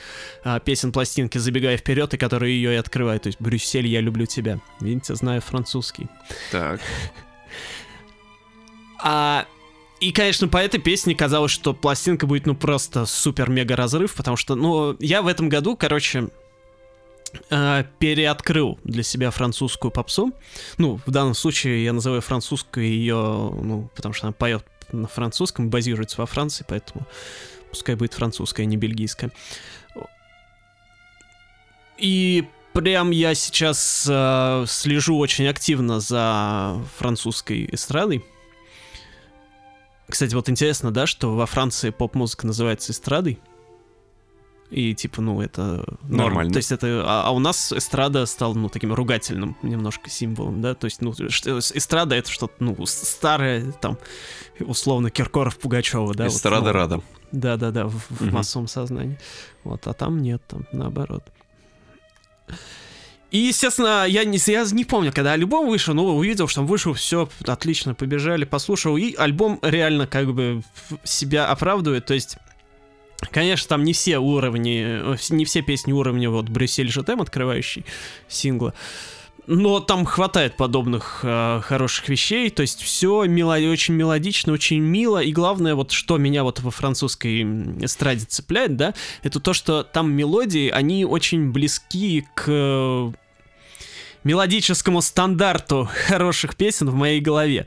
песен 0.64 0.92
пластинки 0.92 1.36
«Забегая 1.38 1.76
вперед», 1.76 2.14
и 2.14 2.16
которая 2.16 2.51
ее 2.51 2.72
и 2.72 2.76
открывает, 2.76 3.22
то 3.22 3.26
есть 3.28 3.40
«Брюссель, 3.40 3.86
я 3.86 4.01
люблю 4.01 4.24
тебя». 4.26 4.61
Видите, 4.80 5.14
знаю 5.14 5.42
французский. 5.42 6.09
Так. 6.53 6.80
А, 9.03 9.47
и, 10.05 10.12
конечно, 10.12 10.48
по 10.48 10.59
этой 10.59 10.80
песне 10.80 11.14
казалось, 11.14 11.50
что 11.50 11.72
пластинка 11.72 12.26
будет, 12.26 12.44
ну, 12.44 12.55
просто 12.55 13.07
супер-мега 13.07 13.74
разрыв, 13.74 14.14
потому 14.14 14.36
что, 14.36 14.55
ну, 14.55 14.96
я 15.00 15.22
в 15.22 15.26
этом 15.26 15.48
году, 15.48 15.78
короче, 15.78 16.28
э, 17.48 17.84
переоткрыл 17.98 18.78
для 18.84 19.02
себя 19.02 19.30
французскую 19.30 19.90
попсу. 19.90 20.32
Ну, 20.76 21.00
в 21.07 21.11
данном 21.11 21.32
случае 21.32 21.84
я 21.84 21.94
называю 21.94 22.20
французскую 22.20 22.86
ее, 22.86 23.14
ну, 23.16 23.88
потому 23.94 24.12
что 24.12 24.26
она 24.26 24.34
поет 24.34 24.66
на 24.92 25.09
французском, 25.09 25.70
базируется 25.70 26.20
во 26.20 26.26
Франции, 26.26 26.66
поэтому 26.68 27.07
пускай 27.70 27.94
будет 27.94 28.12
французская, 28.12 28.64
а 28.64 28.66
не 28.66 28.76
бельгийская. 28.76 29.30
И 31.96 32.44
прям 32.74 33.11
я 33.11 33.34
сейчас 33.34 34.07
э, 34.07 34.64
слежу 34.68 35.16
очень 35.16 35.46
активно 35.46 35.98
за 35.98 36.78
французской 36.98 37.70
эстрадой. 37.72 38.22
Кстати, 40.09 40.34
вот 40.34 40.48
интересно, 40.48 40.90
да, 40.90 41.07
что 41.07 41.34
во 41.34 41.46
Франции 41.46 41.90
поп-музыка 41.90 42.46
называется 42.46 42.92
эстрадой. 42.92 43.40
И 44.70 44.94
типа, 44.94 45.20
ну, 45.22 45.40
это 45.40 45.84
норм. 46.02 46.28
Нормально. 46.28 46.52
То 46.52 46.57
есть 46.57 46.72
это... 46.72 47.05
А, 47.07 47.24
а 47.26 47.30
у 47.30 47.38
нас 47.38 47.72
эстрада 47.72 48.26
стала, 48.26 48.55
ну, 48.55 48.68
таким 48.68 48.92
ругательным 48.92 49.57
немножко 49.62 50.11
символом, 50.11 50.61
да? 50.62 50.74
То 50.74 50.86
есть, 50.86 51.00
ну, 51.00 51.12
эстрада 51.12 52.16
это 52.16 52.30
что-то, 52.30 52.55
ну, 52.59 52.76
старое, 52.86 53.72
там, 53.72 53.98
условно, 54.61 55.11
Киркоров, 55.11 55.59
Пугачева, 55.59 56.14
да? 56.14 56.24
вот, 56.24 56.32
Эстрада 56.32 56.66
ну, 56.66 56.72
рада. 56.72 57.00
да-да-да, 57.30 57.86
в, 57.86 57.92
в 57.92 58.20
Мгм. 58.22 58.34
массовом 58.34 58.66
сознании. 58.66 59.18
Вот, 59.62 59.86
а 59.86 59.92
там 59.92 60.20
нет, 60.22 60.42
там 60.48 60.66
наоборот. 60.72 61.24
И, 63.35 63.39
естественно, 63.39 64.07
я 64.07 64.24
не, 64.24 64.39
я 64.47 64.64
не 64.70 64.85
помню, 64.85 65.12
когда 65.12 65.32
альбом 65.32 65.68
вышел, 65.68 65.93
но 65.93 66.05
увидел, 66.14 66.47
что 66.47 66.61
он 66.61 66.68
вышел, 66.68 66.93
все, 66.93 67.28
отлично, 67.45 67.93
побежали, 67.93 68.45
послушал, 68.45 68.97
и 68.97 69.12
альбом 69.16 69.59
реально 69.61 70.07
как 70.07 70.32
бы 70.32 70.62
себя 71.03 71.49
оправдывает, 71.49 72.07
то 72.07 72.14
есть... 72.14 72.39
Конечно, 73.32 73.68
там 73.68 73.82
не 73.82 73.93
все 73.93 74.18
уровни, 74.18 75.01
не 75.32 75.45
все 75.47 75.62
песни 75.62 75.93
уровня 75.93 76.30
вот 76.30 76.49
Брюссель 76.49 76.93
Жетем, 76.93 77.22
открывающий 77.22 77.85
сингла, 78.28 78.72
но 79.49 79.80
там 79.80 80.05
хватает 80.05 80.57
подобных 80.57 81.20
э, 81.24 81.61
хороших 81.64 82.09
вещей, 82.09 82.51
то 82.51 82.62
есть 82.62 82.82
все 82.82 83.16
очень 83.16 83.95
мелодично, 83.95 84.53
очень 84.53 84.80
мило, 84.80 85.20
и 85.20 85.32
главное, 85.32 85.74
вот 85.74 85.91
что 85.91 86.18
меня 86.18 86.45
вот 86.45 86.61
во 86.61 86.70
французской 86.70 87.43
эстраде 87.82 88.26
цепляет, 88.26 88.76
да, 88.76 88.95
это 89.24 89.41
то, 89.41 89.55
что 89.55 89.82
там 89.82 90.12
мелодии, 90.12 90.68
они 90.68 91.05
очень 91.05 91.51
близки 91.51 92.26
к 92.35 93.12
мелодическому 94.24 95.00
стандарту 95.02 95.88
хороших 96.08 96.56
песен 96.56 96.90
в 96.90 96.94
моей 96.94 97.20
голове. 97.20 97.66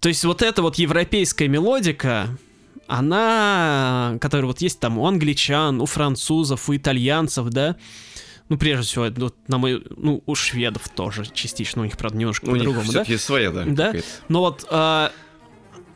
То 0.00 0.08
есть 0.08 0.24
вот 0.24 0.42
эта 0.42 0.60
вот 0.60 0.76
европейская 0.76 1.48
мелодика, 1.48 2.28
она, 2.86 4.18
которая 4.20 4.46
вот 4.46 4.60
есть 4.60 4.78
там 4.80 4.98
у 4.98 5.06
англичан, 5.06 5.80
у 5.80 5.86
французов, 5.86 6.68
у 6.68 6.76
итальянцев, 6.76 7.48
да, 7.48 7.76
ну, 8.50 8.58
прежде 8.58 8.86
всего, 8.86 9.06
вот 9.16 9.36
на 9.48 9.56
мой, 9.56 9.82
ну, 9.96 10.22
у 10.26 10.34
шведов 10.34 10.90
тоже 10.90 11.24
частично, 11.32 11.82
у 11.82 11.84
них, 11.86 11.96
правда, 11.96 12.18
немножко 12.18 12.46
по-другому, 12.46 12.84
да? 12.92 13.04
все-таки 13.04 13.16
своя, 13.16 13.50
да. 13.50 13.64
Да. 13.64 13.94
Но 14.28 14.40
вот 14.40 14.66
а, 14.70 15.12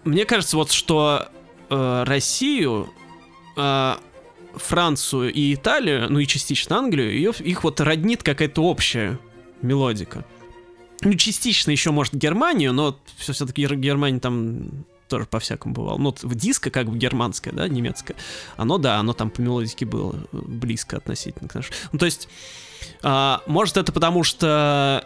мне 0.05 0.25
кажется, 0.25 0.57
вот 0.57 0.73
что 0.73 1.29
а, 1.69 2.05
Россию, 2.07 2.89
а, 3.57 4.01
Францию 4.55 5.33
и 5.33 5.55
Италию, 5.55 6.11
ну 6.11 6.19
и 6.19 6.27
частично 6.27 6.77
Англию, 6.77 7.13
ее, 7.13 7.33
их 7.39 7.65
вот 7.65 7.81
роднит 7.81 8.23
какая-то 8.23 8.63
общая 8.63 9.19
мелодика. 9.63 10.25
Ну, 11.03 11.15
частично 11.15 11.71
еще, 11.71 11.91
может, 11.91 12.15
Германию, 12.15 12.73
но 12.73 12.99
все-таки 13.19 13.67
Германия 13.67 14.19
там 14.19 14.85
тоже 15.09 15.27
по-всякому 15.27 15.75
бывало. 15.75 15.99
Ну, 15.99 16.15
в 16.23 16.35
диско 16.35 16.71
как 16.71 16.89
бы 16.89 16.97
германское, 16.97 17.53
да, 17.53 17.67
немецкое. 17.67 18.17
Оно, 18.57 18.79
да, 18.79 18.99
оно 18.99 19.13
там 19.13 19.31
по 19.31 19.41
мелодике 19.41 19.87
было 19.87 20.15
близко 20.33 20.99
относительно 20.99 21.49
к 21.49 21.55
нашему. 21.55 21.75
Ну, 21.93 21.99
то 21.99 22.07
есть, 22.07 22.29
а, 23.03 23.43
может, 23.47 23.77
это 23.77 23.93
потому 23.93 24.23
что 24.23 25.05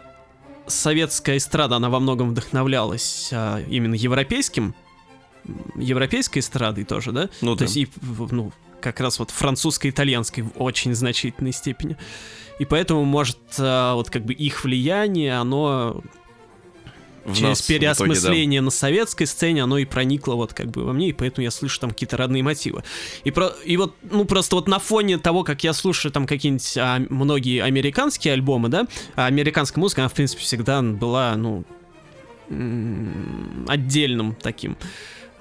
советская 0.67 1.37
эстрада, 1.37 1.77
она 1.77 1.89
во 1.89 1.99
многом 1.99 2.29
вдохновлялась 2.31 3.29
а, 3.31 3.61
именно 3.67 3.95
европейским, 3.95 4.75
европейской 5.75 6.39
эстрадой 6.39 6.83
тоже, 6.83 7.11
да? 7.11 7.29
Ну 7.41 7.53
То 7.53 7.59
да. 7.59 7.65
есть, 7.65 7.77
и, 7.77 7.89
ну, 8.31 8.51
как 8.83 8.99
раз 8.99 9.17
вот 9.19 9.31
французско-итальянской 9.31 10.43
в 10.43 10.51
очень 10.61 10.93
значительной 10.93 11.53
степени. 11.53 11.97
И 12.59 12.65
поэтому, 12.65 13.03
может, 13.05 13.39
а, 13.57 13.95
вот 13.95 14.09
как 14.09 14.25
бы 14.25 14.33
их 14.33 14.63
влияние, 14.63 15.39
оно 15.39 16.03
В 17.25 17.35
через 17.35 17.61
в 17.61 17.65
итоге, 17.65 17.79
да. 17.79 17.95
переосмысление 17.95 18.61
на 18.61 18.69
советской 18.69 19.25
сцене, 19.25 19.63
оно 19.63 19.77
и 19.77 19.85
проникло 19.85 20.35
вот 20.35 20.53
как 20.53 20.67
бы 20.69 20.83
во 20.83 20.93
мне, 20.93 21.09
и 21.09 21.13
поэтому 21.13 21.43
я 21.43 21.51
слышу 21.51 21.79
там 21.79 21.89
какие-то 21.91 22.17
родные 22.17 22.43
мотивы. 22.43 22.83
И, 23.23 23.31
про, 23.31 23.47
и 23.65 23.77
вот, 23.77 23.95
ну, 24.03 24.25
просто 24.25 24.55
вот 24.55 24.67
на 24.67 24.79
фоне 24.79 25.17
того, 25.17 25.43
как 25.43 25.63
я 25.63 25.73
слушаю 25.73 26.11
там 26.11 26.27
какие-нибудь 26.27 26.77
а, 26.77 27.01
многие 27.09 27.63
американские 27.63 28.33
альбомы, 28.33 28.69
да, 28.69 28.87
а 29.15 29.25
американская 29.25 29.81
музыка, 29.81 30.01
она, 30.01 30.09
в 30.09 30.13
принципе, 30.13 30.41
всегда 30.43 30.81
была, 30.81 31.35
ну, 31.37 31.63
отдельным 33.67 34.35
таким 34.35 34.77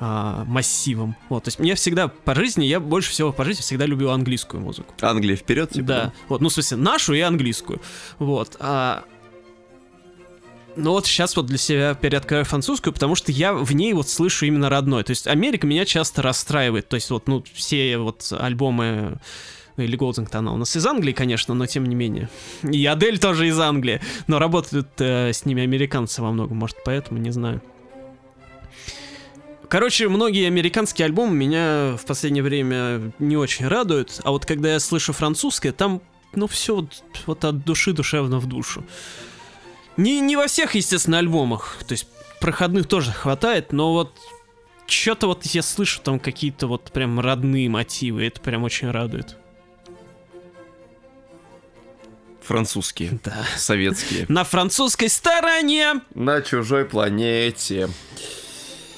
а, 0.04 0.44
массивом. 0.46 1.14
Вот, 1.28 1.44
то 1.44 1.48
есть 1.48 1.60
мне 1.60 1.76
всегда 1.76 2.08
по 2.08 2.34
жизни, 2.34 2.64
я 2.64 2.80
больше 2.80 3.12
всего 3.12 3.32
по 3.32 3.44
жизни 3.44 3.62
всегда 3.62 3.86
любил 3.86 4.10
английскую 4.10 4.60
музыку. 4.60 4.92
Англия 5.00 5.36
вперед, 5.36 5.70
типа. 5.70 5.86
Да, 5.86 6.12
вот, 6.28 6.40
ну, 6.40 6.48
в 6.48 6.52
смысле, 6.52 6.78
нашу 6.78 7.14
и 7.14 7.20
английскую. 7.20 7.80
Вот. 8.18 8.56
А... 8.58 9.04
Ну 10.74 10.90
вот 10.90 11.06
сейчас 11.06 11.36
вот 11.36 11.46
для 11.46 11.58
себя 11.58 11.94
переоткрываю 11.94 12.44
французскую, 12.44 12.92
потому 12.92 13.14
что 13.14 13.30
я 13.30 13.52
в 13.52 13.72
ней 13.76 13.92
вот 13.92 14.08
слышу 14.08 14.44
именно 14.44 14.68
родной. 14.68 15.04
То 15.04 15.10
есть 15.10 15.28
Америка 15.28 15.68
меня 15.68 15.84
часто 15.84 16.20
расстраивает. 16.20 16.88
То 16.88 16.96
есть 16.96 17.08
вот, 17.10 17.28
ну, 17.28 17.44
все 17.54 17.96
вот 17.98 18.32
альбомы 18.32 19.20
ну, 19.76 19.84
или 19.84 19.94
Голдинг 19.94 20.34
она 20.34 20.52
у 20.52 20.56
нас 20.56 20.74
из 20.74 20.84
Англии, 20.84 21.12
конечно, 21.12 21.54
но 21.54 21.66
тем 21.66 21.86
не 21.86 21.94
менее. 21.94 22.28
И 22.64 22.84
Адель 22.86 23.20
тоже 23.20 23.46
из 23.46 23.60
Англии. 23.60 24.00
Но 24.26 24.40
работают 24.40 24.88
э, 24.98 25.32
с 25.32 25.44
ними 25.44 25.62
американцы 25.62 26.22
во 26.22 26.32
многом, 26.32 26.56
может, 26.56 26.78
поэтому, 26.84 27.20
не 27.20 27.30
знаю. 27.30 27.62
Короче, 29.72 30.06
многие 30.10 30.46
американские 30.48 31.06
альбомы 31.06 31.34
меня 31.34 31.96
в 31.96 32.04
последнее 32.04 32.42
время 32.42 33.10
не 33.18 33.38
очень 33.38 33.66
радуют, 33.66 34.20
а 34.22 34.30
вот 34.30 34.44
когда 34.44 34.70
я 34.74 34.78
слышу 34.78 35.14
французское, 35.14 35.72
там, 35.72 36.02
ну, 36.34 36.46
все 36.46 36.74
вот, 36.76 37.02
вот 37.24 37.42
от 37.46 37.64
души 37.64 37.94
душевно 37.94 38.38
в 38.38 38.44
душу. 38.44 38.84
Не, 39.96 40.20
не 40.20 40.36
во 40.36 40.46
всех, 40.46 40.74
естественно, 40.74 41.16
альбомах, 41.16 41.78
то 41.88 41.92
есть 41.92 42.06
проходных 42.38 42.86
тоже 42.86 43.12
хватает, 43.12 43.72
но 43.72 43.94
вот 43.94 44.14
что-то 44.86 45.26
вот 45.26 45.46
я 45.46 45.62
слышу 45.62 46.02
там 46.02 46.20
какие-то 46.20 46.66
вот 46.66 46.92
прям 46.92 47.18
родные 47.18 47.70
мотивы, 47.70 48.26
это 48.26 48.42
прям 48.42 48.64
очень 48.64 48.90
радует. 48.90 49.38
Французские, 52.42 53.18
Да. 53.24 53.42
советские. 53.56 54.26
На 54.28 54.44
французской 54.44 55.08
стороне 55.08 56.02
На 56.14 56.42
чужой 56.42 56.84
планете. 56.84 57.88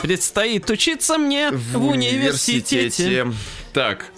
Предстоит 0.05 0.69
учиться 0.69 1.17
мне 1.17 1.51
в, 1.51 1.83
университете. 1.83 3.33
Так. 3.73 4.11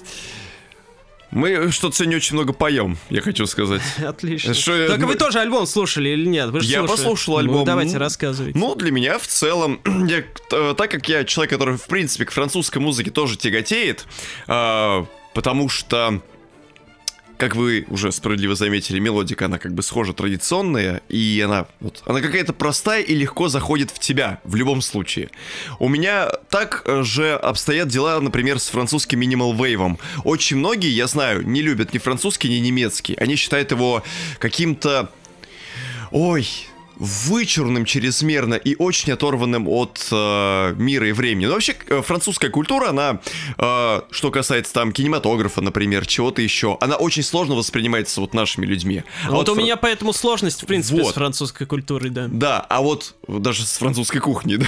Мы 1.31 1.71
что-то 1.71 1.95
сегодня 1.95 2.17
очень 2.17 2.35
много 2.35 2.53
поем, 2.53 2.99
я 3.09 3.21
хочу 3.21 3.47
сказать. 3.47 3.83
Отлично. 3.99 4.53
Что 4.53 4.87
Только 4.89 5.03
ну, 5.03 5.07
вы 5.07 5.15
тоже 5.15 5.39
альбом 5.39 5.67
слушали 5.67 6.09
или 6.09 6.27
нет? 6.27 6.51
Вы 6.51 6.61
же 6.61 6.67
Я 6.67 6.79
слушали. 6.79 6.97
послушал 6.97 7.35
Ну, 7.35 7.39
альбом. 7.39 7.65
давайте 7.65 7.99
рассказывайте. 7.99 8.59
Ну, 8.59 8.75
для 8.75 8.91
меня 8.91 9.17
в 9.19 9.29
целом, 9.29 9.81
я, 10.09 10.25
э, 10.53 10.75
так 10.77 10.91
как 10.91 11.09
я 11.09 11.23
человек, 11.25 11.53
который, 11.53 11.77
в 11.77 11.87
принципе, 11.87 12.25
к 12.25 12.33
французской 12.33 12.79
музыке 12.79 13.13
тоже 13.13 13.37
тяготеет, 13.37 14.07
а, 14.49 15.07
потому 15.35 15.69
что, 15.69 16.21
как 17.37 17.55
вы 17.55 17.87
уже 17.89 18.13
справедливо 18.13 18.55
заметили, 18.55 18.99
мелодика, 18.99 19.47
она 19.47 19.59
как 19.59 19.75
бы 19.75 19.83
схожа 19.83 20.13
традиционная, 20.13 21.03
и 21.09 21.43
она, 21.45 21.67
вот, 21.81 22.03
она 22.07 22.21
какая-то 22.21 22.53
простая 22.53 23.03
и 23.03 23.15
легко 23.15 23.49
заходит 23.49 23.91
в 23.91 23.99
тебя, 23.99 24.41
в 24.45 24.55
любом 24.55 24.81
случае. 24.81 25.31
У 25.79 25.89
меня 25.89 26.31
так 26.51 26.83
э, 26.87 27.03
же 27.03 27.35
обстоят 27.35 27.89
дела, 27.89 28.21
например, 28.21 28.59
с 28.59 28.69
французским 28.69 29.21
минимал 29.21 29.55
вейвом. 29.55 29.99
Очень 30.25 30.57
многие, 30.57 30.91
я 30.91 31.07
знаю, 31.07 31.47
не 31.47 31.63
любят 31.63 31.93
ни 31.93 31.99
французский, 31.99 32.49
ни 32.49 32.67
немецкий. 32.67 33.15
Они 33.15 33.37
считают 33.37 33.71
его 33.71 34.03
каким-то 34.39 35.11
ой, 36.11 36.49
вычурным 36.99 37.85
чрезмерно 37.85 38.55
и 38.55 38.75
очень 38.77 39.13
оторванным 39.13 39.69
от 39.69 40.09
э, 40.11 40.75
мира 40.77 41.09
и 41.09 41.13
времени. 41.13 41.47
Но 41.47 41.53
вообще 41.55 41.77
э, 41.89 42.03
французская 42.03 42.49
культура, 42.51 42.89
она, 42.89 43.21
э, 43.59 44.01
что 44.11 44.31
касается 44.31 44.73
там 44.73 44.93
кинематографа, 44.93 45.61
например, 45.61 46.07
чего-то 46.07 46.43
еще, 46.43 46.79
она 46.81 46.97
очень 46.97 47.23
сложно 47.23 47.55
воспринимается 47.55 48.21
вот 48.21 48.35
нашими 48.35 48.67
людьми. 48.67 49.03
А 49.27 49.33
вот 49.33 49.49
у 49.49 49.55
фра- 49.55 49.63
меня 49.63 49.77
поэтому 49.77 50.13
сложность, 50.13 50.63
в 50.63 50.67
принципе, 50.67 51.03
Вот. 51.03 51.13
с 51.13 51.15
французской 51.15 51.67
культурой, 51.67 52.11
да. 52.11 52.29
Да, 52.31 52.61
а 52.61 52.81
вот 52.81 53.15
даже 53.29 53.65
с 53.65 53.77
французской 53.77 54.21
кухни, 54.21 54.57
да. 54.57 54.67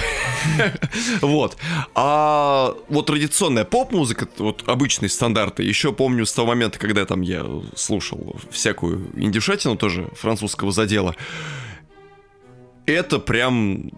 Вот. 1.21 1.57
А 1.95 2.75
вот 2.89 3.07
традиционная 3.07 3.65
поп-музыка, 3.65 4.27
вот 4.37 4.63
обычные 4.67 5.09
стандарты, 5.09 5.63
еще 5.63 5.93
помню 5.93 6.25
с 6.25 6.33
того 6.33 6.49
момента, 6.49 6.79
когда 6.79 7.05
там 7.05 7.21
я 7.21 7.45
слушал 7.75 8.35
всякую 8.51 9.09
индюшатину 9.15 9.75
тоже 9.75 10.07
французского 10.15 10.71
задела. 10.71 11.15
Это 12.89 13.19
прям 13.19 13.91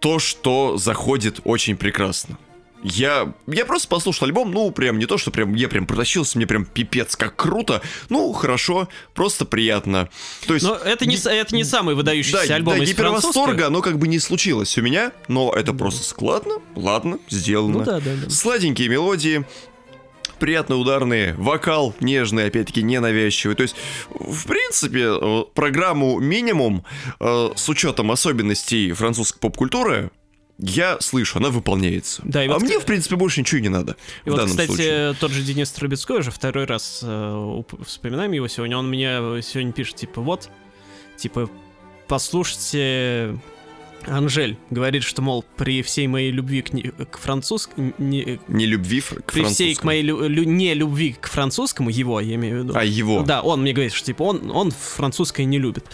то, 0.00 0.18
что 0.18 0.76
заходит 0.76 1.40
очень 1.44 1.76
прекрасно. 1.76 2.38
Я, 2.82 3.32
я 3.46 3.64
просто 3.64 3.88
послушал 3.88 4.26
альбом, 4.26 4.50
ну, 4.52 4.70
прям 4.70 4.98
не 4.98 5.06
то, 5.06 5.16
что 5.16 5.30
прям 5.30 5.54
я 5.54 5.68
прям 5.68 5.86
протащился, 5.86 6.36
мне 6.36 6.46
прям 6.46 6.66
пипец 6.66 7.16
как 7.16 7.34
круто. 7.34 7.80
Ну, 8.10 8.30
хорошо, 8.34 8.88
просто 9.14 9.46
приятно. 9.46 10.10
То 10.46 10.52
есть... 10.52 10.66
Но 10.66 10.74
это 10.74 11.06
не, 11.06 11.16
с- 11.16 11.24
это 11.24 11.56
не 11.56 11.64
самый 11.64 11.94
выдающийся 11.94 12.46
да, 12.46 12.54
альбом 12.56 12.76
да, 12.76 12.84
из 12.84 12.90
гипервосторга, 12.90 13.68
оно 13.68 13.80
как 13.80 13.98
бы 13.98 14.06
не 14.06 14.18
случилось 14.18 14.76
у 14.76 14.82
меня, 14.82 15.12
но 15.28 15.50
это 15.54 15.72
просто 15.72 16.04
складно, 16.04 16.56
ладно, 16.76 17.18
сделано. 17.30 17.78
Ну 17.78 17.84
да, 17.86 18.00
да, 18.00 18.10
да. 18.22 18.28
Сладенькие 18.28 18.90
мелодии. 18.90 19.46
В 20.44 20.46
приятные 20.46 20.76
ударные, 20.76 21.32
вокал 21.38 21.94
нежный, 22.00 22.48
опять-таки 22.48 22.82
ненавязчивый. 22.82 23.56
То 23.56 23.62
есть, 23.62 23.76
в 24.10 24.46
принципе, 24.46 25.06
э, 25.18 25.44
программу 25.54 26.20
минимум 26.20 26.84
э, 27.18 27.52
с 27.56 27.66
учетом 27.70 28.10
особенностей 28.10 28.92
французской 28.92 29.38
поп-культуры 29.38 30.10
я 30.58 31.00
слышу, 31.00 31.38
она 31.38 31.48
выполняется. 31.48 32.20
Да, 32.26 32.44
и 32.44 32.48
а 32.48 32.52
вот, 32.52 32.62
мне, 32.62 32.78
к- 32.78 32.82
в 32.82 32.84
принципе, 32.84 33.16
больше 33.16 33.40
ничего 33.40 33.62
не 33.62 33.70
надо. 33.70 33.96
И 34.26 34.28
в 34.28 34.32
вот, 34.32 34.36
данном 34.36 34.50
кстати, 34.50 34.66
случае. 34.66 35.14
тот 35.14 35.30
же 35.30 35.40
Денис 35.40 35.70
Трубецкой 35.70 36.18
уже 36.18 36.30
второй 36.30 36.66
раз 36.66 37.00
э, 37.02 37.62
вспоминаем 37.82 38.32
его 38.32 38.46
сегодня. 38.46 38.76
Он 38.76 38.86
мне 38.86 39.40
сегодня 39.40 39.72
пишет, 39.72 39.96
типа, 39.96 40.20
вот, 40.20 40.50
типа, 41.16 41.48
послушайте, 42.06 43.38
Анжель 44.06 44.56
говорит, 44.70 45.02
что, 45.02 45.22
мол, 45.22 45.44
при 45.56 45.82
всей 45.82 46.06
моей 46.06 46.30
любви 46.30 46.62
к, 46.62 46.72
не- 46.72 46.82
к 47.10 47.18
французскому, 47.18 47.92
не, 47.98 48.38
Не 48.48 48.66
любви 48.66 49.00
к 49.00 49.32
при 49.32 49.44
всей 49.44 49.74
к 49.74 49.80
французскому. 49.80 49.86
моей 49.86 50.02
лю- 50.02 50.28
лю- 50.28 50.44
не 50.44 50.74
любви 50.74 51.16
к 51.20 51.28
французскому, 51.28 51.90
его, 51.90 52.20
я 52.20 52.34
имею 52.34 52.60
в 52.60 52.64
виду. 52.64 52.72
А 52.76 52.84
его? 52.84 53.22
Да, 53.22 53.42
он 53.42 53.62
мне 53.62 53.72
говорит, 53.72 53.92
что, 53.92 54.06
типа, 54.06 54.22
он, 54.22 54.50
он 54.50 54.70
французское 54.70 55.46
не 55.46 55.58
любит. 55.58 55.84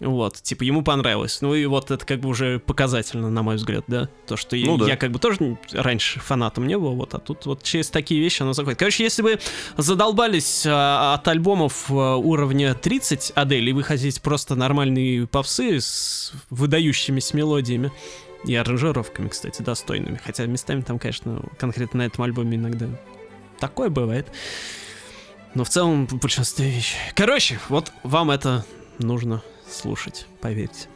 Вот, 0.00 0.36
типа, 0.42 0.62
ему 0.64 0.82
понравилось. 0.82 1.42
Ну 1.42 1.54
и 1.54 1.66
вот 1.66 1.90
это 1.90 2.04
как 2.06 2.20
бы 2.20 2.30
уже 2.30 2.58
показательно, 2.58 3.28
на 3.30 3.42
мой 3.42 3.56
взгляд, 3.56 3.84
да? 3.86 4.08
То, 4.26 4.36
что 4.38 4.56
я- 4.56 4.64
Ну 4.66 4.78
да. 4.78 4.86
я 4.86 4.96
как 4.96 5.10
бы 5.10 5.18
тоже 5.18 5.58
раньше 5.72 6.20
фанатом 6.20 6.66
не 6.66 6.78
был, 6.78 6.94
вот, 6.94 7.14
а 7.14 7.18
тут 7.18 7.44
вот 7.44 7.62
через 7.62 7.90
такие 7.90 8.18
вещи 8.20 8.40
оно 8.42 8.54
заходит. 8.54 8.78
Короче, 8.78 9.02
если 9.04 9.20
вы 9.20 9.38
задолбались 9.76 10.64
а, 10.66 11.14
от 11.14 11.28
альбомов 11.28 11.90
а, 11.90 12.16
уровня 12.16 12.74
30 12.74 13.32
Адель, 13.34 13.68
и 13.68 13.72
вы 13.74 13.82
хотите 13.82 14.18
просто 14.22 14.54
нормальные 14.54 15.26
попсы 15.26 15.80
с 15.80 16.32
выдающимися 16.48 17.36
мелодиями, 17.36 17.92
и 18.46 18.54
аранжировками, 18.54 19.28
кстати, 19.28 19.60
достойными. 19.60 20.18
Хотя 20.24 20.46
местами 20.46 20.80
там, 20.80 20.98
конечно, 20.98 21.42
конкретно 21.58 21.98
на 21.98 22.06
этом 22.06 22.24
альбоме 22.24 22.56
иногда 22.56 22.86
такое 23.58 23.90
бывает. 23.90 24.26
Но 25.54 25.64
в 25.64 25.68
целом 25.68 26.06
в 26.06 26.14
большинстве 26.14 26.70
вещей. 26.70 26.96
Короче, 27.14 27.60
вот 27.68 27.92
вам 28.02 28.30
это 28.30 28.64
нужно 28.98 29.42
слушать, 29.72 30.26
поверьте. 30.40 30.88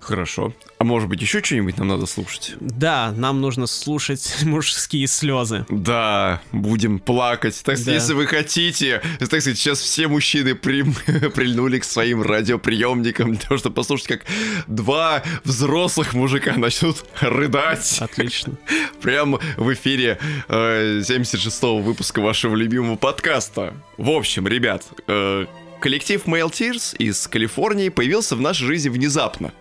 Хорошо. 0.00 0.54
А 0.78 0.84
может 0.84 1.08
быть, 1.08 1.20
еще 1.20 1.42
что-нибудь 1.42 1.76
нам 1.76 1.88
надо 1.88 2.06
слушать? 2.06 2.54
Да, 2.60 3.12
нам 3.16 3.40
нужно 3.40 3.66
слушать 3.66 4.36
мужские 4.42 5.08
слезы. 5.08 5.66
Да, 5.68 6.40
будем 6.52 7.00
плакать. 7.00 7.60
Так, 7.64 7.78
Да. 7.84 7.92
если 7.92 8.14
вы 8.14 8.26
хотите, 8.28 9.02
так 9.18 9.26
сказать, 9.26 9.58
сейчас 9.58 9.80
все 9.80 10.06
мужчины 10.06 10.54
прим- 10.54 10.94
прильнули 11.34 11.80
к 11.80 11.84
своим 11.84 12.22
радиоприемникам 12.22 13.32
для 13.34 13.40
того, 13.40 13.58
чтобы 13.58 13.74
послушать, 13.74 14.06
как 14.06 14.20
два 14.68 15.24
взрослых 15.44 16.14
мужика 16.14 16.56
начнут 16.56 17.04
рыдать 17.20 17.98
Отлично. 18.00 18.54
прямо 19.02 19.40
в 19.56 19.72
эфире 19.74 20.18
э, 20.48 21.00
76-го 21.00 21.80
выпуска 21.80 22.20
вашего 22.20 22.54
любимого 22.54 22.94
подкаста. 22.96 23.74
В 23.96 24.10
общем, 24.10 24.46
ребят, 24.46 24.86
э, 25.08 25.46
коллектив 25.80 26.24
Male 26.26 26.50
Tears 26.50 26.96
из 26.96 27.26
Калифорнии 27.26 27.88
появился 27.88 28.36
в 28.36 28.40
нашей 28.40 28.66
жизни 28.66 28.88
внезапно. 28.88 29.52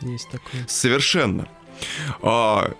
Есть 0.00 0.30
такое. 0.30 0.64
Совершенно. 0.68 1.48
А, 2.22 2.72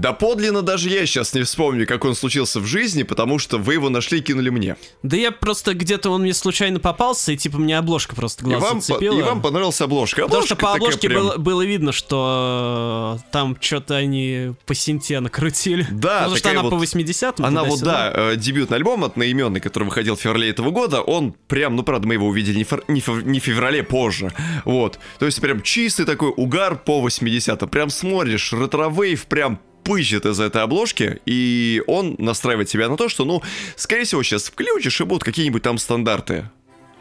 доподлинно 0.00 0.62
даже 0.62 0.88
я 0.90 1.06
сейчас 1.06 1.34
не 1.34 1.42
вспомню, 1.42 1.86
как 1.86 2.04
он 2.04 2.14
случился 2.14 2.60
в 2.60 2.66
жизни, 2.66 3.02
потому 3.02 3.38
что 3.38 3.58
вы 3.58 3.74
его 3.74 3.88
нашли 3.88 4.18
и 4.18 4.22
кинули 4.22 4.50
мне. 4.50 4.76
Да 5.02 5.16
я 5.16 5.30
просто 5.32 5.74
где-то 5.74 6.10
он 6.10 6.22
мне 6.22 6.34
случайно 6.34 6.78
попался, 6.78 7.32
и 7.32 7.36
типа 7.36 7.58
мне 7.58 7.78
обложка 7.78 8.14
просто 8.14 8.44
И 8.44 8.48
глаз 8.48 8.62
вам, 8.62 8.76
по- 8.76 8.80
зацепила. 8.82 9.18
и 9.18 9.22
вам 9.22 9.42
понравилась 9.42 9.80
обложка. 9.80 10.22
Потому 10.22 10.42
что 10.44 10.54
Обложка 10.54 10.66
по 10.66 10.72
обложке 10.74 11.08
прям- 11.08 11.22
было, 11.22 11.36
было 11.36 11.62
видно, 11.62 11.92
что 11.92 13.18
э, 13.18 13.30
там 13.32 13.56
что-то 13.60 13.96
они 13.96 14.52
по 14.66 14.74
синте 14.74 15.20
накрутили. 15.20 15.86
Да, 15.90 16.18
Потому 16.20 16.36
что 16.36 16.50
она 16.50 16.62
вот- 16.62 16.70
по 16.70 16.76
80 16.76 17.40
Она 17.40 17.64
вот, 17.64 17.80
да, 17.80 18.12
э, 18.14 18.36
дебютный 18.36 18.76
альбом 18.76 19.04
одноименный, 19.04 19.60
который 19.60 19.84
выходил 19.84 20.16
в 20.16 20.20
феврале 20.20 20.50
этого 20.50 20.70
года, 20.70 21.00
он 21.00 21.34
прям, 21.48 21.76
ну, 21.76 21.82
правда, 21.82 22.06
мы 22.06 22.14
его 22.14 22.26
увидели 22.26 22.56
не, 22.58 22.64
фер- 22.64 22.84
не 22.88 23.00
фев- 23.00 23.22
не 23.24 23.40
в 23.40 23.42
феврале, 23.44 23.82
позже, 23.82 24.32
вот. 24.64 24.98
То 25.18 25.26
есть 25.26 25.40
прям 25.40 25.62
чистый 25.62 26.04
такой 26.04 26.32
угар 26.36 26.76
по 26.76 27.00
80-м. 27.00 27.68
Прям 27.68 27.90
смотришь, 27.90 28.52
retrowave 28.52 29.26
прям 29.26 29.58
пышет 29.86 30.26
из 30.26 30.40
этой 30.40 30.62
обложки, 30.62 31.20
и 31.26 31.82
он 31.86 32.16
настраивает 32.18 32.68
тебя 32.68 32.88
на 32.88 32.96
то, 32.96 33.08
что, 33.08 33.24
ну, 33.24 33.42
скорее 33.76 34.04
всего, 34.04 34.22
сейчас 34.22 34.44
включишь, 34.44 35.00
и 35.00 35.04
будут 35.04 35.24
какие-нибудь 35.24 35.62
там 35.62 35.78
стандарты. 35.78 36.50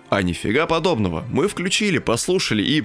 А 0.09 0.21
нифига 0.21 0.67
подобного. 0.67 1.25
Мы 1.31 1.47
включили, 1.47 1.97
послушали, 1.97 2.61
и 2.61 2.81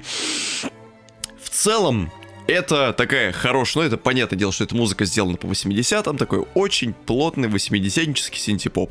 в 1.43 1.51
целом 1.51 2.11
это 2.47 2.93
такая 2.93 3.33
хорошая, 3.33 3.83
ну 3.83 3.87
это 3.87 3.97
понятное 3.97 4.39
дело, 4.39 4.53
что 4.53 4.65
эта 4.65 4.75
музыка 4.75 5.05
сделана 5.05 5.37
по 5.37 5.47
80-м, 5.47 6.17
такой 6.17 6.47
очень 6.55 6.95
плотный 6.95 7.49
80-нический 7.49 8.39
синтепоп. 8.39 8.91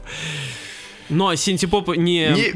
Но 1.10 1.34
синтепоп 1.36 1.90
не, 1.98 2.30
Не, 2.36 2.54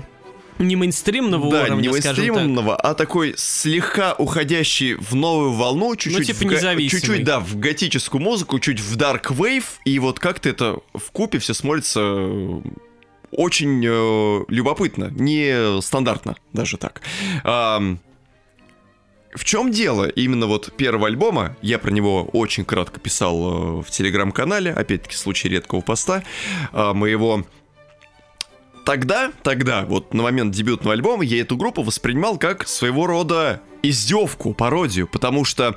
не 0.64 0.76
мейнстримного 0.76 1.52
да, 1.52 1.64
уровня, 1.64 1.90
не 1.90 2.02
скажем 2.02 2.16
так. 2.16 2.36
мейнстримного, 2.36 2.76
а 2.76 2.94
такой 2.94 3.36
слегка 3.38 4.14
уходящий 4.14 4.96
в 4.96 5.16
новую 5.16 5.54
волну, 5.54 5.96
чуть-чуть, 5.96 6.28
типа 6.28 6.56
в 6.56 6.90
чуть-чуть, 6.90 7.24
да, 7.24 7.40
в 7.40 7.58
готическую 7.58 8.22
музыку, 8.22 8.60
чуть 8.60 8.80
в 8.80 8.98
dark 8.98 9.28
wave, 9.28 9.66
и 9.86 10.00
вот 10.00 10.20
как-то 10.20 10.50
это 10.50 10.80
в 10.94 11.12
купе 11.12 11.40
все 11.40 11.54
смотрится 11.54 12.00
э, 12.02 12.62
очень 13.32 13.84
э, 13.86 14.46
любопытно, 14.48 15.10
не 15.12 15.82
стандартно, 15.82 16.36
даже 16.52 16.78
так. 16.78 17.02
Ам, 17.44 18.00
в 19.36 19.44
чем 19.46 19.72
дело 19.72 20.08
именно 20.08 20.46
вот 20.46 20.74
первого 20.74 21.08
альбома? 21.08 21.56
Я 21.62 21.80
про 21.80 21.92
него 21.92 22.24
очень 22.34 22.66
кратко 22.66 23.00
писал 23.00 23.80
э, 23.80 23.82
в 23.82 23.90
телеграм-канале, 23.90 24.72
опять-таки 24.72 25.16
в 25.16 25.18
случае 25.18 25.54
редкого 25.54 25.82
поста 25.82 26.24
э, 26.72 26.94
моего. 26.94 27.44
Тогда, 28.86 29.32
тогда, 29.44 29.86
вот 29.86 30.14
на 30.14 30.24
момент 30.24 30.54
дебютного 30.54 30.94
альбома, 30.94 31.24
я 31.24 31.42
эту 31.42 31.56
группу 31.56 31.84
воспринимал 31.84 32.38
как 32.38 32.68
своего 32.68 33.08
рода 33.08 33.62
издевку, 33.82 34.54
пародию, 34.54 35.08
потому 35.08 35.46
что 35.46 35.76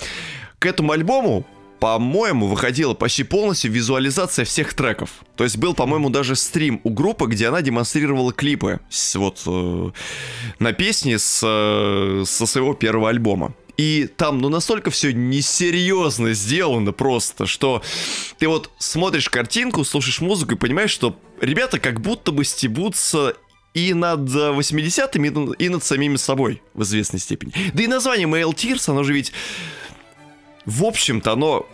к 0.59 0.67
этому 0.67 0.93
альбому 0.93 1.47
по-моему, 1.79 2.47
выходила 2.47 2.95
почти 2.95 3.23
полностью 3.23 3.71
визуализация 3.71 4.45
всех 4.45 4.75
треков. 4.75 5.11
То 5.37 5.45
есть 5.45 5.59
был, 5.59 5.75
по-моему, 5.75 6.11
даже 6.11 6.35
стрим 6.35 6.81
у 6.85 6.91
группы, 6.91 7.27
где 7.27 7.49
она 7.49 7.63
демонстрировала 7.63 8.33
клипы 8.33 8.81
с, 8.89 9.15
вот 9.17 9.43
э, 9.47 9.91
на 10.59 10.73
песни 10.73 11.17
с, 11.17 11.43
э, 11.45 12.25
со 12.27 12.47
своего 12.47 12.75
первого 12.75 13.11
альбома. 13.11 13.55
И 13.77 14.09
там, 14.17 14.39
ну, 14.39 14.49
настолько 14.49 14.91
все 14.91 15.13
несерьезно 15.13 16.33
сделано 16.33 16.93
просто, 16.93 17.47
что 17.47 17.83
ты 18.39 18.49
вот 18.49 18.71
смотришь 18.79 19.29
картинку, 19.29 19.85
слушаешь 19.85 20.21
музыку 20.21 20.55
и 20.55 20.57
понимаешь, 20.57 20.91
что 20.91 21.19
ребята 21.41 21.79
как 21.79 22.01
будто 22.01 22.33
бы 22.33 22.45
стебутся 22.45 23.35
и 23.75 23.93
над 23.93 24.29
э, 24.35 24.53
80-ми, 24.53 25.29
и 25.29 25.31
над- 25.31 25.61
и 25.61 25.69
над 25.69 25.85
самими 25.85 26.17
собой 26.17 26.63
в 26.73 26.83
известной 26.85 27.21
степени. 27.21 27.53
Да 27.75 27.83
и 27.83 27.87
название 27.87 28.27
Male 28.27 28.55
Tears, 28.55 28.91
оно 28.91 29.03
же 29.03 29.13
ведь 29.13 29.33
в 30.65 30.83
общем-то, 30.85 31.33
оно 31.33 31.67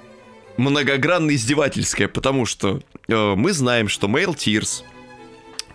многогранно 0.56 1.34
издевательское, 1.34 2.08
потому 2.08 2.44
что 2.46 2.82
э, 3.08 3.34
мы 3.36 3.52
знаем, 3.52 3.88
что 3.88 4.06
Male 4.08 4.36
Tears, 4.36 4.82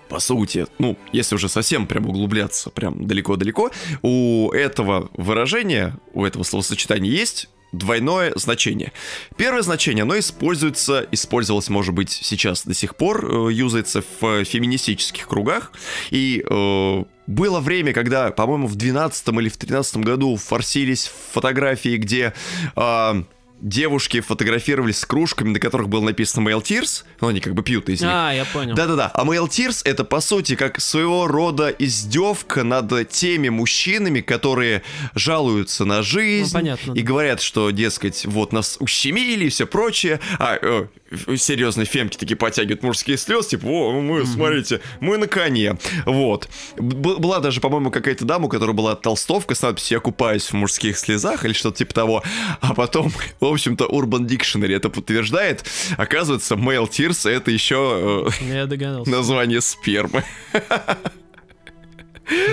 по 0.09 0.19
сути, 0.19 0.67
ну, 0.79 0.97
если 1.11 1.35
уже 1.35 1.49
совсем 1.49 1.87
прям 1.87 2.07
углубляться, 2.07 2.69
прям 2.69 3.07
далеко-далеко, 3.07 3.71
у 4.01 4.51
этого 4.51 5.09
выражения, 5.13 5.97
у 6.13 6.25
этого 6.25 6.43
словосочетания 6.43 7.11
есть 7.11 7.49
двойное 7.71 8.31
значение. 8.35 8.93
Первое 9.35 9.61
значение, 9.61 10.03
оно 10.03 10.17
используется, 10.17 11.05
использовалось, 11.11 11.69
может 11.69 11.93
быть, 11.93 12.09
сейчас 12.09 12.65
до 12.65 12.73
сих 12.73 12.95
пор, 12.95 13.49
э, 13.49 13.53
юзается 13.53 14.01
в 14.01 14.25
э, 14.25 14.43
феминистических 14.43 15.27
кругах, 15.27 15.71
и 16.09 16.43
э, 16.49 17.03
было 17.27 17.59
время, 17.59 17.93
когда, 17.93 18.31
по-моему, 18.31 18.67
в 18.67 18.75
12 18.75 19.27
или 19.27 19.49
в 19.49 19.57
13 19.57 19.97
году 19.97 20.37
форсились 20.37 21.11
фотографии, 21.33 21.97
где 21.97 22.33
а, 22.75 23.23
девушки 23.59 24.21
фотографировались 24.21 24.99
с 24.99 25.05
кружками, 25.05 25.49
на 25.49 25.59
которых 25.59 25.89
было 25.89 26.01
написано 26.01 26.47
Male 26.47 26.61
Tears, 26.61 27.03
ну, 27.21 27.29
они 27.29 27.39
как 27.39 27.53
бы 27.55 27.63
пьют 27.63 27.89
из 27.89 28.01
них. 28.01 28.09
А, 28.13 28.31
я 28.31 28.45
понял. 28.45 28.75
Да-да-да, 28.75 29.07
а 29.13 29.23
Male 29.25 29.47
Tears 29.47 29.81
это 29.83 30.03
по 30.03 30.19
сути 30.21 30.55
как 30.55 30.79
своего 30.79 31.27
рода 31.27 31.69
издевка 31.69 32.63
над 32.63 33.09
теми 33.09 33.49
мужчинами, 33.49 34.21
которые 34.21 34.83
жалуются 35.15 35.85
на 35.85 36.01
жизнь 36.03 36.53
Ну, 36.53 36.59
понятно, 36.59 36.91
и 36.93 37.01
да. 37.01 37.07
говорят, 37.07 37.41
что, 37.41 37.71
дескать, 37.71 38.25
вот 38.25 38.53
нас 38.53 38.77
ущемили 38.79 39.45
и 39.45 39.49
все 39.49 39.65
прочее, 39.65 40.19
а 40.39 40.57
э, 40.61 40.87
серьезные 41.37 41.85
фемки 41.85 42.17
такие 42.17 42.35
потягивают 42.37 42.83
мужские 42.83 43.17
слезы, 43.17 43.49
типа, 43.49 43.65
о, 43.65 44.01
мы, 44.01 44.25
смотрите, 44.25 44.81
мы 44.99 45.17
на 45.17 45.27
коне, 45.27 45.77
вот. 46.05 46.47
Б- 46.77 47.17
была 47.17 47.39
даже, 47.39 47.59
по-моему, 47.61 47.91
какая-то 47.91 48.25
дама, 48.25 48.45
у 48.45 48.49
которой 48.49 48.73
была 48.73 48.95
толстовка 48.95 49.55
с 49.55 49.61
надписью 49.61 49.95
«Я 49.95 49.99
купаюсь 49.99 50.45
в 50.45 50.53
мужских 50.53 50.97
слезах» 50.97 51.43
или 51.45 51.53
что-то 51.53 51.77
типа 51.79 51.93
того, 51.93 52.23
а 52.61 52.73
потом, 52.73 53.11
общем-то, 53.53 53.85
Urban 53.85 54.27
Dictionary 54.27 54.75
это 54.75 54.89
подтверждает, 54.89 55.65
оказывается, 55.97 56.55
Male 56.55 56.89
Tears 56.89 57.29
это 57.29 57.51
еще 57.51 58.29
догадался. 58.67 59.09
название 59.09 59.61
спермы. 59.61 60.23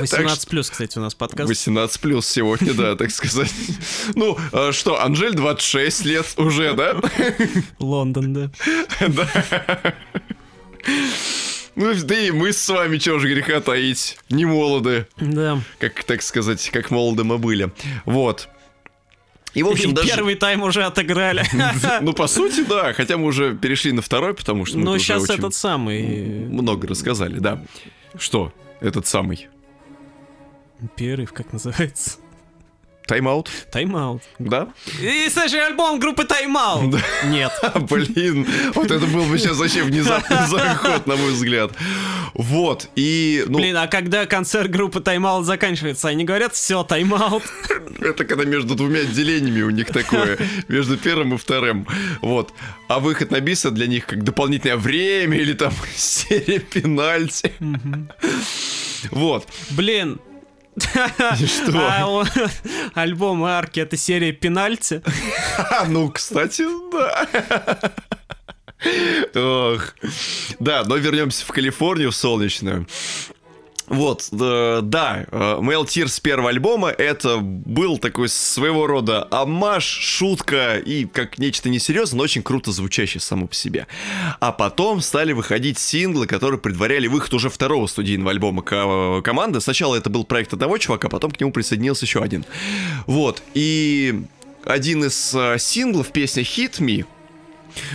18 0.01 0.49
плюс, 0.49 0.71
кстати, 0.71 0.99
у 0.99 1.01
нас 1.01 1.15
подкаст. 1.17 1.49
18 1.49 2.01
плюс 2.01 2.27
сегодня, 2.29 2.75
да, 2.75 2.95
так 2.95 3.11
сказать. 3.11 3.53
Ну, 4.15 4.39
а 4.53 4.71
что, 4.73 5.03
Анжель 5.03 5.35
26 5.35 6.05
лет 6.05 6.27
уже, 6.37 6.75
да? 6.75 6.95
Лондон, 7.81 8.33
да. 8.33 8.51
Да. 9.09 9.95
Ну, 11.77 11.93
да 12.05 12.17
и 12.21 12.31
мы 12.31 12.53
с 12.53 12.69
вами, 12.69 12.99
чего 12.99 13.19
же 13.19 13.29
греха 13.35 13.61
таить, 13.61 14.17
не 14.31 14.45
молоды, 14.45 15.09
Да. 15.17 15.61
как, 15.81 16.05
так 16.05 16.23
сказать, 16.23 16.71
как 16.71 16.93
молоды 16.93 17.25
мы 17.25 17.39
были. 17.39 17.73
Вот. 18.05 18.49
И, 19.55 19.63
в 19.63 19.69
И 19.69 19.73
общем, 19.73 19.95
даже... 19.95 20.09
первый 20.09 20.35
тайм 20.35 20.63
уже 20.63 20.85
отыграли. 20.85 21.45
Ну, 22.01 22.13
по 22.13 22.27
сути, 22.27 22.65
да, 22.69 22.93
хотя 22.97 23.17
мы 23.17 23.27
уже 23.27 23.57
перешли 23.57 23.93
на 23.93 24.03
второй, 24.03 24.35
потому 24.35 24.65
что 24.65 24.79
мы 24.79 24.85
Но 24.85 24.99
сейчас 24.99 25.23
очень 25.23 25.35
этот 25.35 25.55
самый 25.55 26.47
много 26.49 26.89
рассказали, 26.89 27.39
да. 27.39 27.63
Что? 28.19 28.53
Этот 28.81 29.07
самый? 29.07 29.49
перерыв, 30.97 31.33
как 31.33 31.53
называется? 31.53 32.19
Тайм-аут? 33.07 33.51
Тайм-аут. 33.71 34.23
Да? 34.39 34.69
И 35.01 35.29
свежий 35.29 35.67
альбом 35.67 36.01
группы 36.01 36.25
Тайм-аут. 36.25 36.97
Нет. 37.25 37.53
Блин, 37.91 38.47
вот 38.75 38.91
это 38.91 39.05
был 39.07 39.25
бы 39.25 39.39
сейчас 39.39 39.59
вообще 39.59 39.83
внезапный 39.83 40.47
заход, 40.49 41.07
на 41.07 41.17
мой 41.17 41.33
взгляд. 41.33 41.73
Вот, 42.33 42.89
и... 42.97 43.45
Ну, 43.47 43.59
Блин, 43.59 43.77
а 43.77 43.89
когда 43.89 44.25
концерт 44.25 44.71
группы 44.71 45.01
Тайм-аут 45.01 45.45
заканчивается, 45.45 46.09
они 46.09 46.25
говорят, 46.25 46.55
все, 46.55 46.83
тайм-аут. 46.83 47.43
Это 48.01 48.25
когда 48.25 48.45
между 48.45 48.75
двумя 48.75 49.01
отделениями 49.01 49.63
у 49.63 49.71
них 49.71 49.89
такое, 49.89 50.39
между 50.69 50.97
первым 50.97 51.35
и 51.35 51.37
вторым. 51.37 51.87
Вот. 52.23 52.55
А 52.89 53.01
выход 53.01 53.31
на 53.31 53.41
биса 53.41 53.71
для 53.71 53.87
них 53.87 54.07
как 54.07 54.25
дополнительное 54.25 54.79
время 54.79 55.37
или 55.37 55.53
там 55.53 55.73
серия 55.95 56.59
пенальти. 56.59 57.53
Вот. 59.11 59.47
Блин. 59.71 60.21
что? 61.47 61.73
А 61.79 62.25
альбом 62.95 63.45
Арки 63.45 63.81
это 63.81 63.97
серия 63.97 64.33
пенальти. 64.33 65.03
Ну, 65.89 66.11
кстати, 66.11 66.65
да. 66.93 67.93
Ох. 69.35 69.95
Да, 70.61 70.85
но 70.85 70.97
вернемся 70.97 71.45
в 71.45 71.49
Калифорнию, 71.49 72.11
в 72.11 72.17
солнечную. 72.17 72.87
Вот, 73.87 74.29
э, 74.33 74.81
да, 74.83 75.27
э, 75.31 75.59
Male 75.61 75.85
Tears 75.85 76.21
первого 76.23 76.49
альбома 76.49 76.89
это 76.89 77.37
был 77.39 77.99
такой 77.99 78.31
своего 78.31 78.87
рода 78.87 79.29
амаш, 79.31 79.85
шутка 79.85 80.79
и 80.79 81.05
как 81.05 81.39
нечто 81.39 81.69
несерьезное, 81.69 82.19
но 82.19 82.25
очень 82.25 82.43
круто 82.43 82.73
звучащее 82.73 83.21
само 83.21 83.47
по 83.47 83.55
себе. 83.55 83.87
А 84.41 84.53
потом 84.53 85.03
стали 85.03 85.33
выходить 85.33 85.79
синглы, 85.79 86.27
которые 86.27 86.59
предваряли 86.59 87.09
выход 87.09 87.35
уже 87.35 87.51
второго 87.51 87.87
студийного 87.87 88.31
альбома 88.31 88.63
ко- 88.63 89.21
команды. 89.23 89.61
Сначала 89.61 89.97
это 89.97 90.09
был 90.09 90.25
проект 90.25 90.55
одного 90.55 90.79
чувака, 90.79 91.09
потом 91.11 91.31
к 91.31 91.41
нему 91.41 91.53
присоединился 91.53 92.07
еще 92.07 92.23
один. 92.23 92.47
Вот, 93.07 93.43
и 93.53 94.23
один 94.65 95.05
из 95.05 95.35
э, 95.35 95.59
синглов, 95.59 96.09
песня 96.11 96.43
Hit 96.43 96.81
Me, 96.81 97.05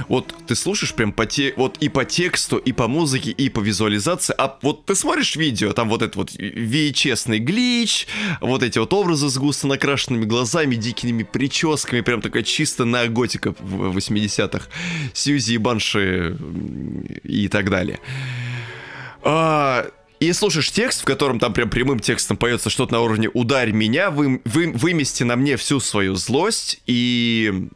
вот 0.08 0.34
ты 0.48 0.56
слушаешь 0.56 0.94
прям 0.94 1.12
по 1.12 1.26
те, 1.26 1.54
вот 1.56 1.78
и 1.80 1.90
по 1.90 2.06
тексту, 2.06 2.58
и 2.58 2.72
по 2.72 2.88
музыке, 2.88 3.32
и 3.32 3.50
по 3.50 3.60
визуализации, 3.60 4.36
а 4.38 4.58
вот 4.62 4.86
ты 4.86 4.96
смотришь 4.96 5.36
видео, 5.36 5.74
там 5.74 5.90
вот 5.90 6.02
этот 6.02 6.16
вот 6.16 6.32
VHS-ный 6.32 7.40
глич, 7.40 8.08
вот 8.42 8.64
эти 8.64 8.80
вот 8.80 8.94
образы 8.94 9.30
с 9.30 9.38
густо 9.38 9.68
накрашенными 9.68 10.26
глазами, 10.26 10.76
дикими 10.76 11.24
прическами, 11.24 12.02
прям 12.02 12.22
такая 12.22 12.44
чисто 12.44 12.86
на 12.86 13.08
готика 13.08 13.54
в 13.60 13.98
80-х, 13.98 14.68
Сьюзи 15.14 15.54
и 15.54 15.58
Банши 15.58 16.38
и 17.24 17.48
так 17.48 17.70
далее. 17.70 18.00
А, 19.22 19.88
и 20.20 20.34
слушаешь 20.34 20.72
текст, 20.72 21.02
в 21.02 21.06
котором 21.06 21.40
там 21.40 21.54
прям 21.54 21.70
прямым 21.70 22.00
текстом 22.00 22.36
поется 22.36 22.70
что-то 22.70 22.94
на 22.94 23.02
уровне 23.02 23.30
«Ударь 23.34 23.72
меня, 23.72 24.12
вы, 24.12 24.42
вы, 24.44 24.72
вымести 24.72 25.24
на 25.24 25.36
мне 25.36 25.56
всю 25.56 25.80
свою 25.80 26.16
злость», 26.16 26.82
и 26.86 27.70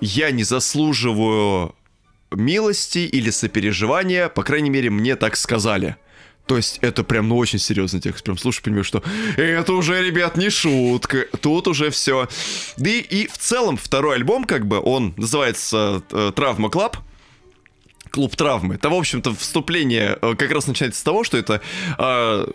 я 0.00 0.30
не 0.30 0.44
заслуживаю 0.44 1.74
милости 2.30 2.98
или 2.98 3.30
сопереживания, 3.30 4.28
по 4.28 4.42
крайней 4.42 4.70
мере, 4.70 4.90
мне 4.90 5.16
так 5.16 5.36
сказали. 5.36 5.96
То 6.46 6.56
есть 6.56 6.78
это 6.80 7.04
прям, 7.04 7.28
ну, 7.28 7.36
очень 7.36 7.58
серьезный 7.58 8.00
текст. 8.00 8.24
Прям 8.24 8.38
слушай, 8.38 8.62
понимаешь, 8.62 8.86
что 8.86 9.02
это 9.36 9.74
уже, 9.74 10.02
ребят, 10.02 10.36
не 10.38 10.48
шутка. 10.48 11.26
Тут 11.42 11.68
уже 11.68 11.90
все. 11.90 12.26
Да 12.78 12.88
и, 12.88 13.00
и 13.00 13.26
в 13.26 13.36
целом 13.36 13.76
второй 13.76 14.16
альбом, 14.16 14.44
как 14.44 14.66
бы, 14.66 14.80
он 14.80 15.12
называется 15.18 16.02
э, 16.10 16.32
Trauma 16.34 16.70
Club. 16.70 16.96
Клуб 18.10 18.34
травмы. 18.34 18.76
Это, 18.76 18.88
в 18.88 18.94
общем-то, 18.94 19.34
вступление 19.34 20.16
э, 20.22 20.34
как 20.36 20.50
раз 20.50 20.66
начинается 20.66 20.98
с 20.98 21.02
того, 21.02 21.24
что 21.24 21.36
это 21.36 21.60
э, 21.98 22.46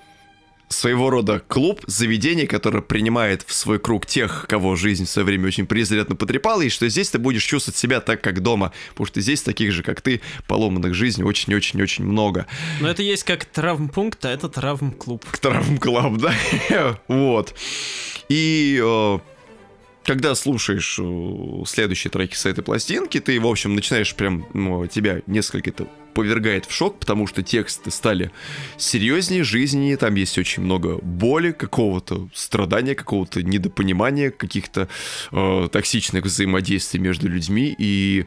своего 0.69 1.09
рода 1.09 1.39
клуб, 1.47 1.81
заведение, 1.87 2.47
которое 2.47 2.81
принимает 2.81 3.43
в 3.45 3.53
свой 3.53 3.79
круг 3.79 4.05
тех, 4.05 4.45
кого 4.47 4.75
жизнь 4.75 5.05
в 5.05 5.09
свое 5.09 5.25
время 5.25 5.47
очень 5.47 5.65
изрядно 5.65 6.15
потрепала, 6.15 6.61
и 6.61 6.69
что 6.69 6.87
здесь 6.89 7.09
ты 7.09 7.19
будешь 7.19 7.43
чувствовать 7.43 7.77
себя 7.77 8.01
так, 8.01 8.21
как 8.21 8.41
дома, 8.41 8.73
потому 8.89 9.07
что 9.07 9.21
здесь 9.21 9.41
таких 9.41 9.71
же, 9.71 9.83
как 9.83 10.01
ты, 10.01 10.21
поломанных 10.47 10.93
жизней 10.93 11.23
очень-очень-очень 11.23 12.05
много. 12.05 12.47
Но 12.81 12.89
это 12.89 13.03
есть 13.03 13.23
как 13.23 13.45
травмпункт, 13.45 14.25
а 14.25 14.29
это 14.31 14.49
травм-клуб. 14.49 15.25
Trauma 15.41 15.77
Club, 15.77 16.17
да? 16.69 16.99
вот. 17.07 17.53
И 18.29 18.79
э, 18.81 19.19
когда 20.03 20.35
слушаешь 20.35 20.99
э, 20.99 21.63
следующие 21.65 22.11
треки 22.11 22.35
с 22.35 22.45
этой 22.45 22.63
пластинки, 22.63 23.19
ты, 23.19 23.39
в 23.39 23.47
общем, 23.47 23.75
начинаешь 23.75 24.13
прям, 24.15 24.45
ну, 24.53 24.85
тебя 24.87 25.21
несколько 25.27 25.69
это 25.69 25.87
повергает 26.13 26.65
в 26.65 26.71
шок, 26.71 26.99
потому 26.99 27.25
что 27.25 27.41
тексты 27.41 27.89
стали 27.89 28.31
серьезнее, 28.77 29.43
жизненнее, 29.43 29.97
там 29.97 30.15
есть 30.15 30.37
очень 30.37 30.63
много 30.63 30.97
боли, 31.01 31.51
какого-то 31.51 32.29
страдания, 32.33 32.95
какого-то 32.95 33.41
недопонимания, 33.41 34.29
каких-то 34.29 34.89
э, 35.31 35.69
токсичных 35.71 36.25
взаимодействий 36.25 36.99
между 36.99 37.27
людьми, 37.29 37.73
и 37.77 38.25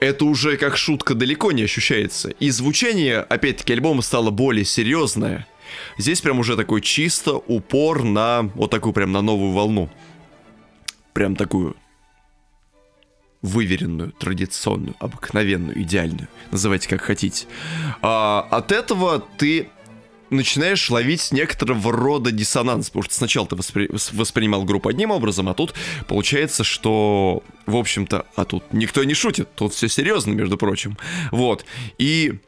это 0.00 0.24
уже 0.26 0.56
как 0.56 0.76
шутка 0.76 1.14
далеко 1.14 1.52
не 1.52 1.62
ощущается. 1.62 2.30
И 2.30 2.50
звучание, 2.50 3.20
опять-таки, 3.20 3.72
альбома 3.72 4.02
стало 4.02 4.30
более 4.30 4.64
серьезное. 4.64 5.46
Здесь 5.98 6.20
прям 6.20 6.38
уже 6.38 6.56
такой 6.56 6.80
чисто 6.80 7.34
упор 7.34 8.04
на 8.04 8.50
вот 8.54 8.70
такую 8.70 8.92
прям 8.92 9.12
на 9.12 9.22
новую 9.22 9.52
волну. 9.52 9.90
Прям 11.16 11.34
такую 11.34 11.76
выверенную, 13.40 14.12
традиционную, 14.12 14.94
обыкновенную, 14.98 15.80
идеальную. 15.80 16.28
Называйте 16.50 16.90
как 16.90 17.00
хотите. 17.00 17.46
А, 18.02 18.46
от 18.50 18.70
этого 18.70 19.20
ты 19.38 19.70
начинаешь 20.28 20.90
ловить 20.90 21.32
некоторого 21.32 21.90
рода 21.90 22.32
диссонанс, 22.32 22.90
потому 22.90 23.04
что 23.04 23.14
сначала 23.14 23.46
ты 23.46 23.56
воспри- 23.56 23.90
вос- 23.90 24.14
воспринимал 24.14 24.64
группу 24.64 24.90
одним 24.90 25.10
образом, 25.10 25.48
а 25.48 25.54
тут 25.54 25.72
получается, 26.06 26.64
что, 26.64 27.42
в 27.64 27.76
общем-то, 27.76 28.26
а 28.36 28.44
тут 28.44 28.70
никто 28.74 29.02
не 29.02 29.14
шутит, 29.14 29.48
тут 29.54 29.72
все 29.72 29.88
серьезно, 29.88 30.32
между 30.32 30.58
прочим. 30.58 30.98
Вот. 31.32 31.64
И 31.96 32.40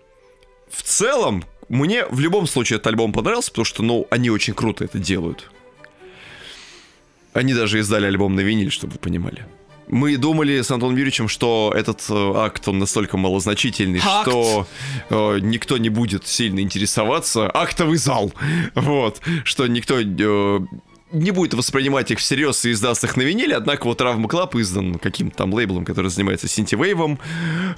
в 0.70 0.82
целом, 0.82 1.42
мне 1.70 2.04
в 2.04 2.20
любом 2.20 2.46
случае 2.46 2.76
этот 2.76 2.88
альбом 2.88 3.14
понравился, 3.14 3.50
потому 3.50 3.64
что, 3.64 3.82
ну, 3.82 4.06
они 4.10 4.28
очень 4.28 4.52
круто 4.52 4.84
это 4.84 4.98
делают. 4.98 5.50
Они 7.38 7.54
даже 7.54 7.78
издали 7.78 8.06
альбом 8.06 8.34
на 8.34 8.40
виниле, 8.40 8.68
чтобы 8.68 8.94
вы 8.94 8.98
понимали. 8.98 9.46
Мы 9.86 10.16
думали 10.16 10.60
с 10.60 10.70
Антоном 10.72 10.96
Юрьевичем, 10.96 11.28
что 11.28 11.72
этот 11.74 12.04
э, 12.10 12.32
акт, 12.34 12.66
он 12.66 12.80
настолько 12.80 13.16
малозначительный, 13.16 14.00
Акт. 14.04 14.28
что 14.28 14.66
э, 15.08 15.38
никто 15.40 15.78
не 15.78 15.88
будет 15.88 16.26
сильно 16.26 16.58
интересоваться. 16.58 17.48
Актовый 17.54 17.96
зал! 17.96 18.32
Вот. 18.74 19.20
Что 19.44 19.68
никто 19.68 20.00
э, 20.00 20.60
не 21.12 21.30
будет 21.30 21.54
воспринимать 21.54 22.10
их 22.10 22.18
всерьез 22.18 22.64
и 22.64 22.72
издаст 22.72 23.04
их 23.04 23.16
на 23.16 23.22
виниле, 23.22 23.54
однако 23.54 23.86
вот 23.86 23.98
Trauma 23.98 24.28
Club 24.28 24.56
издан 24.56 24.96
каким-то 24.96 25.36
там 25.36 25.54
лейблом, 25.54 25.84
который 25.84 26.10
занимается 26.10 26.48
synthwave 26.48 27.02
ом. 27.02 27.20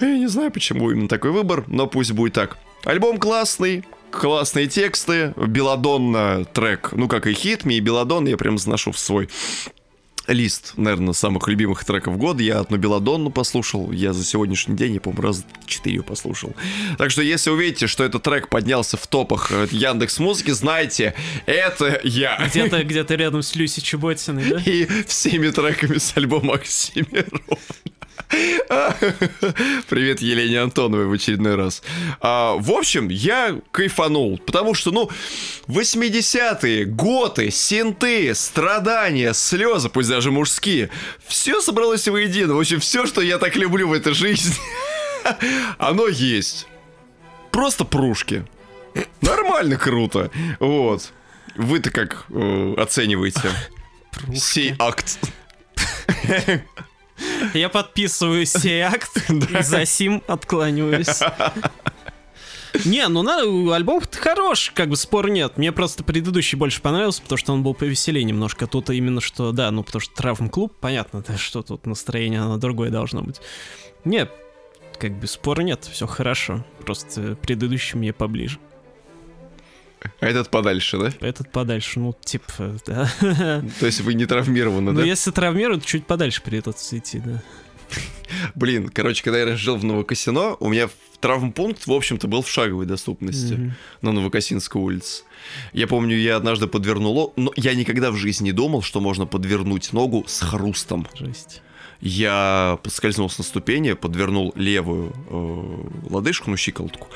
Я 0.01 0.17
не 0.19 0.27
знаю, 0.27 0.51
почему 0.51 0.91
именно 0.91 1.09
такой 1.09 1.33
выбор, 1.33 1.65
но 1.69 1.87
пусть 1.87 2.13
будет 2.13 2.33
так. 2.33 2.57
Альбом 2.85 3.19
классный, 3.19 3.85
классные 4.11 4.67
тексты, 4.67 5.35
Беладонна 5.37 6.45
трек, 6.45 6.91
ну 6.93 7.09
как 7.09 7.27
и 7.27 7.33
Me, 7.33 7.75
и 7.75 7.81
Беладон 7.81 8.27
я 8.27 8.37
прям 8.37 8.59
заношу 8.59 8.93
в 8.93 8.99
свой 8.99 9.29
лист, 10.33 10.75
наверное, 10.77 11.13
самых 11.13 11.49
любимых 11.49 11.85
треков 11.85 12.17
года. 12.17 12.43
Я 12.43 12.61
одну 12.61 12.77
Беладонну 12.77 13.31
послушал, 13.31 13.91
я 13.93 14.13
за 14.13 14.25
сегодняшний 14.25 14.77
день, 14.77 14.95
я, 14.95 15.01
по-моему, 15.01 15.23
раз 15.23 15.45
4 15.67 15.97
ее 15.97 16.03
послушал. 16.03 16.55
Так 16.99 17.11
что, 17.11 17.23
если 17.23 17.51
увидите, 17.51 17.87
что 17.87 18.05
этот 18.05 18.23
трек 18.23 18.49
поднялся 18.49 18.97
в 18.97 19.07
топах 19.07 19.51
э, 19.51 19.67
Яндекс 19.71 20.19
Музыки, 20.19 20.51
знайте, 20.51 21.15
это 21.47 22.01
я. 22.05 22.39
Где-то 22.47 22.85
где 22.85 23.05
рядом 23.17 23.43
с 23.43 23.55
Люси 23.55 23.81
Чеботиной, 23.81 24.51
да? 24.51 24.63
И 24.65 24.87
всеми 25.07 25.51
треками 25.51 25.99
с 25.99 26.17
альбома 26.17 26.55
Оксимирона. 26.55 27.41
Привет 29.89 30.21
Елене 30.21 30.61
Антоновой 30.61 31.07
в 31.07 31.13
очередной 31.13 31.57
раз. 31.57 31.83
А, 32.21 32.55
в 32.55 32.71
общем, 32.71 33.09
я 33.09 33.61
кайфанул, 33.73 34.39
потому 34.39 34.75
что, 34.75 34.93
ну, 34.93 35.11
80-е, 35.67 36.85
готы, 36.85 37.51
синты, 37.51 38.33
страдания, 38.37 39.33
слезы, 39.35 39.89
пусть 39.89 40.09
даже 40.09 40.31
мужские, 40.31 40.91
все 41.27 41.61
собралось 41.61 42.07
воедино. 42.07 42.55
В 42.55 42.61
общем, 42.61 42.79
все, 42.79 43.07
что 43.07 43.21
я 43.21 43.39
так 43.39 43.57
люблю 43.57 43.89
в 43.89 43.93
этой 43.93 44.15
жизни, 44.15 44.55
оно 45.79 46.07
есть. 46.07 46.69
Просто 47.51 47.85
прушки. 47.85 48.45
Нормально 49.23 49.77
круто. 49.77 50.31
Вот. 50.61 51.13
Вы-то 51.57 51.91
как 51.91 52.27
э, 52.29 52.75
оцениваете 52.77 53.51
сей 54.35 54.77
акт? 54.79 55.19
Я 57.55 57.69
подписываю 57.69 58.47
сей 58.47 58.81
акт 58.83 59.11
и 59.29 59.63
за 59.63 59.85
сим 59.85 60.23
отклонюсь. 60.27 61.21
Не, 62.85 63.09
ну 63.09 63.23
на, 63.23 63.41
альбом 63.75 64.01
хорош, 64.13 64.71
как 64.75 64.89
бы 64.89 64.97
спор 64.97 65.29
нет. 65.29 65.57
Мне 65.57 65.73
просто 65.73 66.05
предыдущий 66.05 66.57
больше 66.57 66.81
понравился, 66.81 67.23
потому 67.23 67.37
что 67.37 67.53
он 67.53 67.63
был 67.63 67.75
повеселее 67.75 68.25
немножко. 68.25 68.67
Тут 68.67 68.91
именно 68.91 69.21
что, 69.21 69.53
да, 69.53 69.71
ну 69.71 69.83
потому 69.83 70.01
что 70.01 70.15
травм-клуб, 70.15 70.75
понятно, 70.81 71.25
да, 71.27 71.37
что 71.37 71.63
тут 71.63 71.87
настроение, 71.87 72.41
оно 72.41 72.59
другое 72.59 72.91
должно 72.91 73.23
быть. 73.23 73.41
Нет, 74.05 74.31
как 74.99 75.19
бы 75.19 75.27
спора 75.27 75.63
нет, 75.63 75.89
все 75.91 76.07
хорошо. 76.07 76.65
Просто 76.85 77.37
предыдущий 77.43 77.99
мне 77.99 78.13
поближе. 78.13 78.59
А 80.21 80.27
этот 80.27 80.51
подальше, 80.51 80.99
да? 80.99 81.13
Этот 81.27 81.51
подальше, 81.53 82.01
ну, 82.01 82.17
типа, 82.25 82.77
да. 82.87 83.11
То 83.81 83.87
есть 83.87 84.01
вы 84.01 84.15
не 84.15 84.27
травмированы, 84.27 84.93
Ну, 84.93 85.01
да? 85.01 85.05
если 85.07 85.31
травмируют, 85.31 85.85
чуть 85.85 86.07
подальше 86.07 86.43
придется 86.43 86.97
идти, 86.99 87.19
да. 87.19 87.43
Блин, 88.55 88.89
короче, 88.89 89.23
когда 89.25 89.41
я 89.41 89.57
жил 89.57 89.77
в 89.77 89.85
Новокосино, 89.85 90.57
у 90.61 90.69
меня 90.69 90.89
травмпункт, 91.21 91.87
в 91.87 91.93
общем-то, 91.93 92.29
был 92.29 92.43
в 92.43 92.49
шаговой 92.49 92.87
доступности 92.87 93.55
Мгм. 93.55 93.75
на 94.03 94.13
Новокосинской 94.13 94.81
улице. 94.81 95.25
Я 95.73 95.87
помню, 95.89 96.17
я 96.17 96.37
однажды 96.37 96.67
подвернул, 96.69 97.33
но 97.37 97.53
я 97.57 97.75
никогда 97.75 98.11
в 98.13 98.17
жизни 98.17 98.47
не 98.47 98.53
думал, 98.53 98.83
что 98.83 99.01
можно 99.01 99.27
подвернуть 99.27 99.93
ногу 99.93 100.25
с 100.29 100.41
хрустом. 100.41 101.07
Жесть. 101.19 101.63
Я 102.01 102.79
поскользнулся 102.83 103.41
на 103.41 103.45
ступени, 103.45 103.93
подвернул 103.93 104.53
левую 104.55 105.13
э, 105.29 106.09
лодыжку, 106.09 106.49
ну, 106.51 106.57
щиколотку. 106.57 107.09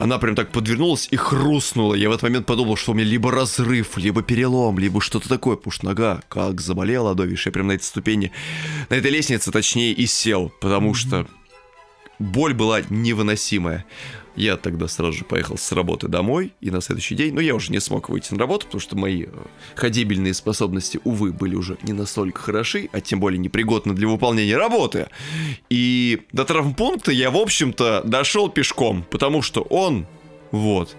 Она 0.00 0.18
прям 0.18 0.34
так 0.34 0.50
подвернулась 0.50 1.08
и 1.10 1.16
хрустнула. 1.16 1.94
Я 1.94 2.08
в 2.08 2.12
этот 2.12 2.22
момент 2.22 2.46
подумал, 2.46 2.76
что 2.76 2.92
у 2.92 2.94
меня 2.94 3.04
либо 3.04 3.30
разрыв, 3.30 3.98
либо 3.98 4.22
перелом, 4.22 4.78
либо 4.78 4.98
что-то 4.98 5.28
такое, 5.28 5.56
потому 5.56 5.72
что 5.72 5.84
нога 5.84 6.22
как 6.30 6.62
заболела, 6.62 7.10
Адовиш. 7.10 7.44
Я 7.44 7.52
прям 7.52 7.66
на 7.66 7.72
этой 7.72 7.84
ступени, 7.84 8.32
на 8.88 8.94
этой 8.94 9.10
лестнице, 9.10 9.52
точнее, 9.52 9.92
и 9.92 10.06
сел, 10.06 10.50
потому 10.62 10.94
что 10.94 11.26
боль 12.18 12.54
была 12.54 12.80
невыносимая. 12.88 13.84
Я 14.40 14.56
тогда 14.56 14.88
сразу 14.88 15.18
же 15.18 15.24
поехал 15.26 15.58
с 15.58 15.70
работы 15.70 16.08
домой, 16.08 16.54
и 16.62 16.70
на 16.70 16.80
следующий 16.80 17.14
день, 17.14 17.34
ну, 17.34 17.40
я 17.40 17.54
уже 17.54 17.70
не 17.70 17.78
смог 17.78 18.08
выйти 18.08 18.32
на 18.32 18.38
работу, 18.38 18.64
потому 18.64 18.80
что 18.80 18.96
мои 18.96 19.24
э, 19.24 19.28
ходибельные 19.74 20.32
способности, 20.32 20.98
увы, 21.04 21.30
были 21.30 21.56
уже 21.56 21.76
не 21.82 21.92
настолько 21.92 22.40
хороши, 22.40 22.88
а 22.92 23.02
тем 23.02 23.20
более 23.20 23.38
непригодны 23.38 23.92
для 23.92 24.08
выполнения 24.08 24.56
работы. 24.56 25.08
И 25.68 26.22
до 26.32 26.46
травмпункта 26.46 27.12
я, 27.12 27.30
в 27.30 27.36
общем-то, 27.36 28.00
дошел 28.06 28.48
пешком, 28.48 29.04
потому 29.10 29.42
что 29.42 29.60
он, 29.60 30.06
вот, 30.52 30.96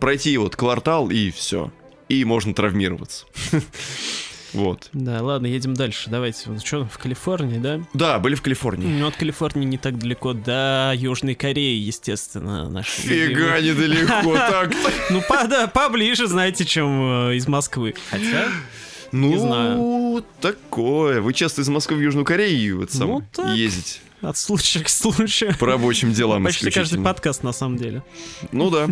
пройти 0.00 0.36
вот 0.36 0.56
квартал 0.56 1.10
и 1.10 1.30
все. 1.30 1.72
И 2.08 2.24
можно 2.24 2.54
травмироваться. 2.54 3.24
Вот. 4.52 4.88
Да, 4.92 5.22
ладно, 5.22 5.46
едем 5.46 5.74
дальше. 5.74 6.10
Давайте. 6.10 6.50
Вот 6.50 6.64
что, 6.64 6.84
в 6.86 6.98
Калифорнии, 6.98 7.58
да? 7.58 7.80
Да, 7.94 8.18
были 8.18 8.34
в 8.34 8.42
Калифорнии. 8.42 8.86
Ну, 8.86 9.06
от 9.06 9.16
Калифорнии 9.16 9.64
не 9.64 9.78
так 9.78 9.98
далеко 9.98 10.32
до 10.32 10.92
Южной 10.96 11.34
Кореи, 11.34 11.76
естественно. 11.78 12.68
Наши 12.68 13.00
Фига 13.02 13.60
недалеко 13.60 14.34
так-то. 14.34 14.90
Ну, 15.10 15.22
да, 15.48 15.66
поближе, 15.66 16.26
знаете, 16.26 16.64
чем 16.64 17.30
э, 17.30 17.36
из 17.36 17.48
Москвы. 17.48 17.94
Хотя, 18.10 18.48
Ну, 19.12 19.38
знаю. 19.38 20.24
такое. 20.40 21.20
Вы 21.20 21.32
часто 21.32 21.62
из 21.62 21.68
Москвы 21.68 21.96
в 21.96 22.00
Южную 22.00 22.24
Корею 22.24 22.78
вот, 22.80 22.92
сам 22.92 23.08
Ну, 23.08 23.22
так. 23.32 23.56
ездите 23.56 24.00
от 24.22 24.36
случая 24.36 24.80
к 24.84 24.88
случаю. 24.88 25.56
по 25.58 25.66
рабочим 25.66 26.12
делам 26.12 26.44
Почти 26.44 26.70
каждый 26.70 27.02
подкаст, 27.02 27.42
на 27.42 27.52
самом 27.52 27.76
деле. 27.78 28.02
Ну 28.52 28.70
да. 28.70 28.88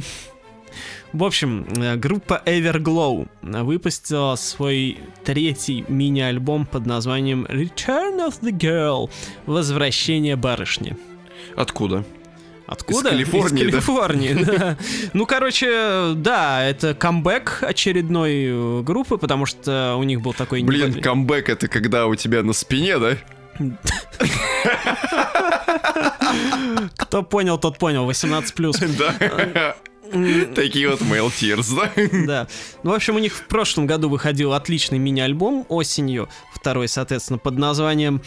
В 1.12 1.24
общем, 1.24 1.66
э, 1.76 1.96
группа 1.96 2.42
Everglow 2.44 3.28
выпустила 3.42 4.36
свой 4.36 4.98
третий 5.24 5.84
мини-альбом 5.88 6.66
под 6.66 6.86
названием 6.86 7.44
Return 7.46 8.18
of 8.28 8.40
the 8.42 8.50
Girl. 8.52 9.11
Возвращение 9.46 10.36
барышни. 10.36 10.96
Откуда? 11.56 12.04
Откуда? 12.66 13.09
Из 13.09 13.12
Калифорнии, 13.12 13.64
Из 13.64 13.72
да? 13.72 13.72
Калифорнии, 13.80 14.34
да. 14.44 14.76
Ну, 15.14 15.24
короче, 15.24 16.12
да, 16.14 16.62
это 16.64 16.94
камбэк 16.94 17.62
очередной 17.62 18.44
э, 18.44 18.82
группы, 18.82 19.16
потому 19.16 19.46
что 19.46 19.96
у 19.98 20.02
них 20.02 20.20
был 20.20 20.34
такой... 20.34 20.62
Блин, 20.62 20.90
небольшой- 20.90 21.00
камбэк 21.02 21.48
это 21.48 21.68
когда 21.68 22.06
у 22.06 22.14
тебя 22.16 22.42
на 22.42 22.52
спине, 22.52 22.98
да? 22.98 23.16
Кто 26.96 27.22
понял, 27.22 27.56
тот 27.59 27.78
понял, 27.78 28.09
18+. 28.11 29.52
Да. 29.54 29.76
Такие 30.54 30.88
вот 30.88 31.02
mail 31.02 31.28
tears, 31.28 31.74
да? 31.74 31.90
Да. 32.26 32.46
Ну, 32.82 32.90
в 32.90 32.94
общем, 32.94 33.16
у 33.16 33.18
них 33.18 33.34
в 33.34 33.46
прошлом 33.46 33.86
году 33.86 34.09
выходил 34.09 34.52
отличный 34.52 34.98
мини-альбом 34.98 35.66
осенью, 35.68 36.28
второй, 36.54 36.88
соответственно, 36.88 37.38
под 37.38 37.59
названием 37.59 38.22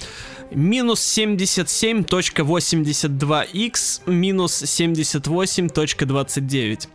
минус 0.51 1.01
77.82x 1.17 4.01
минус 4.05 4.63
78.29. 4.63 6.87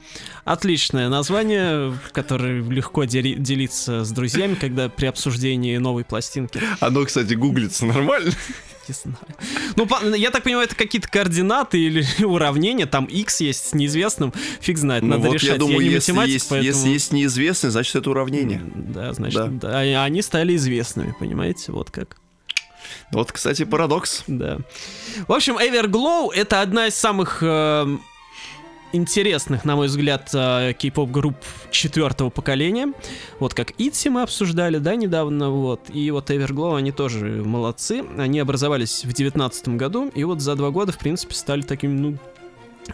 Отличное 0.44 1.08
название, 1.08 1.98
которое 2.12 2.62
легко 2.62 3.04
делиться 3.04 4.04
с 4.04 4.12
друзьями, 4.12 4.54
когда 4.54 4.88
при 4.88 5.06
обсуждении 5.06 5.76
новой 5.78 6.04
пластинки. 6.04 6.60
Оно, 6.80 7.04
кстати, 7.04 7.34
гуглится 7.34 7.86
нормально. 7.86 8.30
Не 8.88 8.94
знаю. 8.94 9.16
Ну, 9.76 10.14
я 10.14 10.30
так 10.30 10.42
понимаю, 10.44 10.66
это 10.66 10.76
какие-то 10.76 11.08
координаты 11.08 11.78
или 11.78 12.04
уравнения, 12.24 12.86
там 12.86 13.06
x 13.06 13.40
есть 13.40 13.68
с 13.70 13.74
неизвестным, 13.74 14.32
фиг 14.60 14.78
знает, 14.78 15.02
Ну 15.02 15.10
надо 15.10 15.28
вот 15.28 15.34
решать. 15.34 15.50
я 15.50 15.56
думаю, 15.58 15.80
не 15.80 15.88
если 15.88 16.12
математик, 16.12 16.32
есть, 16.34 16.48
поэтому... 16.48 16.68
если 16.74 16.88
есть 16.90 17.12
неизвестный, 17.12 17.70
значит 17.70 17.96
это 17.96 18.10
уравнение. 18.10 18.62
Да, 18.74 19.12
значит, 19.12 19.58
Да. 19.58 19.68
да. 19.82 20.04
Они 20.04 20.22
стали 20.22 20.56
известными, 20.56 21.14
понимаете, 21.18 21.72
вот 21.72 21.90
как. 21.90 22.16
Вот, 23.12 23.32
кстати, 23.32 23.64
парадокс. 23.64 24.24
Да. 24.26 24.58
В 25.28 25.32
общем, 25.32 25.58
Everglow— 25.58 26.32
это 26.34 26.60
одна 26.60 26.86
из 26.86 26.94
самых 26.94 27.38
э, 27.42 27.96
интересных, 28.92 29.64
на 29.64 29.76
мой 29.76 29.86
взгляд, 29.88 30.30
э, 30.32 30.72
кей-поп 30.78 31.10
групп 31.10 31.36
четвертого 31.70 32.30
поколения. 32.30 32.92
Вот 33.38 33.54
как 33.54 33.72
Итси 33.78 34.08
мы 34.08 34.22
обсуждали, 34.22 34.78
да, 34.78 34.96
недавно, 34.96 35.50
вот. 35.50 35.82
И 35.92 36.10
вот 36.10 36.30
Everglow, 36.30 36.76
они 36.76 36.92
тоже 36.92 37.42
молодцы. 37.44 38.04
Они 38.18 38.38
образовались 38.38 39.04
в 39.04 39.12
девятнадцатом 39.12 39.76
году, 39.76 40.10
и 40.14 40.24
вот 40.24 40.40
за 40.40 40.54
два 40.54 40.70
года, 40.70 40.92
в 40.92 40.98
принципе, 40.98 41.34
стали 41.34 41.62
таким, 41.62 41.96
ну, 41.96 42.18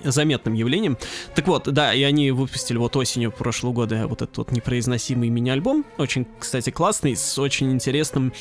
заметным 0.03 0.55
явлением. 0.55 0.97
Так 1.34 1.47
вот, 1.47 1.64
да, 1.64 1.95
и 1.95 2.03
они 2.03 2.30
выпустили 2.30 2.78
вот 2.78 2.97
осенью 2.97 3.30
прошлого 3.30 3.72
года 3.72 4.07
вот 4.07 4.22
этот 4.22 4.36
вот 4.38 4.53
непроизносимый 4.53 5.28
мини-альбом. 5.28 5.84
Очень, 5.99 6.26
кстати, 6.38 6.70
классный, 6.70 7.16
с 7.16 7.38
очень 7.38 7.72
интересным 7.72 8.32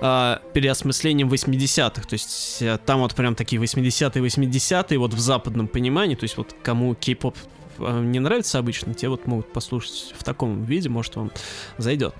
а, 0.00 0.40
переосмыслением 0.52 1.28
80-х. 1.28 2.02
То 2.02 2.14
есть 2.14 2.62
э, 2.62 2.78
там 2.84 3.00
вот 3.00 3.14
прям 3.14 3.34
такие 3.34 3.60
80-е, 3.60 4.22
80-е, 4.22 4.98
вот 4.98 5.14
в 5.14 5.18
западном 5.18 5.68
понимании. 5.68 6.14
То 6.14 6.24
есть 6.24 6.36
вот 6.36 6.54
кому 6.62 6.94
кей-поп 6.94 7.36
э, 7.36 7.59
не 7.80 8.18
нравится 8.20 8.58
обычно, 8.58 8.94
те 8.94 9.08
вот 9.08 9.26
могут 9.26 9.52
послушать 9.52 10.14
в 10.16 10.24
таком 10.24 10.64
виде, 10.64 10.88
может 10.88 11.16
вам 11.16 11.30
зайдет. 11.78 12.14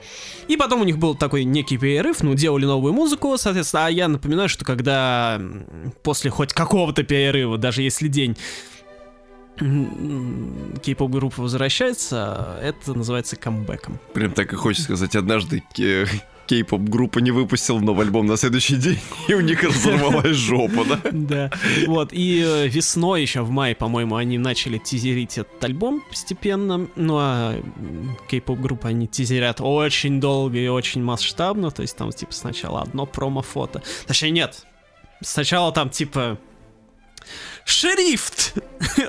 И 0.48 0.56
потом 0.56 0.80
у 0.80 0.84
них 0.84 0.98
был 0.98 1.14
такой 1.14 1.44
некий 1.44 1.78
перерыв, 1.78 2.22
ну, 2.22 2.34
делали 2.34 2.64
новую 2.64 2.92
музыку, 2.92 3.36
соответственно, 3.38 3.86
а 3.86 3.90
я 3.90 4.08
напоминаю, 4.08 4.48
что 4.48 4.64
когда 4.64 5.40
после 6.02 6.30
хоть 6.30 6.52
какого-то 6.52 7.02
перерыва, 7.02 7.58
даже 7.58 7.82
если 7.82 8.08
день, 8.08 8.36
кей-поп 10.82 11.10
группа 11.10 11.42
возвращается, 11.42 12.58
это 12.62 12.94
называется 12.94 13.36
камбэком. 13.36 13.98
Прям 14.14 14.32
так 14.32 14.52
и 14.52 14.56
хочется 14.56 14.84
сказать, 14.84 15.14
однажды 15.16 15.62
ке- 15.74 16.06
кей-поп 16.50 16.80
группа 16.80 17.20
не 17.20 17.30
выпустила 17.30 17.78
новый 17.78 18.06
альбом 18.06 18.26
на 18.26 18.36
следующий 18.36 18.74
день, 18.74 18.98
и 19.28 19.34
у 19.34 19.40
них 19.40 19.62
разорвалась 19.62 20.36
жопа, 20.36 20.84
да? 20.84 21.00
Да, 21.12 21.50
вот, 21.86 22.12
и 22.12 22.42
э, 22.44 22.66
весной 22.66 23.22
еще, 23.22 23.42
в 23.42 23.50
мае, 23.50 23.76
по-моему, 23.76 24.16
они 24.16 24.36
начали 24.36 24.78
тизерить 24.78 25.38
этот 25.38 25.62
альбом 25.62 26.02
постепенно, 26.08 26.88
ну 26.96 27.16
а 27.18 27.54
кей-поп 28.28 28.58
группы 28.58 28.88
они 28.88 29.06
тизерят 29.06 29.60
очень 29.60 30.20
долго 30.20 30.58
и 30.58 30.66
очень 30.66 31.04
масштабно, 31.04 31.70
то 31.70 31.82
есть 31.82 31.96
там 31.96 32.10
типа 32.10 32.32
сначала 32.32 32.82
одно 32.82 33.06
промо-фото, 33.06 33.82
точнее 34.08 34.32
нет, 34.32 34.66
сначала 35.22 35.70
там 35.70 35.88
типа 35.88 36.36
шрифт 37.70 38.54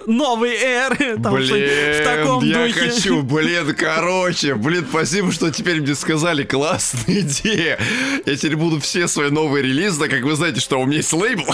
новой 0.06 0.54
эры, 0.56 1.18
там 1.22 1.34
блин, 1.36 1.70
в 2.00 2.04
таком 2.04 2.44
я 2.44 2.68
духе. 2.68 2.90
хочу, 2.90 3.22
блин, 3.24 3.74
короче, 3.76 4.56
блин, 4.56 4.86
спасибо, 4.90 5.32
что 5.32 5.50
теперь 5.50 5.82
мне 5.82 5.96
сказали, 5.96 6.44
классная 6.44 7.22
идея. 7.22 7.80
Я 8.26 8.36
теперь 8.36 8.58
буду 8.58 8.80
все 8.82 9.08
свои 9.08 9.30
новые 9.30 9.64
релизы, 9.64 10.00
так 10.00 10.10
как 10.10 10.24
вы 10.24 10.36
знаете, 10.36 10.60
что 10.60 10.80
у 10.80 10.86
меня 10.86 10.98
есть 10.98 11.14
лейбл, 11.14 11.46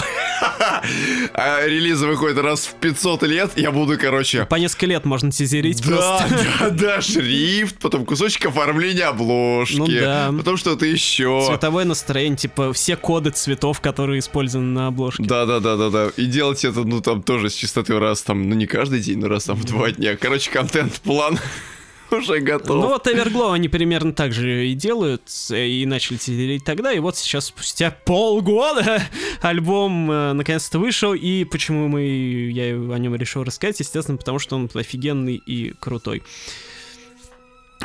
а 1.34 1.64
релизы 1.66 2.06
выходят 2.06 2.38
раз 2.38 2.66
в 2.66 2.74
500 2.74 3.22
лет, 3.24 3.50
я 3.56 3.70
буду, 3.70 3.96
короче, 3.98 4.44
По 4.46 4.56
несколько 4.56 4.86
лет 4.86 5.04
можно 5.04 5.30
тизерить 5.30 5.82
Да, 5.82 5.88
просто. 6.26 6.46
да, 6.60 6.70
да, 6.70 7.00
шрифт, 7.00 7.78
потом 7.78 8.04
кусочек 8.04 8.46
оформления 8.46 9.04
обложки, 9.06 9.76
Ну 9.76 9.86
да. 9.86 10.32
потом 10.36 10.56
что-то 10.56 10.84
еще. 10.86 11.44
Цветовое 11.46 11.84
настроение, 11.84 12.36
типа 12.36 12.72
все 12.72 12.96
коды 12.96 13.30
цветов, 13.30 13.80
которые 13.80 14.18
использованы 14.18 14.68
на 14.72 14.86
обложке. 14.88 15.22
Да, 15.22 15.46
да, 15.46 15.60
да, 15.60 15.76
да, 15.76 15.90
да. 15.90 16.10
И 16.16 16.26
делать 16.26 16.64
это, 16.64 16.80
ну, 16.80 16.97
там 17.00 17.22
тоже 17.22 17.50
с 17.50 17.54
частотой 17.54 17.98
раз, 17.98 18.22
там, 18.22 18.48
ну, 18.48 18.54
не 18.54 18.66
каждый 18.66 19.00
день, 19.00 19.18
но 19.18 19.28
раз 19.28 19.44
там 19.44 19.56
в 19.56 19.64
два 19.64 19.90
дня. 19.90 20.16
Короче, 20.16 20.50
контент-план. 20.50 21.38
Уже 22.10 22.40
готов. 22.40 22.82
Ну 22.82 22.88
вот 22.88 23.06
Everglow 23.06 23.52
они 23.52 23.68
примерно 23.68 24.12
так 24.12 24.32
же 24.32 24.68
и 24.68 24.74
делают, 24.74 25.22
э, 25.50 25.66
и 25.66 25.84
начали 25.84 26.16
теперь 26.16 26.60
тогда, 26.60 26.92
и 26.92 27.00
вот 27.00 27.16
сейчас 27.16 27.46
спустя 27.46 27.90
полгода 27.90 29.02
альбом 29.42 30.10
э, 30.10 30.32
наконец-то 30.32 30.78
вышел, 30.78 31.12
и 31.12 31.44
почему 31.44 31.88
мы, 31.88 32.02
я 32.50 32.74
о 32.74 32.98
нем 32.98 33.14
решил 33.14 33.44
рассказать, 33.44 33.80
естественно, 33.80 34.16
потому 34.16 34.38
что 34.38 34.56
он 34.56 34.70
офигенный 34.72 35.36
и 35.36 35.74
крутой. 35.78 36.22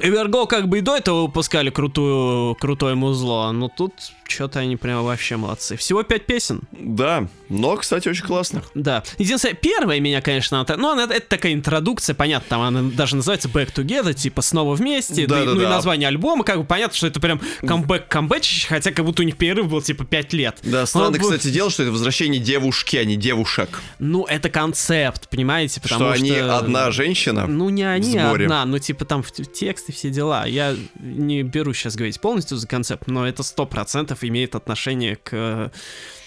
Эверго 0.01 0.47
как 0.47 0.69
бы 0.69 0.79
и 0.79 0.81
до 0.81 0.95
этого 0.95 1.23
выпускали 1.23 1.69
крутую, 1.69 2.55
крутое 2.55 2.95
музло, 2.95 3.51
но 3.51 3.69
тут 3.69 3.93
что-то 4.33 4.59
они 4.59 4.75
прям 4.75 5.03
вообще 5.03 5.37
молодцы. 5.37 5.75
Всего 5.77 6.03
пять 6.03 6.25
песен. 6.25 6.61
Да, 6.71 7.27
но, 7.49 7.75
кстати, 7.77 8.07
очень 8.07 8.25
классно. 8.25 8.63
Да. 8.73 9.03
Единственное, 9.17 9.55
первая 9.55 9.99
меня, 9.99 10.21
конечно, 10.21 10.65
ну, 10.77 10.89
она, 10.91 11.03
это 11.03 11.27
такая 11.27 11.53
интродукция, 11.53 12.15
понятно, 12.15 12.47
там 12.49 12.61
она 12.61 12.81
даже 12.81 13.15
называется 13.15 13.47
Back 13.47 13.73
Together, 13.73 14.13
типа 14.13 14.41
снова 14.41 14.75
вместе, 14.75 15.27
Да, 15.27 15.39
да, 15.39 15.45
да, 15.45 15.53
ну 15.53 15.61
и 15.61 15.63
да. 15.63 15.69
название 15.69 16.07
альбома, 16.07 16.43
как 16.43 16.57
бы 16.57 16.65
понятно, 16.65 16.95
что 16.95 17.07
это 17.07 17.19
прям 17.19 17.39
камбэк 17.65 18.07
камбэчище, 18.07 18.67
хотя 18.67 18.91
как 18.91 19.05
будто 19.05 19.21
у 19.21 19.25
них 19.25 19.37
перерыв 19.37 19.69
был 19.69 19.81
типа 19.81 20.05
пять 20.05 20.33
лет. 20.33 20.57
Да, 20.63 20.85
странно, 20.85 21.17
Ну, 21.17 21.23
кстати, 21.23 21.49
дело, 21.49 21.69
что 21.69 21.83
это 21.83 21.91
возвращение 21.91 22.41
девушки, 22.41 22.97
а 22.97 23.05
не 23.05 23.15
девушек. 23.15 23.81
Ну, 23.99 24.25
это 24.25 24.49
концепт, 24.49 25.29
понимаете, 25.29 25.79
потому 25.81 26.05
Что 26.05 26.15
что... 26.15 26.23
они 26.25 26.31
одна 26.35 26.91
женщина. 26.91 27.45
Ну, 27.47 27.69
не 27.69 27.83
они, 27.83 28.17
одна, 28.17 28.65
ну, 28.65 28.79
типа 28.79 29.05
там 29.05 29.23
в 29.23 29.31
тексты 29.31 29.91
все 29.91 30.09
дела. 30.09 30.45
Я 30.45 30.75
не 30.99 31.43
беру 31.43 31.73
сейчас 31.73 31.95
говорить 31.95 32.19
полностью 32.19 32.57
за 32.57 32.67
концепт, 32.67 33.07
но 33.07 33.27
это 33.27 33.43
сто 33.43 33.65
процентов 33.65 34.22
имеет 34.27 34.55
отношение 34.55 35.15
к 35.15 35.29
э, 35.31 35.69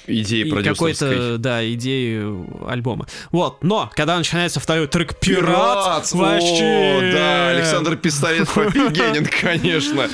Идеи 0.07 0.49
какой-то, 0.63 1.37
да, 1.39 1.69
идеи 1.73 2.23
альбома. 2.71 3.07
Вот, 3.33 3.63
но, 3.63 3.91
когда 3.95 4.17
начинается 4.17 4.61
второй 4.61 4.87
трек 4.87 5.19
«Пират», 5.19 6.13
вообще... 6.13 6.99
О, 6.99 7.13
да, 7.13 7.51
Александр 7.51 7.97
Пистолетов 7.97 8.57
офигенен, 8.59 9.27
конечно. 9.27 10.09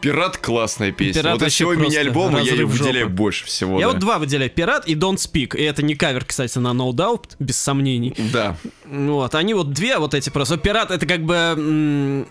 Пират 0.00 0.38
классная 0.38 0.92
песня. 0.92 1.22
«Пират» 1.22 1.40
вот 1.40 1.48
из 1.48 1.52
всего 1.52 1.74
мини-альбома 1.74 2.40
я 2.40 2.52
ее 2.52 2.66
выделяю 2.66 3.06
жопы. 3.06 3.16
больше 3.16 3.44
всего. 3.46 3.78
Я 3.78 3.86
да. 3.86 3.92
вот 3.92 4.00
два 4.00 4.18
выделяю 4.18 4.50
«Пират» 4.50 4.88
и 4.88 4.94
«Don't 4.94 5.16
Speak», 5.16 5.56
и 5.56 5.62
это 5.62 5.82
не 5.82 5.94
кавер, 5.94 6.24
кстати, 6.24 6.58
на 6.58 6.68
No 6.68 6.90
Doubt, 6.92 7.36
без 7.38 7.58
сомнений. 7.58 8.14
Да. 8.32 8.56
Вот, 8.84 9.34
они 9.34 9.54
вот 9.54 9.72
две 9.72 9.98
вот 9.98 10.14
эти 10.14 10.30
просто. 10.30 10.56
Пират 10.56 10.90
это 10.90 11.06
как 11.06 11.22
бы 11.22 12.26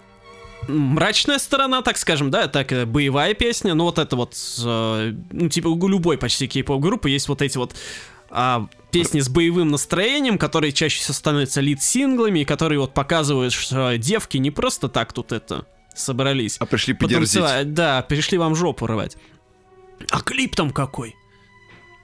мрачная 0.67 1.39
сторона, 1.39 1.81
так 1.81 1.97
скажем, 1.97 2.31
да, 2.31 2.47
так 2.47 2.71
э, 2.71 2.85
боевая 2.85 3.33
песня, 3.33 3.73
но 3.73 3.85
вот 3.85 3.99
это 3.99 4.15
вот, 4.15 4.35
э, 4.63 5.13
ну 5.31 5.49
типа 5.49 5.67
у 5.67 5.87
любой 5.87 6.17
почти 6.17 6.47
кей-поп 6.47 6.81
группы 6.81 7.09
есть 7.09 7.27
вот 7.27 7.41
эти 7.41 7.57
вот 7.57 7.75
а, 8.29 8.67
песни 8.91 9.19
с 9.19 9.29
боевым 9.29 9.69
настроением, 9.69 10.37
которые 10.37 10.71
чаще 10.71 10.99
всего 10.99 11.13
становятся 11.13 11.61
лид-синглами, 11.61 12.39
и 12.39 12.45
которые 12.45 12.79
вот 12.79 12.93
показывают, 12.93 13.53
что 13.53 13.95
девки 13.97 14.37
не 14.37 14.49
просто 14.49 14.89
так 14.89 15.13
тут 15.13 15.31
это 15.31 15.67
собрались. 15.95 16.57
А 16.59 16.65
пришли 16.65 16.93
подерзить. 16.93 17.73
Да, 17.73 18.01
пришли 18.01 18.37
вам 18.37 18.55
жопу 18.55 18.87
рвать. 18.87 19.17
А 20.09 20.21
клип 20.21 20.55
там 20.55 20.71
какой? 20.71 21.15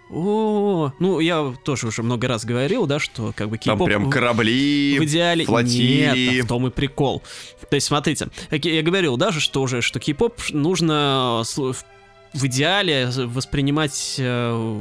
О, 0.10 0.92
ну 1.00 1.20
я 1.20 1.54
тоже 1.64 1.88
уже 1.88 2.02
много 2.02 2.28
раз 2.28 2.44
говорил, 2.44 2.88
да, 2.88 3.00
что 3.00 3.32
как 3.36 3.50
бы 3.50 3.58
Там 3.58 3.76
кей-поп 3.78 3.86
прям 3.88 4.10
корабли, 4.10 4.98
в 5.00 5.04
идеале 5.04 5.46
флотилии. 5.46 6.36
нет, 6.38 6.46
в 6.46 6.48
том 6.48 6.66
и 6.68 6.72
прикол. 6.72 7.22
То 7.70 7.76
есть, 7.76 7.88
смотрите, 7.88 8.28
я 8.52 8.82
говорил 8.82 9.18
даже, 9.18 9.40
что 9.40 9.62
уже, 9.62 9.82
что 9.82 10.00
кей-поп 10.00 10.40
нужно 10.52 11.44
в- 11.56 11.76
идеале 12.46 13.10
воспринимать 13.16 14.16
э, 14.18 14.80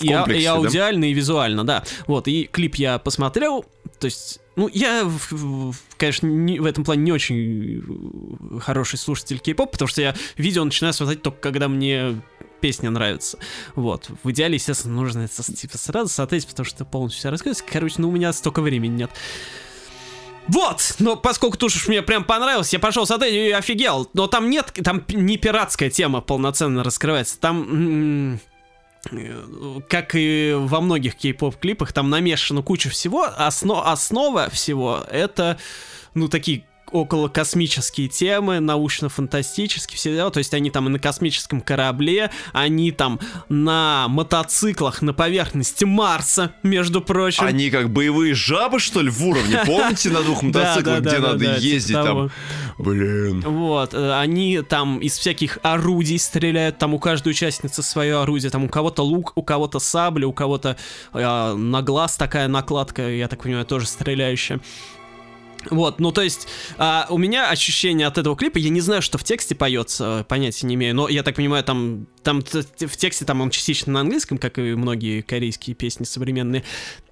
и, 0.00 0.12
а- 0.12 0.24
и 0.30 0.44
да? 0.44 0.52
аудиально, 0.52 1.06
и 1.06 1.12
визуально, 1.14 1.64
да. 1.64 1.82
Вот, 2.06 2.28
и 2.28 2.44
клип 2.50 2.74
я 2.76 2.98
посмотрел, 2.98 3.64
то 3.98 4.06
есть, 4.06 4.39
ну, 4.56 4.68
я, 4.68 5.10
конечно, 5.96 6.26
не- 6.26 6.60
в 6.60 6.66
этом 6.66 6.84
плане 6.84 7.02
не 7.02 7.12
очень 7.12 7.82
э, 8.56 8.58
хороший 8.60 8.98
слушатель 8.98 9.38
кей-поп, 9.38 9.72
потому 9.72 9.88
что 9.88 10.02
я 10.02 10.14
видео 10.36 10.64
начинаю 10.64 10.92
смотреть 10.92 11.22
только 11.22 11.38
когда 11.40 11.68
мне 11.68 12.20
песня 12.60 12.90
нравится. 12.90 13.38
Вот. 13.74 14.10
В 14.22 14.30
идеале, 14.32 14.54
естественно, 14.54 14.94
нужно 14.94 15.20
это 15.20 15.42
типа 15.42 15.78
сразу 15.78 16.08
смотреть, 16.08 16.46
потому 16.46 16.64
что 16.66 16.84
полностью 16.84 17.20
все 17.20 17.30
рассказывать. 17.30 17.64
Короче, 17.70 17.96
ну 17.98 18.08
у 18.08 18.12
меня 18.12 18.32
столько 18.32 18.60
времени 18.60 18.96
нет. 18.96 19.10
Вот, 20.48 20.96
но 20.98 21.16
поскольку 21.16 21.56
тут 21.56 21.72
уж 21.74 21.86
мне 21.86 22.02
прям 22.02 22.24
понравилось, 22.24 22.72
я 22.72 22.80
пошел 22.80 23.06
смотреть 23.06 23.34
и 23.34 23.50
офигел. 23.52 24.10
Но 24.14 24.26
там 24.26 24.50
нет, 24.50 24.72
там 24.82 25.04
не 25.08 25.36
пиратская 25.36 25.90
тема 25.90 26.20
полноценно 26.20 26.82
раскрывается. 26.82 27.38
Там, 27.38 28.40
как 29.88 30.14
и 30.14 30.54
во 30.56 30.80
многих 30.80 31.16
кей-поп 31.16 31.56
клипах, 31.56 31.92
там 31.92 32.10
намешано 32.10 32.62
куча 32.62 32.90
всего. 32.90 33.24
Осно- 33.24 33.82
основа 33.90 34.50
всего 34.50 35.04
это, 35.10 35.58
ну, 36.14 36.28
такие 36.28 36.64
около 36.92 37.28
космические 37.28 38.08
темы, 38.08 38.60
научно-фантастические, 38.60 39.96
все 39.96 40.14
дела, 40.14 40.30
то 40.30 40.38
есть 40.38 40.54
они 40.54 40.70
там 40.70 40.88
и 40.88 40.90
на 40.90 40.98
космическом 40.98 41.60
корабле, 41.60 42.30
они 42.52 42.92
там 42.92 43.20
на 43.48 44.06
мотоциклах 44.08 45.02
на 45.02 45.12
поверхности 45.12 45.84
Марса, 45.84 46.52
между 46.62 47.00
прочим. 47.00 47.44
Они 47.44 47.70
как 47.70 47.90
боевые 47.90 48.34
жабы, 48.34 48.78
что 48.78 49.00
ли, 49.00 49.10
в 49.10 49.24
уровне? 49.24 49.60
Помните 49.66 50.10
на 50.10 50.22
двух 50.22 50.42
мотоциклах, 50.42 51.00
где 51.00 51.18
надо 51.18 51.38
типа 51.38 51.58
ездить 51.58 51.96
там? 51.96 52.30
Блин. 52.78 53.40
Вот, 53.40 53.94
э, 53.94 54.18
они 54.18 54.62
там 54.62 54.98
из 54.98 55.18
всяких 55.18 55.58
орудий 55.62 56.18
стреляют, 56.18 56.78
там 56.78 56.94
у 56.94 56.98
каждой 56.98 57.30
участницы 57.30 57.82
свое 57.82 58.20
орудие, 58.20 58.50
там 58.50 58.64
у 58.64 58.68
кого-то 58.68 59.02
лук, 59.02 59.32
у 59.34 59.42
кого-то 59.42 59.78
сабля, 59.78 60.26
у 60.26 60.32
кого-то 60.32 60.76
э, 61.12 61.54
на 61.54 61.82
глаз 61.82 62.16
такая 62.16 62.48
накладка, 62.48 63.08
я 63.08 63.28
так 63.28 63.42
понимаю, 63.42 63.66
тоже 63.66 63.86
стреляющая. 63.86 64.60
Вот, 65.68 66.00
ну 66.00 66.10
то 66.10 66.22
есть, 66.22 66.48
а, 66.78 67.06
у 67.10 67.18
меня 67.18 67.50
ощущение 67.50 68.06
от 68.06 68.16
этого 68.16 68.34
клипа, 68.36 68.56
я 68.58 68.70
не 68.70 68.80
знаю, 68.80 69.02
что 69.02 69.18
в 69.18 69.24
тексте 69.24 69.54
поется, 69.54 70.24
понятия 70.28 70.66
не 70.66 70.74
имею, 70.74 70.94
но 70.94 71.08
я 71.08 71.22
так 71.22 71.36
понимаю, 71.36 71.62
там, 71.64 72.06
там 72.22 72.40
в 72.42 72.96
тексте 72.96 73.24
там 73.26 73.40
он 73.42 73.50
частично 73.50 73.92
на 73.92 74.00
английском, 74.00 74.38
как 74.38 74.58
и 74.58 74.74
многие 74.74 75.20
корейские 75.20 75.76
песни 75.76 76.04
современные, 76.04 76.64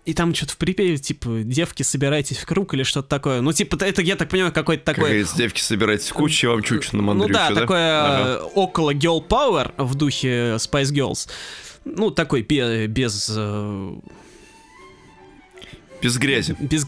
и 0.06 0.14
там 0.14 0.34
что-то 0.34 0.54
в 0.54 0.56
припеве, 0.56 0.96
типа, 0.96 1.40
девки, 1.44 1.82
собирайтесь 1.82 2.38
в 2.38 2.46
круг 2.46 2.72
или 2.72 2.82
что-то 2.82 3.08
такое. 3.08 3.42
Ну, 3.42 3.52
типа, 3.52 3.76
это, 3.84 4.00
я 4.00 4.16
так 4.16 4.30
понимаю, 4.30 4.52
какой-то 4.54 4.82
Как 4.82 4.94
такой... 4.96 5.10
говорится, 5.10 5.36
девки 5.36 5.60
собирайтесь 5.60 6.08
в 6.08 6.14
кучу, 6.14 6.46
я 6.46 6.52
вам 6.54 6.62
чучу 6.62 6.96
на 6.96 7.02
Ну 7.02 7.28
да, 7.28 7.40
мандрючу, 7.40 7.60
такое 7.60 8.00
Ага. 8.02 8.28
э, 8.30 8.42
около 8.54 8.94
girl 8.94 9.26
power 9.28 9.72
в 9.76 9.94
духе 9.96 10.54
Spice 10.56 10.92
Girls. 10.94 11.28
Ну, 11.84 12.10
такой 12.10 12.40
бе- 12.40 12.86
без... 12.86 13.30
э, 13.36 13.92
Без 16.00 16.16
грязи, 16.16 16.56
без... 16.58 16.86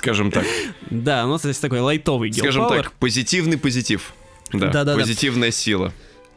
скажем 0.00 0.30
так. 0.30 0.44
Да, 0.88 1.26
ну, 1.26 1.38
то 1.38 1.48
есть 1.48 1.60
такой 1.60 1.80
лайтовый 1.80 2.30
girl 2.30 2.38
Скажем 2.38 2.68
так, 2.68 2.92
позитивный 2.92 3.58
позитив. 3.58 4.14
Да, 4.52 4.68
Да-да-да. 4.68 4.94
позитивная 4.96 5.50
сила. 5.50 5.92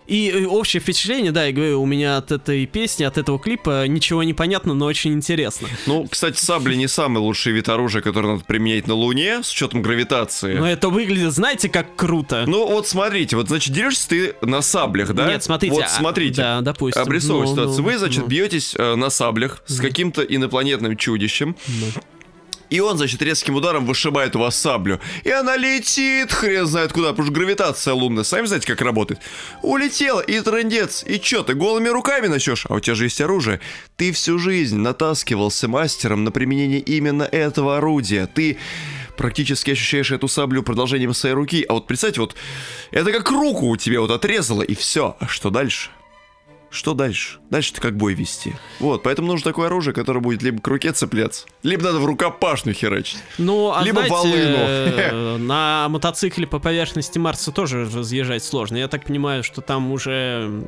И 0.06 0.30
э, 0.30 0.46
общее 0.46 0.82
впечатление, 0.82 1.32
да, 1.32 1.46
я 1.46 1.54
говорю, 1.54 1.82
у 1.82 1.86
меня 1.86 2.18
от 2.18 2.32
этой 2.34 2.66
песни, 2.66 3.06
от 3.06 3.18
этого 3.18 3.40
клипа 3.40 3.88
ничего 3.88 4.24
не 4.24 4.34
понятно, 4.34 4.74
но 4.74 4.86
очень 4.86 5.14
интересно. 5.14 5.70
Ну, 5.88 6.06
кстати, 6.10 6.38
сабли 6.38 6.76
не 6.76 6.88
самый 6.88 7.20
лучший 7.20 7.54
вид 7.54 7.70
оружия, 7.70 8.02
который 8.02 8.34
надо 8.34 8.44
применять 8.44 8.86
на 8.86 8.96
Луне, 8.96 9.42
с 9.44 9.52
учетом 9.52 9.82
гравитации. 9.82 10.56
Но 10.58 10.68
это 10.70 10.90
выглядит, 10.90 11.32
знаете, 11.32 11.70
как 11.70 11.96
круто. 11.96 12.44
Ну, 12.46 12.68
вот 12.68 12.86
смотрите, 12.86 13.38
вот, 13.38 13.48
значит, 13.48 13.74
дерешься 13.74 14.10
ты 14.10 14.36
на 14.42 14.62
саблях, 14.62 15.14
да? 15.14 15.28
Нет, 15.28 15.42
смотрите. 15.42 15.74
Вот 15.74 15.86
а, 15.86 15.88
смотрите. 15.88 16.42
Да, 16.42 16.60
допустим. 16.62 17.02
Обрисовываю 17.02 17.48
Ну, 17.48 17.54
ситуацию. 17.54 17.78
ну, 17.78 17.90
Вы, 17.90 17.98
значит, 17.98 18.22
ну. 18.24 18.28
бьетесь 18.28 18.76
э, 18.78 18.96
на 18.96 19.10
саблях 19.10 19.64
с 19.68 19.80
каким-то 19.80 20.22
инопланетным 20.22 20.98
чудищем. 20.98 21.56
И 22.74 22.80
он, 22.80 22.98
значит, 22.98 23.22
резким 23.22 23.54
ударом 23.54 23.86
вышибает 23.86 24.36
у 24.36 24.40
вас 24.40 24.56
саблю. 24.56 25.00
И 25.24 25.30
она 25.30 25.56
летит, 25.56 26.34
хрен 26.34 26.66
знает 26.66 26.92
куда, 26.92 27.10
потому 27.10 27.28
что 27.28 27.36
гравитация 27.36 27.94
лунная. 27.94 28.24
Сами 28.24 28.48
знаете, 28.48 28.66
как 28.66 28.82
работает. 28.82 29.20
Улетела, 29.62 30.22
и 30.22 30.40
трындец. 30.40 31.04
И 31.06 31.20
чё, 31.20 31.44
ты 31.44 31.54
голыми 31.54 31.90
руками 31.90 32.26
начнешь? 32.26 32.66
А 32.68 32.74
у 32.74 32.80
тебя 32.80 32.96
же 32.96 33.04
есть 33.04 33.22
оружие. 33.22 33.60
Ты 33.96 34.12
всю 34.12 34.40
жизнь 34.40 34.78
натаскивался 34.78 35.68
мастером 35.68 36.24
на 36.24 36.32
применение 36.32 36.80
именно 36.80 37.22
этого 37.22 37.78
орудия. 37.78 38.26
Ты 38.26 38.58
практически 39.18 39.70
ощущаешь 39.70 40.10
эту 40.10 40.28
саблю 40.28 40.64
продолжением 40.64 41.14
своей 41.14 41.36
руки. 41.36 41.64
А 41.70 41.74
вот 41.74 41.86
представьте, 41.86 42.22
вот 42.22 42.34
это 42.90 43.12
как 43.12 43.30
руку 43.30 43.68
у 43.68 43.78
тебя 43.78 44.02
вот 44.02 44.10
отрезало, 44.10 44.64
и 44.64 44.74
все. 44.74 45.16
А 45.20 45.28
что 45.28 45.52
дальше? 45.52 45.92
Что 46.74 46.96
дальше? 46.96 47.38
Дальше 47.52 47.72
ты 47.74 47.82
как 47.82 47.96
бой 47.96 48.16
вести. 48.16 48.56
Вот, 48.80 49.04
поэтому 49.04 49.28
нужно 49.28 49.44
такое 49.52 49.68
оружие, 49.68 49.94
которое 49.94 50.22
будет 50.22 50.42
либо 50.42 50.60
к 50.60 50.68
руке 50.68 50.92
цепляться, 50.92 51.46
либо 51.62 51.84
надо 51.84 52.00
в 52.00 52.06
рукопашную 52.06 52.74
херачить. 52.74 53.20
Ну, 53.38 53.72
а 53.72 53.84
Либо 53.84 53.98
знаете, 54.00 54.16
волыну. 54.16 54.58
э, 54.58 55.38
на 55.38 55.88
мотоцикле 55.90 56.48
по 56.48 56.58
поверхности 56.58 57.20
Марса 57.20 57.52
тоже 57.52 57.86
разъезжать 57.86 58.44
сложно. 58.44 58.78
Я 58.78 58.88
так 58.88 59.06
понимаю, 59.06 59.44
что 59.44 59.62
там 59.62 59.92
уже 59.92 60.64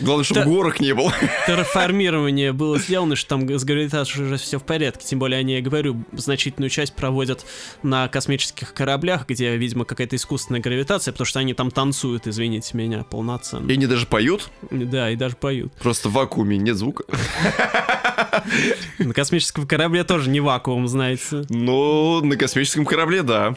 Главное, 0.00 0.24
чтобы 0.24 0.40
Да. 0.40 0.46
горок 0.46 0.80
не 0.80 0.94
было. 0.94 1.12
терраформирование 1.46 2.52
было 2.52 2.78
сделано, 2.78 3.14
что 3.16 3.30
там 3.30 3.48
с 3.48 3.64
гравитацией 3.64 4.24
уже 4.26 4.36
все 4.36 4.58
в 4.58 4.64
порядке. 4.64 5.06
Тем 5.06 5.18
более 5.18 5.38
они, 5.40 5.54
я 5.54 5.60
говорю, 5.60 6.02
значительную 6.12 6.70
часть 6.70 6.94
проводят 6.94 7.44
на 7.82 8.08
космических 8.08 8.74
кораблях, 8.74 9.26
где, 9.28 9.56
видимо, 9.56 9.84
какая-то 9.84 10.16
искусственная 10.16 10.60
гравитация, 10.60 11.12
потому 11.12 11.26
что 11.26 11.38
они 11.40 11.54
там 11.54 11.70
танцуют, 11.70 12.26
извините 12.26 12.76
меня, 12.76 13.04
полноценно. 13.04 13.70
И 13.70 13.74
они 13.74 13.86
даже 13.86 14.06
поют, 14.06 14.50
Да, 14.70 15.10
и 15.10 15.16
даже 15.16 15.36
поют. 15.36 15.72
просто 15.74 16.08
в 16.08 16.12
вакууме 16.12 16.56
нет 16.58 16.76
звука. 16.76 17.04
На 18.98 19.12
космическом 19.14 19.66
корабле 19.66 20.04
тоже 20.04 20.30
не 20.30 20.40
вакуум, 20.40 20.88
знаете. 20.88 21.44
Ну, 21.48 22.20
на 22.24 22.36
космическом 22.36 22.84
корабле, 22.84 23.22
да. 23.22 23.54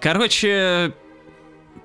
Короче, 0.00 0.94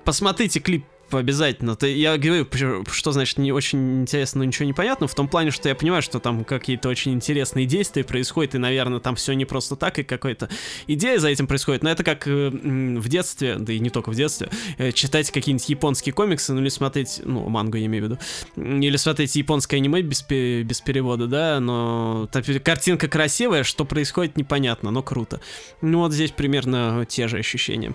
посмотрите 0.04 0.60
клип 0.60 0.84
обязательно. 1.10 1.76
Ты, 1.76 1.94
я 1.96 2.16
говорю, 2.18 2.46
что 2.90 3.12
значит 3.12 3.38
не 3.38 3.52
очень 3.52 4.02
интересно, 4.02 4.38
но 4.38 4.44
ничего 4.44 4.66
не 4.66 4.72
понятно, 4.72 5.06
в 5.06 5.14
том 5.14 5.28
плане, 5.28 5.50
что 5.50 5.68
я 5.68 5.74
понимаю, 5.74 6.02
что 6.02 6.18
там 6.18 6.44
какие-то 6.44 6.88
очень 6.88 7.12
интересные 7.12 7.66
действия 7.66 8.04
происходят, 8.04 8.54
и, 8.54 8.58
наверное, 8.58 9.00
там 9.00 9.16
все 9.16 9.32
не 9.34 9.44
просто 9.44 9.76
так, 9.76 9.98
и 9.98 10.02
какая-то 10.02 10.48
идея 10.86 11.18
за 11.18 11.28
этим 11.28 11.46
происходит, 11.46 11.82
но 11.82 11.90
это 11.90 12.04
как 12.04 12.26
э, 12.26 12.48
в 12.50 13.08
детстве, 13.08 13.56
да 13.58 13.72
и 13.72 13.78
не 13.78 13.90
только 13.90 14.10
в 14.10 14.14
детстве, 14.14 14.48
э, 14.78 14.92
читать 14.92 15.30
какие-нибудь 15.30 15.68
японские 15.68 16.12
комиксы, 16.12 16.52
ну 16.52 16.60
или 16.60 16.68
смотреть, 16.68 17.20
ну, 17.24 17.48
мангу 17.48 17.76
я 17.76 17.86
имею 17.86 18.04
в 18.04 18.08
виду, 18.08 18.18
или 18.56 18.96
смотреть 18.96 19.36
японское 19.36 19.76
аниме 19.76 20.02
без, 20.02 20.22
без 20.22 20.80
перевода, 20.80 21.26
да, 21.26 21.60
но 21.60 22.28
так, 22.32 22.44
картинка 22.62 23.08
красивая, 23.08 23.62
что 23.62 23.84
происходит 23.84 24.36
непонятно, 24.36 24.90
но 24.90 25.02
круто. 25.02 25.40
Ну 25.80 26.00
вот 26.00 26.12
здесь 26.12 26.32
примерно 26.32 27.06
те 27.08 27.28
же 27.28 27.38
ощущения. 27.38 27.94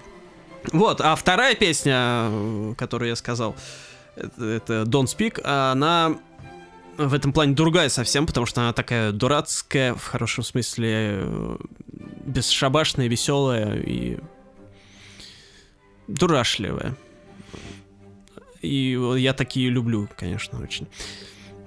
Вот, 0.71 1.01
а 1.01 1.15
вторая 1.15 1.55
песня, 1.55 2.75
которую 2.77 3.09
я 3.09 3.15
сказал, 3.15 3.55
это, 4.15 4.45
это 4.45 4.73
Don't 4.83 5.05
Speak, 5.05 5.41
она 5.43 6.17
в 6.97 7.13
этом 7.13 7.33
плане 7.33 7.53
другая 7.55 7.89
совсем, 7.89 8.27
потому 8.27 8.45
что 8.45 8.61
она 8.61 8.73
такая 8.73 9.11
дурацкая, 9.11 9.95
в 9.95 10.05
хорошем 10.05 10.43
смысле, 10.43 11.25
бесшабашная, 12.25 13.07
веселая 13.07 13.81
и 13.81 14.19
дурашливая. 16.07 16.95
И 18.61 18.99
я 19.17 19.33
такие 19.33 19.69
люблю, 19.69 20.07
конечно, 20.15 20.61
очень. 20.61 20.87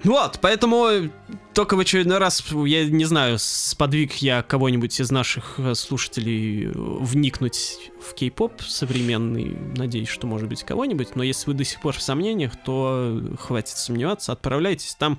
Вот, 0.05 0.38
поэтому 0.40 1.11
только 1.55 1.76
в 1.76 1.80
очередной 1.80 2.18
раз, 2.18 2.44
я 2.66 2.84
не 2.84 3.05
знаю, 3.05 3.38
сподвиг 3.38 4.14
я 4.16 4.42
кого-нибудь 4.42 5.00
из 5.00 5.11
наших 5.11 5.55
э, 5.59 5.74
слушателей 5.74 6.68
вникнуть 6.74 7.90
в 8.00 8.14
кей-поп 8.14 8.61
современный. 8.62 9.57
Надеюсь, 9.76 10.09
что 10.09 10.26
может 10.26 10.48
быть 10.48 10.64
кого-нибудь. 10.64 11.14
Но 11.14 11.22
если 11.22 11.46
вы 11.46 11.55
до 11.55 11.64
сих 11.64 11.80
пор 11.80 11.94
в 11.94 12.02
сомнениях, 12.02 12.52
то 12.64 13.22
хватит 13.38 13.76
сомневаться, 13.76 14.32
отправляйтесь. 14.32 14.96
Там 14.96 15.18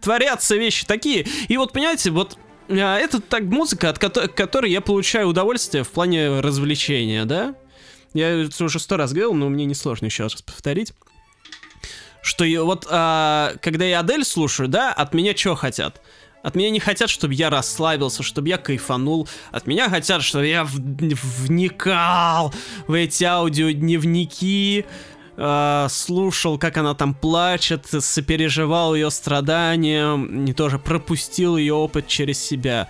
творятся 0.00 0.56
вещи 0.56 0.86
такие. 0.86 1.26
И 1.48 1.56
вот, 1.56 1.72
понимаете, 1.72 2.10
вот 2.10 2.38
это 2.68 3.20
так 3.20 3.42
музыка, 3.42 3.90
от 3.90 3.98
которой 3.98 4.70
я 4.70 4.80
получаю 4.80 5.28
удовольствие 5.28 5.84
в 5.84 5.90
плане 5.90 6.40
развлечения, 6.40 7.24
да? 7.24 7.54
Я 8.14 8.28
это 8.44 8.64
уже 8.64 8.78
сто 8.78 8.96
раз 8.96 9.12
говорил, 9.12 9.34
но 9.34 9.48
мне 9.48 9.64
несложно 9.64 10.06
еще 10.06 10.24
раз 10.24 10.40
повторить 10.40 10.92
что 12.22 12.44
я, 12.44 12.62
вот 12.62 12.86
а, 12.88 13.52
когда 13.60 13.84
я 13.84 14.00
Адель 14.00 14.24
слушаю, 14.24 14.68
да, 14.68 14.92
от 14.92 15.12
меня 15.12 15.36
что 15.36 15.54
хотят? 15.54 16.00
От 16.42 16.56
меня 16.56 16.70
не 16.70 16.80
хотят, 16.80 17.08
чтобы 17.08 17.34
я 17.34 17.50
расслабился, 17.50 18.22
чтобы 18.22 18.48
я 18.48 18.58
кайфанул. 18.58 19.28
От 19.52 19.66
меня 19.66 19.88
хотят, 19.88 20.22
чтобы 20.22 20.46
я 20.46 20.64
в, 20.64 20.72
вникал 20.74 22.52
в 22.88 22.94
эти 22.94 23.24
аудиодневники, 23.24 24.84
э, 25.36 25.86
слушал, 25.88 26.58
как 26.58 26.76
она 26.78 26.94
там 26.94 27.14
плачет, 27.14 27.86
сопереживал 27.86 28.94
ее 28.94 29.10
страдания, 29.10 30.16
и 30.16 30.52
тоже 30.52 30.78
пропустил 30.78 31.56
ее 31.56 31.74
опыт 31.74 32.08
через 32.08 32.40
себя. 32.40 32.88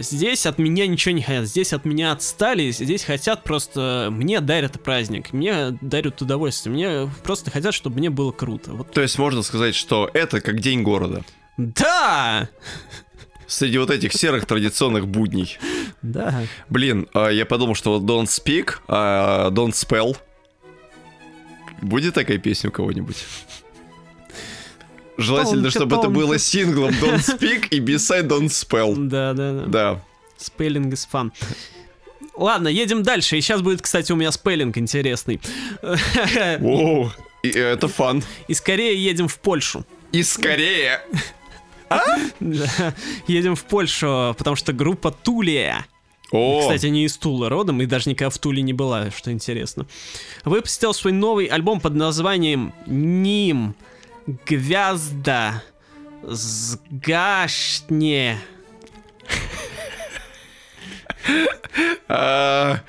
Здесь 0.00 0.46
от 0.46 0.58
меня 0.58 0.86
ничего 0.86 1.14
не 1.14 1.22
хотят, 1.22 1.46
здесь 1.46 1.72
от 1.72 1.84
меня 1.84 2.12
отстали, 2.12 2.70
здесь 2.70 3.04
хотят 3.04 3.44
просто... 3.44 4.08
Мне 4.10 4.40
дарят 4.40 4.82
праздник, 4.82 5.32
мне 5.32 5.78
дарят 5.80 6.22
удовольствие, 6.22 6.74
мне 6.74 7.12
просто 7.22 7.50
хотят, 7.50 7.74
чтобы 7.74 7.98
мне 7.98 8.10
было 8.10 8.32
круто. 8.32 8.72
Вот. 8.72 8.90
То 8.92 9.02
есть 9.02 9.18
можно 9.18 9.42
сказать, 9.42 9.74
что 9.74 10.10
это 10.14 10.40
как 10.40 10.60
день 10.60 10.82
города? 10.82 11.22
Да! 11.56 12.48
Среди 13.46 13.78
вот 13.78 13.90
этих 13.90 14.12
серых 14.12 14.46
традиционных 14.46 15.06
будней. 15.06 15.58
Да. 16.02 16.44
Блин, 16.68 17.08
а 17.12 17.28
я 17.28 17.44
подумал, 17.44 17.74
что 17.74 17.98
вот 17.98 18.02
Don't 18.08 18.26
Speak, 18.26 18.76
а 18.88 19.50
Don't 19.50 19.72
Spell. 19.72 20.16
Будет 21.82 22.14
такая 22.14 22.38
песня 22.38 22.70
у 22.70 22.72
кого-нибудь? 22.72 23.16
Желательно, 25.22 25.62
тонко, 25.62 25.70
чтобы 25.70 25.96
тонко. 25.96 26.06
это 26.08 26.14
было 26.14 26.38
синглом 26.38 26.90
Don't 26.90 27.18
Speak 27.18 27.68
и 27.70 27.80
Beside 27.80 28.28
Don't 28.28 28.48
Spell. 28.48 28.94
Да, 28.96 29.32
да, 29.32 29.52
да. 29.52 29.64
Да. 29.66 30.00
Спеллинг 30.36 30.92
is 30.92 31.06
fun. 31.10 31.32
Ладно, 32.36 32.68
едем 32.68 33.02
дальше. 33.02 33.36
И 33.36 33.40
сейчас 33.40 33.60
будет, 33.60 33.82
кстати, 33.82 34.12
у 34.12 34.16
меня 34.16 34.32
спеллинг 34.32 34.78
интересный. 34.78 35.40
Воу, 36.60 37.10
это 37.42 37.88
фан. 37.88 38.22
И 38.48 38.54
скорее 38.54 38.96
едем 38.96 39.28
в 39.28 39.38
Польшу. 39.38 39.84
И 40.12 40.22
скорее. 40.22 41.00
А? 41.92 42.18
Едем 43.26 43.56
в 43.56 43.64
Польшу, 43.64 44.32
потому 44.38 44.54
что 44.54 44.72
группа 44.72 45.10
Тулия. 45.10 45.86
О. 46.30 46.60
Кстати, 46.60 46.86
не 46.86 47.04
из 47.04 47.16
Тулы 47.16 47.48
родом, 47.48 47.82
и 47.82 47.86
даже 47.86 48.08
никогда 48.08 48.30
в 48.30 48.38
Туле 48.38 48.62
не 48.62 48.72
была, 48.72 49.10
что 49.10 49.32
интересно. 49.32 49.86
Выпустил 50.44 50.94
свой 50.94 51.12
новый 51.12 51.46
альбом 51.46 51.80
под 51.80 51.96
названием 51.96 52.72
«Ним». 52.86 53.74
Гвязда 54.46 55.62
сгашне. 56.22 57.88
А, 62.08 62.80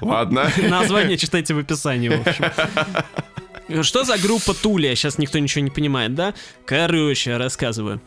ладно. 0.00 0.50
Название 0.68 1.16
читайте 1.16 1.54
в 1.54 1.58
описании, 1.58 2.08
в 2.08 2.20
общем. 2.26 3.82
Что 3.82 4.04
за 4.04 4.18
группа 4.18 4.54
Тулия? 4.54 4.94
Сейчас 4.94 5.18
никто 5.18 5.38
ничего 5.38 5.64
не 5.64 5.70
понимает, 5.70 6.14
да? 6.14 6.34
Короче, 6.64 7.36
рассказываю. 7.36 8.00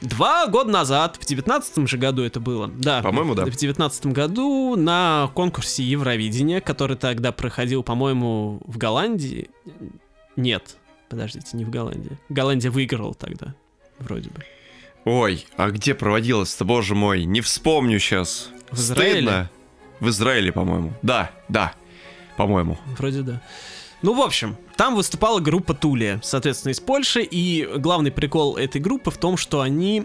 Два 0.00 0.46
года 0.48 0.70
назад, 0.70 1.18
в 1.20 1.24
девятнадцатом 1.24 1.86
же 1.86 1.96
году 1.96 2.22
это 2.22 2.38
было, 2.40 2.68
да. 2.68 3.00
По-моему, 3.02 3.34
да. 3.34 3.44
В 3.46 3.56
девятнадцатом 3.56 4.12
году 4.12 4.76
на 4.76 5.30
конкурсе 5.34 5.82
Евровидения, 5.82 6.60
который 6.60 6.96
тогда 6.96 7.32
проходил, 7.32 7.82
по-моему, 7.82 8.60
в 8.66 8.76
Голландии. 8.76 9.48
Нет, 10.36 10.76
Подождите, 11.08 11.56
не 11.56 11.64
в 11.64 11.70
Голландии. 11.70 12.18
Голландия 12.28 12.70
выиграла 12.70 13.14
тогда, 13.14 13.54
вроде 13.98 14.30
бы. 14.30 14.42
Ой, 15.04 15.46
а 15.56 15.70
где 15.70 15.94
проводилось-то, 15.94 16.64
боже 16.64 16.94
мой? 16.94 17.24
Не 17.24 17.40
вспомню 17.40 17.98
сейчас. 17.98 18.50
В 18.70 18.78
Израиле? 18.78 19.20
Стыдно. 19.20 19.50
В 20.00 20.08
Израиле, 20.08 20.52
по-моему. 20.52 20.92
Да, 21.02 21.30
да, 21.48 21.74
по-моему. 22.36 22.78
Вроде 22.98 23.22
да. 23.22 23.42
Ну, 24.02 24.14
в 24.14 24.20
общем, 24.20 24.56
там 24.76 24.96
выступала 24.96 25.40
группа 25.40 25.72
Тулия, 25.72 26.20
соответственно, 26.22 26.72
из 26.72 26.80
Польши, 26.80 27.22
и 27.22 27.66
главный 27.76 28.10
прикол 28.10 28.56
этой 28.56 28.80
группы 28.80 29.10
в 29.10 29.16
том, 29.18 29.36
что 29.36 29.60
они 29.60 30.04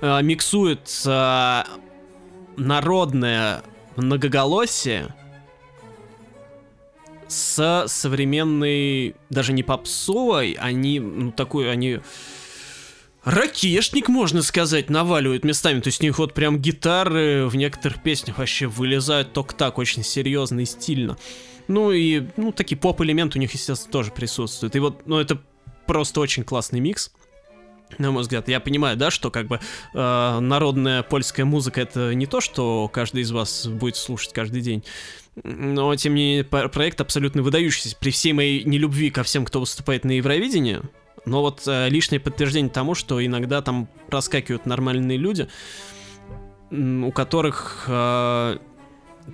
э, 0.00 0.22
миксуют 0.22 0.90
э, 1.06 1.64
народное 2.56 3.62
многоголосие 3.96 5.14
с 7.30 7.84
современной, 7.86 9.14
даже 9.30 9.52
не 9.52 9.62
попсовой, 9.62 10.56
они, 10.60 11.00
ну, 11.00 11.32
такой, 11.32 11.70
они 11.70 12.00
ракешник, 13.24 14.08
можно 14.08 14.42
сказать, 14.42 14.90
наваливают 14.90 15.44
местами. 15.44 15.80
То 15.80 15.88
есть 15.88 16.00
у 16.00 16.04
них 16.04 16.18
вот 16.18 16.34
прям 16.34 16.58
гитары 16.58 17.46
в 17.46 17.56
некоторых 17.56 18.02
песнях 18.02 18.38
вообще 18.38 18.66
вылезают 18.66 19.32
только 19.32 19.54
так, 19.54 19.78
очень 19.78 20.02
серьезно 20.02 20.60
и 20.60 20.64
стильно. 20.64 21.16
Ну 21.68 21.92
и, 21.92 22.26
ну, 22.36 22.52
такие 22.52 22.76
поп-элементы 22.76 23.38
у 23.38 23.40
них, 23.40 23.52
естественно, 23.52 23.92
тоже 23.92 24.10
присутствуют. 24.10 24.74
И 24.74 24.80
вот, 24.80 25.06
ну, 25.06 25.18
это 25.18 25.40
просто 25.86 26.20
очень 26.20 26.44
классный 26.44 26.80
микс 26.80 27.12
на 27.98 28.10
мой 28.10 28.22
взгляд. 28.22 28.48
Я 28.48 28.60
понимаю, 28.60 28.96
да, 28.96 29.10
что 29.10 29.30
как 29.30 29.46
бы 29.46 29.60
э, 29.94 30.38
народная 30.40 31.02
польская 31.02 31.44
музыка 31.44 31.80
это 31.80 32.14
не 32.14 32.26
то, 32.26 32.40
что 32.40 32.88
каждый 32.88 33.22
из 33.22 33.32
вас 33.32 33.66
будет 33.66 33.96
слушать 33.96 34.32
каждый 34.32 34.60
день. 34.60 34.84
Но, 35.42 35.94
тем 35.96 36.14
не 36.14 36.42
менее, 36.42 36.44
проект 36.44 37.00
абсолютно 37.00 37.42
выдающийся. 37.42 37.96
При 37.98 38.10
всей 38.10 38.32
моей 38.32 38.64
нелюбви 38.64 39.10
ко 39.10 39.22
всем, 39.22 39.44
кто 39.44 39.60
выступает 39.60 40.04
на 40.04 40.12
Евровидении, 40.12 40.80
но 41.24 41.42
вот 41.42 41.62
э, 41.66 41.88
лишнее 41.88 42.20
подтверждение 42.20 42.70
тому, 42.70 42.94
что 42.94 43.24
иногда 43.24 43.62
там 43.62 43.88
проскакивают 44.08 44.66
нормальные 44.66 45.18
люди, 45.18 45.48
у 46.70 47.10
которых 47.12 47.84
э, 47.88 48.58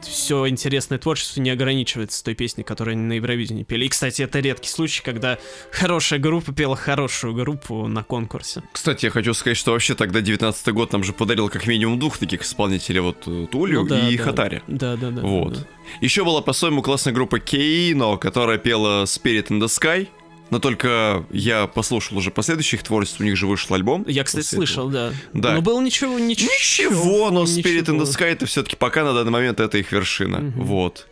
все 0.03 0.49
интересное 0.49 0.99
творчество 0.99 1.41
не 1.41 1.51
ограничивается 1.51 2.23
той 2.25 2.35
песней, 2.35 2.65
которую 2.65 2.93
они 2.93 3.03
на 3.03 3.13
Евровидении 3.15 3.63
пели. 3.63 3.87
И, 3.87 3.89
кстати, 3.89 4.23
это 4.23 4.41
редкий 4.41 4.69
случай, 4.69 5.03
когда 5.03 5.39
хорошая 5.71 6.19
группа 6.19 6.53
пела 6.53 6.77
хорошую 6.77 7.35
группу 7.35 7.87
на 7.87 8.03
конкурсе. 8.03 8.63
Кстати, 8.73 9.07
я 9.07 9.11
хочу 9.11 9.35
сказать, 9.35 9.57
что 9.57 9.73
вообще 9.73 9.95
тогда 9.95 10.21
19 10.21 10.69
год 10.75 10.93
нам 10.93 11.05
же 11.05 11.13
подарил 11.13 11.49
как 11.49 11.67
минимум 11.67 11.99
двух 11.99 12.19
таких 12.19 12.43
исполнителей, 12.43 13.01
вот 13.01 13.23
э, 13.27 13.47
Тулю 13.51 13.83
ну, 13.83 13.89
да, 13.89 14.09
и 14.09 14.17
да, 14.17 14.25
Хатари. 14.25 14.63
Да, 14.67 14.97
да, 14.97 15.11
да. 15.11 15.23
Вот. 15.23 15.55
Да. 15.55 15.67
Еще 16.01 16.25
была 16.25 16.41
по-своему 16.41 16.83
классная 16.83 17.13
группа 17.13 17.39
Кейно, 17.39 18.17
которая 18.17 18.59
пела 18.59 19.05
Spirit 19.05 19.49
in 19.49 19.61
the 19.61 19.67
Sky. 19.67 20.09
Но 20.51 20.61
только 20.61 21.25
я 21.31 21.67
послушал 21.67 22.19
уже 22.19 22.31
последующих 22.31 22.83
творчеств, 22.83 23.21
у 23.21 23.25
них 23.25 23.37
же 23.37 23.47
вышел 23.47 23.75
альбом. 23.75 24.05
Я, 24.07 24.25
кстати, 24.25 24.45
слышал, 24.45 24.89
да. 24.89 25.13
Да. 25.33 25.55
Но 25.55 25.61
было 25.61 25.81
ничего, 25.81 26.19
ничего. 26.19 26.51
Ничего, 26.51 27.31
но 27.31 27.45
Spirit 27.45 27.87
in 27.87 27.99
the 27.99 28.05
Sky 28.05 28.27
это 28.27 28.47
все-таки 28.47 28.77
пока 28.77 29.05
на 29.05 29.13
данный 29.13 29.33
момент 29.33 29.61
это 29.61 29.79
их 29.79 29.91
вершина. 29.91 30.39
Угу. 30.39 30.63
Вот. 30.63 31.07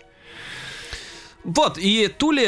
Вот, 1.44 1.76
и 1.76 2.08
Тули, 2.08 2.46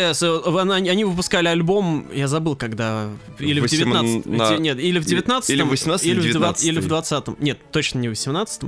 они 0.89 1.05
выпускали 1.05 1.49
альбом, 1.49 2.07
я 2.15 2.29
забыл, 2.29 2.57
когда, 2.57 3.11
или 3.39 3.61
в 3.61 3.69
19 3.69 4.25
на... 4.25 4.57
нет, 4.57 4.81
или 4.81 4.99
в 4.99 5.05
19 5.05 5.51
или 5.51 5.63
в 5.63 5.69
18 5.69 6.07
или 6.07 6.19
в 6.19 6.23
19 6.23 6.65
или 6.65 6.81
в 6.81 6.89
20 6.89 7.41
нет, 7.41 7.59
точно 7.71 7.99
не 7.99 8.09
в 8.09 8.13
18 8.13 8.63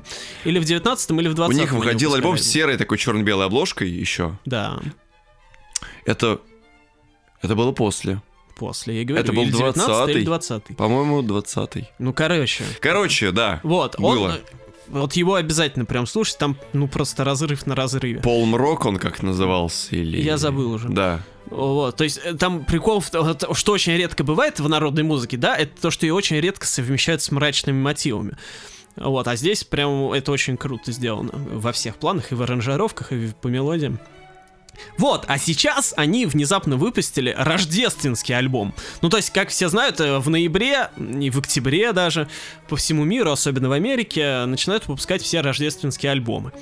или 0.45 0.59
в 0.59 0.65
19 0.65 1.11
или 1.13 1.29
в 1.29 1.35
20 1.35 1.57
У 1.57 1.59
них 1.59 1.73
выходил 1.73 2.13
альбом 2.13 2.37
с 2.37 2.43
серой 2.43 2.77
такой 2.77 2.99
черно-белой 2.99 3.47
обложкой 3.47 3.89
еще. 3.89 4.37
Да. 4.45 4.81
Это, 6.05 6.43
это 7.43 7.55
было 7.55 7.73
после. 7.73 8.23
После, 8.57 8.99
я 8.99 9.05
говорю, 9.05 9.23
это 9.23 9.33
был 9.33 9.47
20 9.47 10.09
или 10.09 10.25
20 10.25 10.77
По-моему, 10.77 11.23
20 11.23 11.85
Ну, 12.01 12.13
короче. 12.13 12.65
Короче, 12.81 13.31
да. 13.31 13.61
Вот, 13.63 13.99
было. 14.01 14.33
он 14.33 14.33
вот 14.89 15.13
его 15.15 15.35
обязательно 15.35 15.85
прям 15.85 16.07
слушать, 16.07 16.39
там, 16.39 16.57
ну, 16.73 16.89
просто 16.89 17.25
разрыв 17.25 17.67
на 17.67 17.75
разрыве. 17.77 18.21
Полм 18.21 18.57
Рок 18.57 18.87
он 18.87 18.97
как 18.97 19.23
назывался? 19.23 19.95
Или... 19.95 20.21
Я 20.21 20.39
забыл 20.39 20.73
уже. 20.73 20.89
Да. 20.89 21.21
Вот, 21.51 21.97
то 21.97 22.05
есть 22.05 22.21
э, 22.25 22.35
там 22.35 22.65
прикол, 22.65 23.03
что 23.03 23.73
очень 23.73 23.95
редко 23.95 24.23
бывает 24.23 24.61
в 24.61 24.69
народной 24.69 25.03
музыке, 25.03 25.37
да, 25.37 25.57
это 25.57 25.81
то, 25.81 25.91
что 25.91 26.05
ее 26.05 26.13
очень 26.13 26.37
редко 26.41 26.67
совмещают 26.67 27.23
с 27.23 27.31
мрачными 27.31 27.81
мотивами. 27.81 28.37
Вот, 28.97 29.29
а 29.29 29.37
здесь 29.37 29.65
прям 29.65 30.13
это 30.13 30.33
очень 30.33 30.57
круто 30.57 30.93
сделано 30.93 31.31
во 31.33 31.73
всех 31.73 31.97
планах, 31.97 32.33
и 32.33 32.35
в 32.35 32.43
аранжировках, 32.43 33.13
и 33.13 33.33
по 33.41 33.49
мелодиям. 33.49 33.99
Вот, 34.97 35.25
а 35.29 35.39
сейчас 35.39 35.95
они 35.97 36.27
внезапно 36.27 36.77
выпустили 36.77 37.35
рождественский 37.37 38.37
альбом. 38.37 38.75
Ну, 39.03 39.09
то 39.09 39.17
есть, 39.17 39.31
как 39.31 39.51
все 39.51 39.69
знают, 39.69 40.01
э, 40.01 40.19
в 40.19 40.29
ноябре 40.31 40.91
и 40.99 41.31
в 41.31 41.39
октябре 41.39 41.93
даже 41.93 42.29
по 42.69 42.77
всему 42.77 43.05
миру, 43.05 43.31
особенно 43.31 43.69
в 43.69 43.73
Америке, 43.73 44.45
начинают 44.47 44.89
выпускать 44.89 45.23
все 45.23 45.41
рождественские 45.41 46.13
альбомы. 46.13 46.53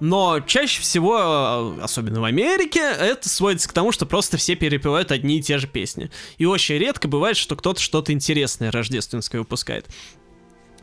Но 0.00 0.40
чаще 0.40 0.80
всего, 0.80 1.76
э, 1.78 1.82
особенно 1.82 2.20
в 2.20 2.24
Америке, 2.24 2.80
это 2.80 3.28
сводится 3.28 3.68
к 3.68 3.72
тому, 3.72 3.92
что 3.92 4.04
просто 4.04 4.36
все 4.36 4.56
перепевают 4.56 5.12
одни 5.12 5.38
и 5.38 5.42
те 5.42 5.58
же 5.58 5.68
песни. 5.68 6.10
И 6.38 6.44
очень 6.44 6.76
редко 6.76 7.06
бывает, 7.06 7.36
что 7.36 7.54
кто-то 7.54 7.80
что-то 7.80 8.12
интересное 8.12 8.72
рождественское 8.72 9.40
выпускает. 9.40 9.86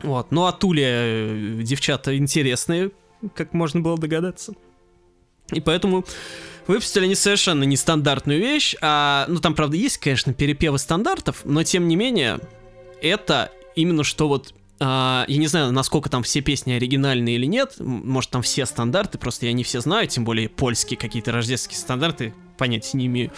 Вот. 0.02 0.30
Ну 0.30 0.46
а 0.46 0.52
Тули 0.52 0.82
э, 0.86 1.60
девчата 1.62 2.16
интересные, 2.16 2.92
как 3.34 3.52
можно 3.52 3.80
было 3.80 3.98
догадаться. 3.98 4.54
И 5.52 5.60
поэтому 5.60 6.04
выпустили 6.66 7.04
они 7.04 7.14
совершенно 7.14 7.64
нестандартную 7.64 8.38
вещь. 8.38 8.74
А, 8.80 9.26
ну, 9.28 9.40
там, 9.40 9.54
правда, 9.54 9.76
есть, 9.76 9.98
конечно, 9.98 10.32
перепевы 10.32 10.78
стандартов, 10.78 11.42
но 11.44 11.62
тем 11.62 11.88
не 11.88 11.96
менее, 11.96 12.38
это 13.02 13.50
именно 13.74 14.04
что 14.04 14.28
вот 14.28 14.54
Uh, 14.82 15.26
я 15.28 15.36
не 15.36 15.46
знаю, 15.46 15.72
насколько 15.72 16.08
там 16.08 16.22
все 16.22 16.40
песни 16.40 16.72
оригинальные 16.72 17.34
или 17.34 17.44
нет. 17.44 17.74
Может, 17.80 18.30
там 18.30 18.40
все 18.40 18.64
стандарты, 18.64 19.18
просто 19.18 19.44
я 19.44 19.52
не 19.52 19.62
все 19.62 19.82
знаю, 19.82 20.08
тем 20.08 20.24
более 20.24 20.48
польские 20.48 20.96
какие-то 20.96 21.32
рождественские 21.32 21.78
стандарты, 21.78 22.32
понятия 22.56 22.96
не 22.96 23.04
имею. 23.04 23.30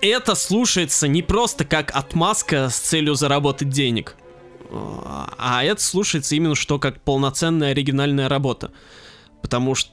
Это 0.00 0.34
слушается 0.34 1.06
не 1.06 1.22
просто 1.22 1.64
как 1.64 1.94
отмазка 1.94 2.70
с 2.70 2.76
целью 2.76 3.14
заработать 3.14 3.68
денег, 3.68 4.16
а 4.68 5.62
это 5.62 5.80
слушается 5.80 6.34
именно 6.34 6.56
что 6.56 6.80
как 6.80 7.00
полноценная 7.00 7.70
оригинальная 7.70 8.28
работа 8.28 8.72
потому 9.42 9.74
что 9.74 9.91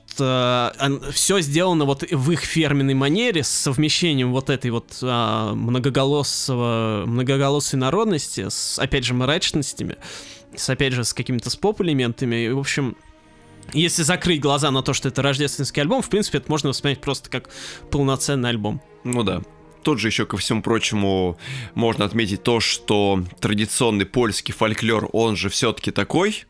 все 1.12 1.40
сделано 1.42 1.86
вот 1.86 2.04
в 2.10 2.32
их 2.32 2.42
фирменной 2.42 2.94
манере 2.94 3.44
с 3.44 3.50
совмещением 3.50 4.32
вот 4.32 4.50
этой 4.50 4.72
вот 4.72 4.98
а, 5.02 5.54
многоголосого, 5.54 7.04
многоголосой 7.06 7.80
народности 7.80 8.48
с, 8.50 8.80
опять 8.80 9.06
же, 9.06 9.14
мрачностями, 9.14 9.98
с, 10.56 10.70
опять 10.70 10.94
же, 10.94 11.04
с 11.04 11.14
какими-то 11.14 11.50
споп-элементами. 11.50 12.46
И, 12.46 12.50
в 12.50 12.60
общем, 12.60 12.96
если 13.74 14.04
закрыть 14.04 14.42
глаза 14.42 14.72
на 14.72 14.82
то, 14.82 14.94
что 14.94 15.08
это 15.10 15.22
рождественский 15.22 15.82
альбом, 15.82 16.02
в 16.02 16.10
принципе, 16.10 16.40
это 16.40 16.50
можно 16.50 16.70
воспринять 16.70 17.02
просто 17.02 17.30
как 17.30 17.50
полноценный 17.92 18.50
альбом. 18.50 18.82
Ну 19.04 19.24
да. 19.24 19.42
Тут 19.84 20.00
же 20.00 20.10
еще 20.10 20.26
ко 20.26 20.38
всему 20.38 20.62
прочему 20.62 21.38
можно 21.74 22.04
отметить 22.04 22.44
то, 22.44 22.60
что 22.60 23.24
традиционный 23.40 24.06
польский 24.06 24.54
фольклор, 24.54 25.10
он 25.14 25.38
же 25.38 25.50
все-таки 25.50 25.92
такой, 25.92 26.46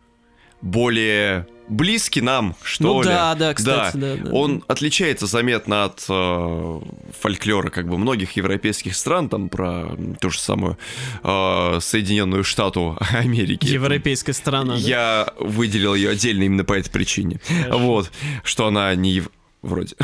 более 0.62 1.48
близкий 1.70 2.22
нам, 2.22 2.56
что 2.64 2.96
ну, 2.96 3.02
ли. 3.02 3.08
да, 3.08 3.36
да, 3.36 3.54
кстати, 3.54 3.96
да. 3.98 4.16
да, 4.16 4.24
да 4.24 4.32
Он 4.32 4.64
отличается 4.68 5.28
заметно 5.28 5.86
от 5.86 6.06
э, 6.10 6.80
фольклора 7.20 7.70
как 7.70 7.88
бы 7.88 7.98
многих 7.98 8.34
европейских 8.34 8.96
стран, 8.96 9.30
там 9.30 9.50
про 9.50 9.96
ту 10.20 10.30
же 10.30 10.40
самую 10.40 10.78
э, 11.24 11.78
Соединенную 11.80 12.44
Штату 12.44 12.98
Америки. 13.12 13.66
Европейская 13.68 14.34
страна. 14.34 14.76
Я 14.76 15.28
да? 15.28 15.34
выделил 15.46 15.96
ее 15.96 16.10
отдельно 16.10 16.44
именно 16.44 16.64
по 16.64 16.74
этой 16.74 16.90
причине. 16.90 17.40
Хорошо. 17.48 17.80
Вот, 17.80 18.12
что 18.44 18.68
она 18.68 18.94
не 18.96 19.12
ев... 19.12 19.30
вроде. 19.62 19.96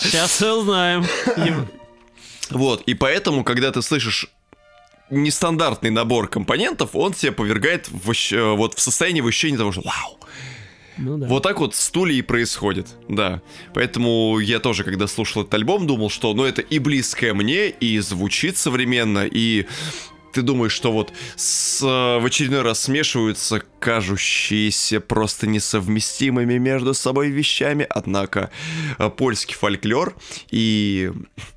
Сейчас 0.00 0.30
все 0.30 0.58
узнаем. 0.58 1.04
Вот, 2.50 2.82
и 2.82 2.94
поэтому, 2.94 3.44
когда 3.44 3.70
ты 3.70 3.82
слышишь 3.82 4.28
нестандартный 5.10 5.90
набор 5.90 6.28
компонентов, 6.28 6.90
он 6.94 7.12
тебя 7.12 7.32
повергает 7.32 7.88
в, 7.88 8.12
вот 8.56 8.74
в 8.74 8.80
состояние 8.80 9.22
в 9.22 9.26
ощущение 9.26 9.58
того, 9.58 9.72
что 9.72 9.82
вау, 9.82 10.18
ну, 10.96 11.18
да. 11.18 11.26
Вот 11.26 11.42
так 11.42 11.58
вот 11.60 11.74
с 11.74 11.90
Тулей 11.90 12.18
и 12.18 12.22
происходит, 12.22 12.88
да. 13.08 13.42
Поэтому 13.74 14.38
я 14.38 14.60
тоже, 14.60 14.84
когда 14.84 15.06
слушал 15.06 15.42
этот 15.42 15.54
альбом, 15.54 15.86
думал, 15.86 16.10
что 16.10 16.32
ну 16.34 16.44
это 16.44 16.62
и 16.62 16.78
близкое 16.78 17.34
мне, 17.34 17.68
и 17.68 17.98
звучит 17.98 18.56
современно, 18.56 19.26
и 19.26 19.66
ты 20.32 20.42
думаешь, 20.42 20.72
что 20.72 20.92
вот 20.92 21.12
с, 21.36 21.80
в 21.80 22.24
очередной 22.24 22.62
раз 22.62 22.82
смешиваются 22.82 23.62
кажущиеся 23.78 25.00
просто 25.00 25.46
несовместимыми 25.46 26.58
между 26.58 26.94
собой 26.94 27.30
вещами, 27.30 27.86
однако 27.88 28.50
э, 28.98 29.10
польский 29.10 29.54
фольклор 29.54 30.14
и 30.50 31.12
Э, 31.36 31.53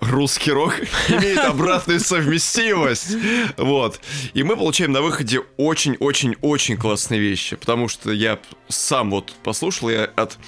русский 0.00 0.50
рок 0.52 0.74
имеет 1.08 1.38
обратную 1.38 2.00
совместимость. 2.00 3.16
Вот. 3.56 4.00
И 4.34 4.42
мы 4.42 4.56
получаем 4.56 4.92
на 4.92 5.02
выходе 5.02 5.40
очень-очень-очень 5.56 6.76
классные 6.76 7.20
вещи. 7.20 7.56
Потому 7.56 7.88
что 7.88 8.10
я 8.10 8.38
сам 8.68 9.10
вот 9.10 9.32
послушал, 9.42 9.90
я 9.90 10.04
от 10.04 10.38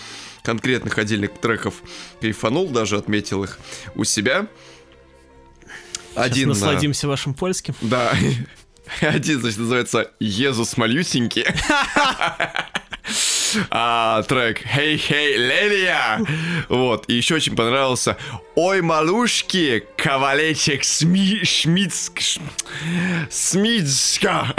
конкретных 0.43 0.99
отдельных 0.99 1.33
треков 1.41 1.75
кайфанул, 2.21 2.69
даже 2.69 2.97
отметил 2.97 3.45
их 3.45 3.59
у 3.95 4.05
себя. 4.05 4.49
Один 6.15 6.49
Сейчас 6.49 6.61
насладимся 6.61 7.09
вашим 7.09 7.35
польским. 7.35 7.75
Да. 7.81 8.13
Один, 9.01 9.41
значит, 9.41 9.59
называется 9.59 10.11
«Езус 10.19 10.77
малюсенький» 10.77 11.47
а, 13.71 14.23
трек 14.23 14.63
«Hey, 14.63 14.97
hey, 14.97 15.37
Лелия!» 15.37 16.21
Вот, 16.69 17.05
и 17.09 17.15
еще 17.15 17.37
очень 17.37 17.55
понравился 17.57 18.17
«Ой, 18.55 18.83
малушки, 18.83 19.85
кавалечек 19.97 20.85
Сми... 20.85 21.45
Шмицк... 21.45 22.21
Смицка!» 23.31 24.55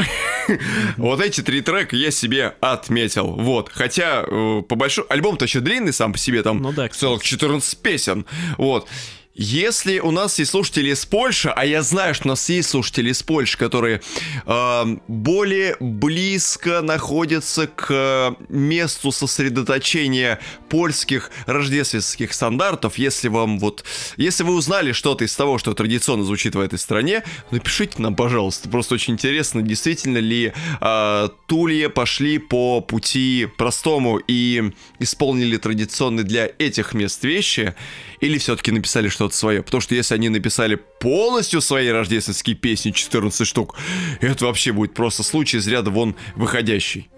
Вот 0.98 1.22
эти 1.22 1.42
три 1.42 1.62
трека 1.62 1.96
я 1.96 2.12
себе 2.12 2.56
отметил, 2.60 3.28
вот. 3.28 3.70
Хотя, 3.74 4.24
э, 4.28 4.62
по 4.68 4.76
большому... 4.76 5.08
Альбом-то 5.10 5.46
еще 5.46 5.60
длинный 5.60 5.94
сам 5.94 6.14
по 6.14 6.18
себе, 6.18 6.44
там 6.44 6.62
ну, 6.62 6.72
да, 6.72 6.90
целых 6.90 7.24
14 7.24 7.78
песен, 7.80 8.26
вот. 8.58 8.88
Если 9.36 9.98
у 10.00 10.12
нас 10.12 10.38
есть 10.38 10.52
слушатели 10.52 10.92
из 10.92 11.06
Польши, 11.06 11.50
а 11.50 11.66
я 11.66 11.82
знаю, 11.82 12.14
что 12.14 12.26
у 12.26 12.30
нас 12.30 12.48
есть 12.50 12.70
слушатели 12.70 13.10
из 13.10 13.24
Польши, 13.24 13.58
которые 13.58 14.02
э, 14.46 14.84
более 15.08 15.76
близко 15.80 16.82
находятся 16.82 17.66
к 17.66 18.36
месту 18.50 19.12
сосредоточения 19.12 20.40
польских 20.74 21.30
рождественских 21.46 22.34
стандартов, 22.34 22.98
если 22.98 23.28
вам 23.28 23.60
вот, 23.60 23.84
если 24.18 24.44
вы 24.44 24.56
узнали 24.56 24.92
что-то 24.92 25.24
из 25.24 25.36
того, 25.36 25.60
что 25.60 25.76
традиционно 25.76 26.24
звучит 26.24 26.56
в 26.56 26.60
этой 26.60 26.80
стране, 26.80 27.22
напишите 27.52 28.02
нам, 28.02 28.16
пожалуйста. 28.16 28.70
Просто 28.70 28.96
очень 28.96 29.14
интересно, 29.14 29.62
действительно 29.62 30.18
ли 30.18 30.52
э, 30.82 31.30
Тулье 31.46 31.90
пошли 31.90 32.40
по 32.40 32.82
пути 32.82 33.48
простому 33.56 34.20
и 34.28 34.74
исполнили 34.98 35.58
традиционные 35.58 36.24
для 36.24 36.50
этих 36.58 36.96
мест 36.96 37.24
вещи, 37.24 37.76
или 38.20 38.40
все-таки 38.40 38.72
написали 38.72 39.10
что-то 39.10 39.36
свое. 39.36 39.62
Потому 39.62 39.80
что 39.80 39.94
если 39.94 40.16
они 40.16 40.30
написали 40.30 40.80
полностью 41.00 41.62
свои 41.62 41.90
рождественские 41.90 42.56
песни, 42.56 42.90
14 42.90 43.46
штук, 43.46 43.76
это 44.22 44.46
вообще 44.46 44.72
будет 44.72 44.96
просто 44.96 45.22
случай 45.22 45.58
из 45.58 45.68
ряда 45.68 45.92
вон 45.92 46.16
выходящий. 46.36 47.13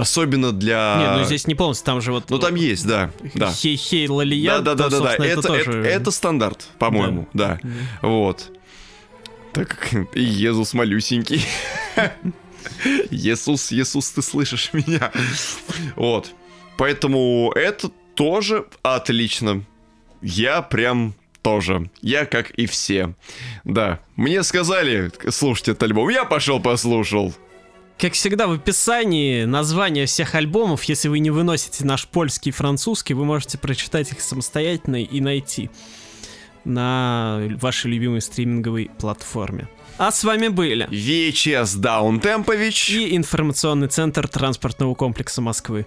Особенно 0.00 0.52
для... 0.52 0.96
Не, 0.98 1.18
ну 1.18 1.24
здесь 1.24 1.46
не 1.46 1.54
полностью, 1.54 1.86
там 1.86 2.00
же 2.00 2.12
вот... 2.12 2.30
Ну 2.30 2.38
там 2.38 2.54
есть, 2.54 2.86
да. 2.86 3.10
да. 3.34 3.52
Хей-хей, 3.52 4.08
лалия. 4.08 4.60
Да-да-да-да, 4.60 5.14
это, 5.14 5.24
это, 5.24 5.42
тоже... 5.42 5.70
это, 5.70 5.88
это 5.88 6.10
стандарт, 6.10 6.68
по-моему, 6.78 7.28
да. 7.34 7.58
да. 7.62 7.70
Вот. 8.08 8.50
Так 9.52 9.92
Иисус 10.14 10.74
малюсенький. 10.74 11.44
Иисус, 13.10 13.72
Иисус, 13.72 14.10
ты 14.10 14.22
слышишь 14.22 14.70
меня? 14.72 15.12
Вот. 15.96 16.32
Поэтому 16.76 17.52
это 17.54 17.90
тоже 18.14 18.66
отлично 18.82 19.64
я 20.22 20.62
прям 20.62 21.14
тоже. 21.42 21.90
Я 22.02 22.26
как 22.26 22.50
и 22.50 22.66
все. 22.66 23.14
Да. 23.64 24.00
Мне 24.16 24.42
сказали 24.42 25.10
слушать 25.30 25.68
этот 25.68 25.84
альбом. 25.84 26.08
Я 26.08 26.24
пошел 26.24 26.60
послушал. 26.60 27.34
Как 28.00 28.14
всегда 28.14 28.46
в 28.46 28.52
описании 28.52 29.44
названия 29.44 30.06
всех 30.06 30.34
альбомов, 30.34 30.84
если 30.84 31.08
вы 31.08 31.18
не 31.18 31.28
выносите 31.28 31.84
наш 31.84 32.06
польский 32.06 32.48
и 32.48 32.52
французский, 32.52 33.12
вы 33.12 33.26
можете 33.26 33.58
прочитать 33.58 34.10
их 34.10 34.22
самостоятельно 34.22 35.02
и 35.02 35.20
найти 35.20 35.68
на 36.64 37.42
вашей 37.60 37.90
любимой 37.90 38.22
стриминговой 38.22 38.90
платформе. 38.98 39.68
А 39.98 40.10
с 40.10 40.24
вами 40.24 40.48
были 40.48 40.88
VHS 40.88 41.78
Даунтемпович 41.78 42.90
и 42.90 43.16
информационный 43.16 43.88
центр 43.88 44.28
транспортного 44.28 44.94
комплекса 44.94 45.42
Москвы. 45.42 45.84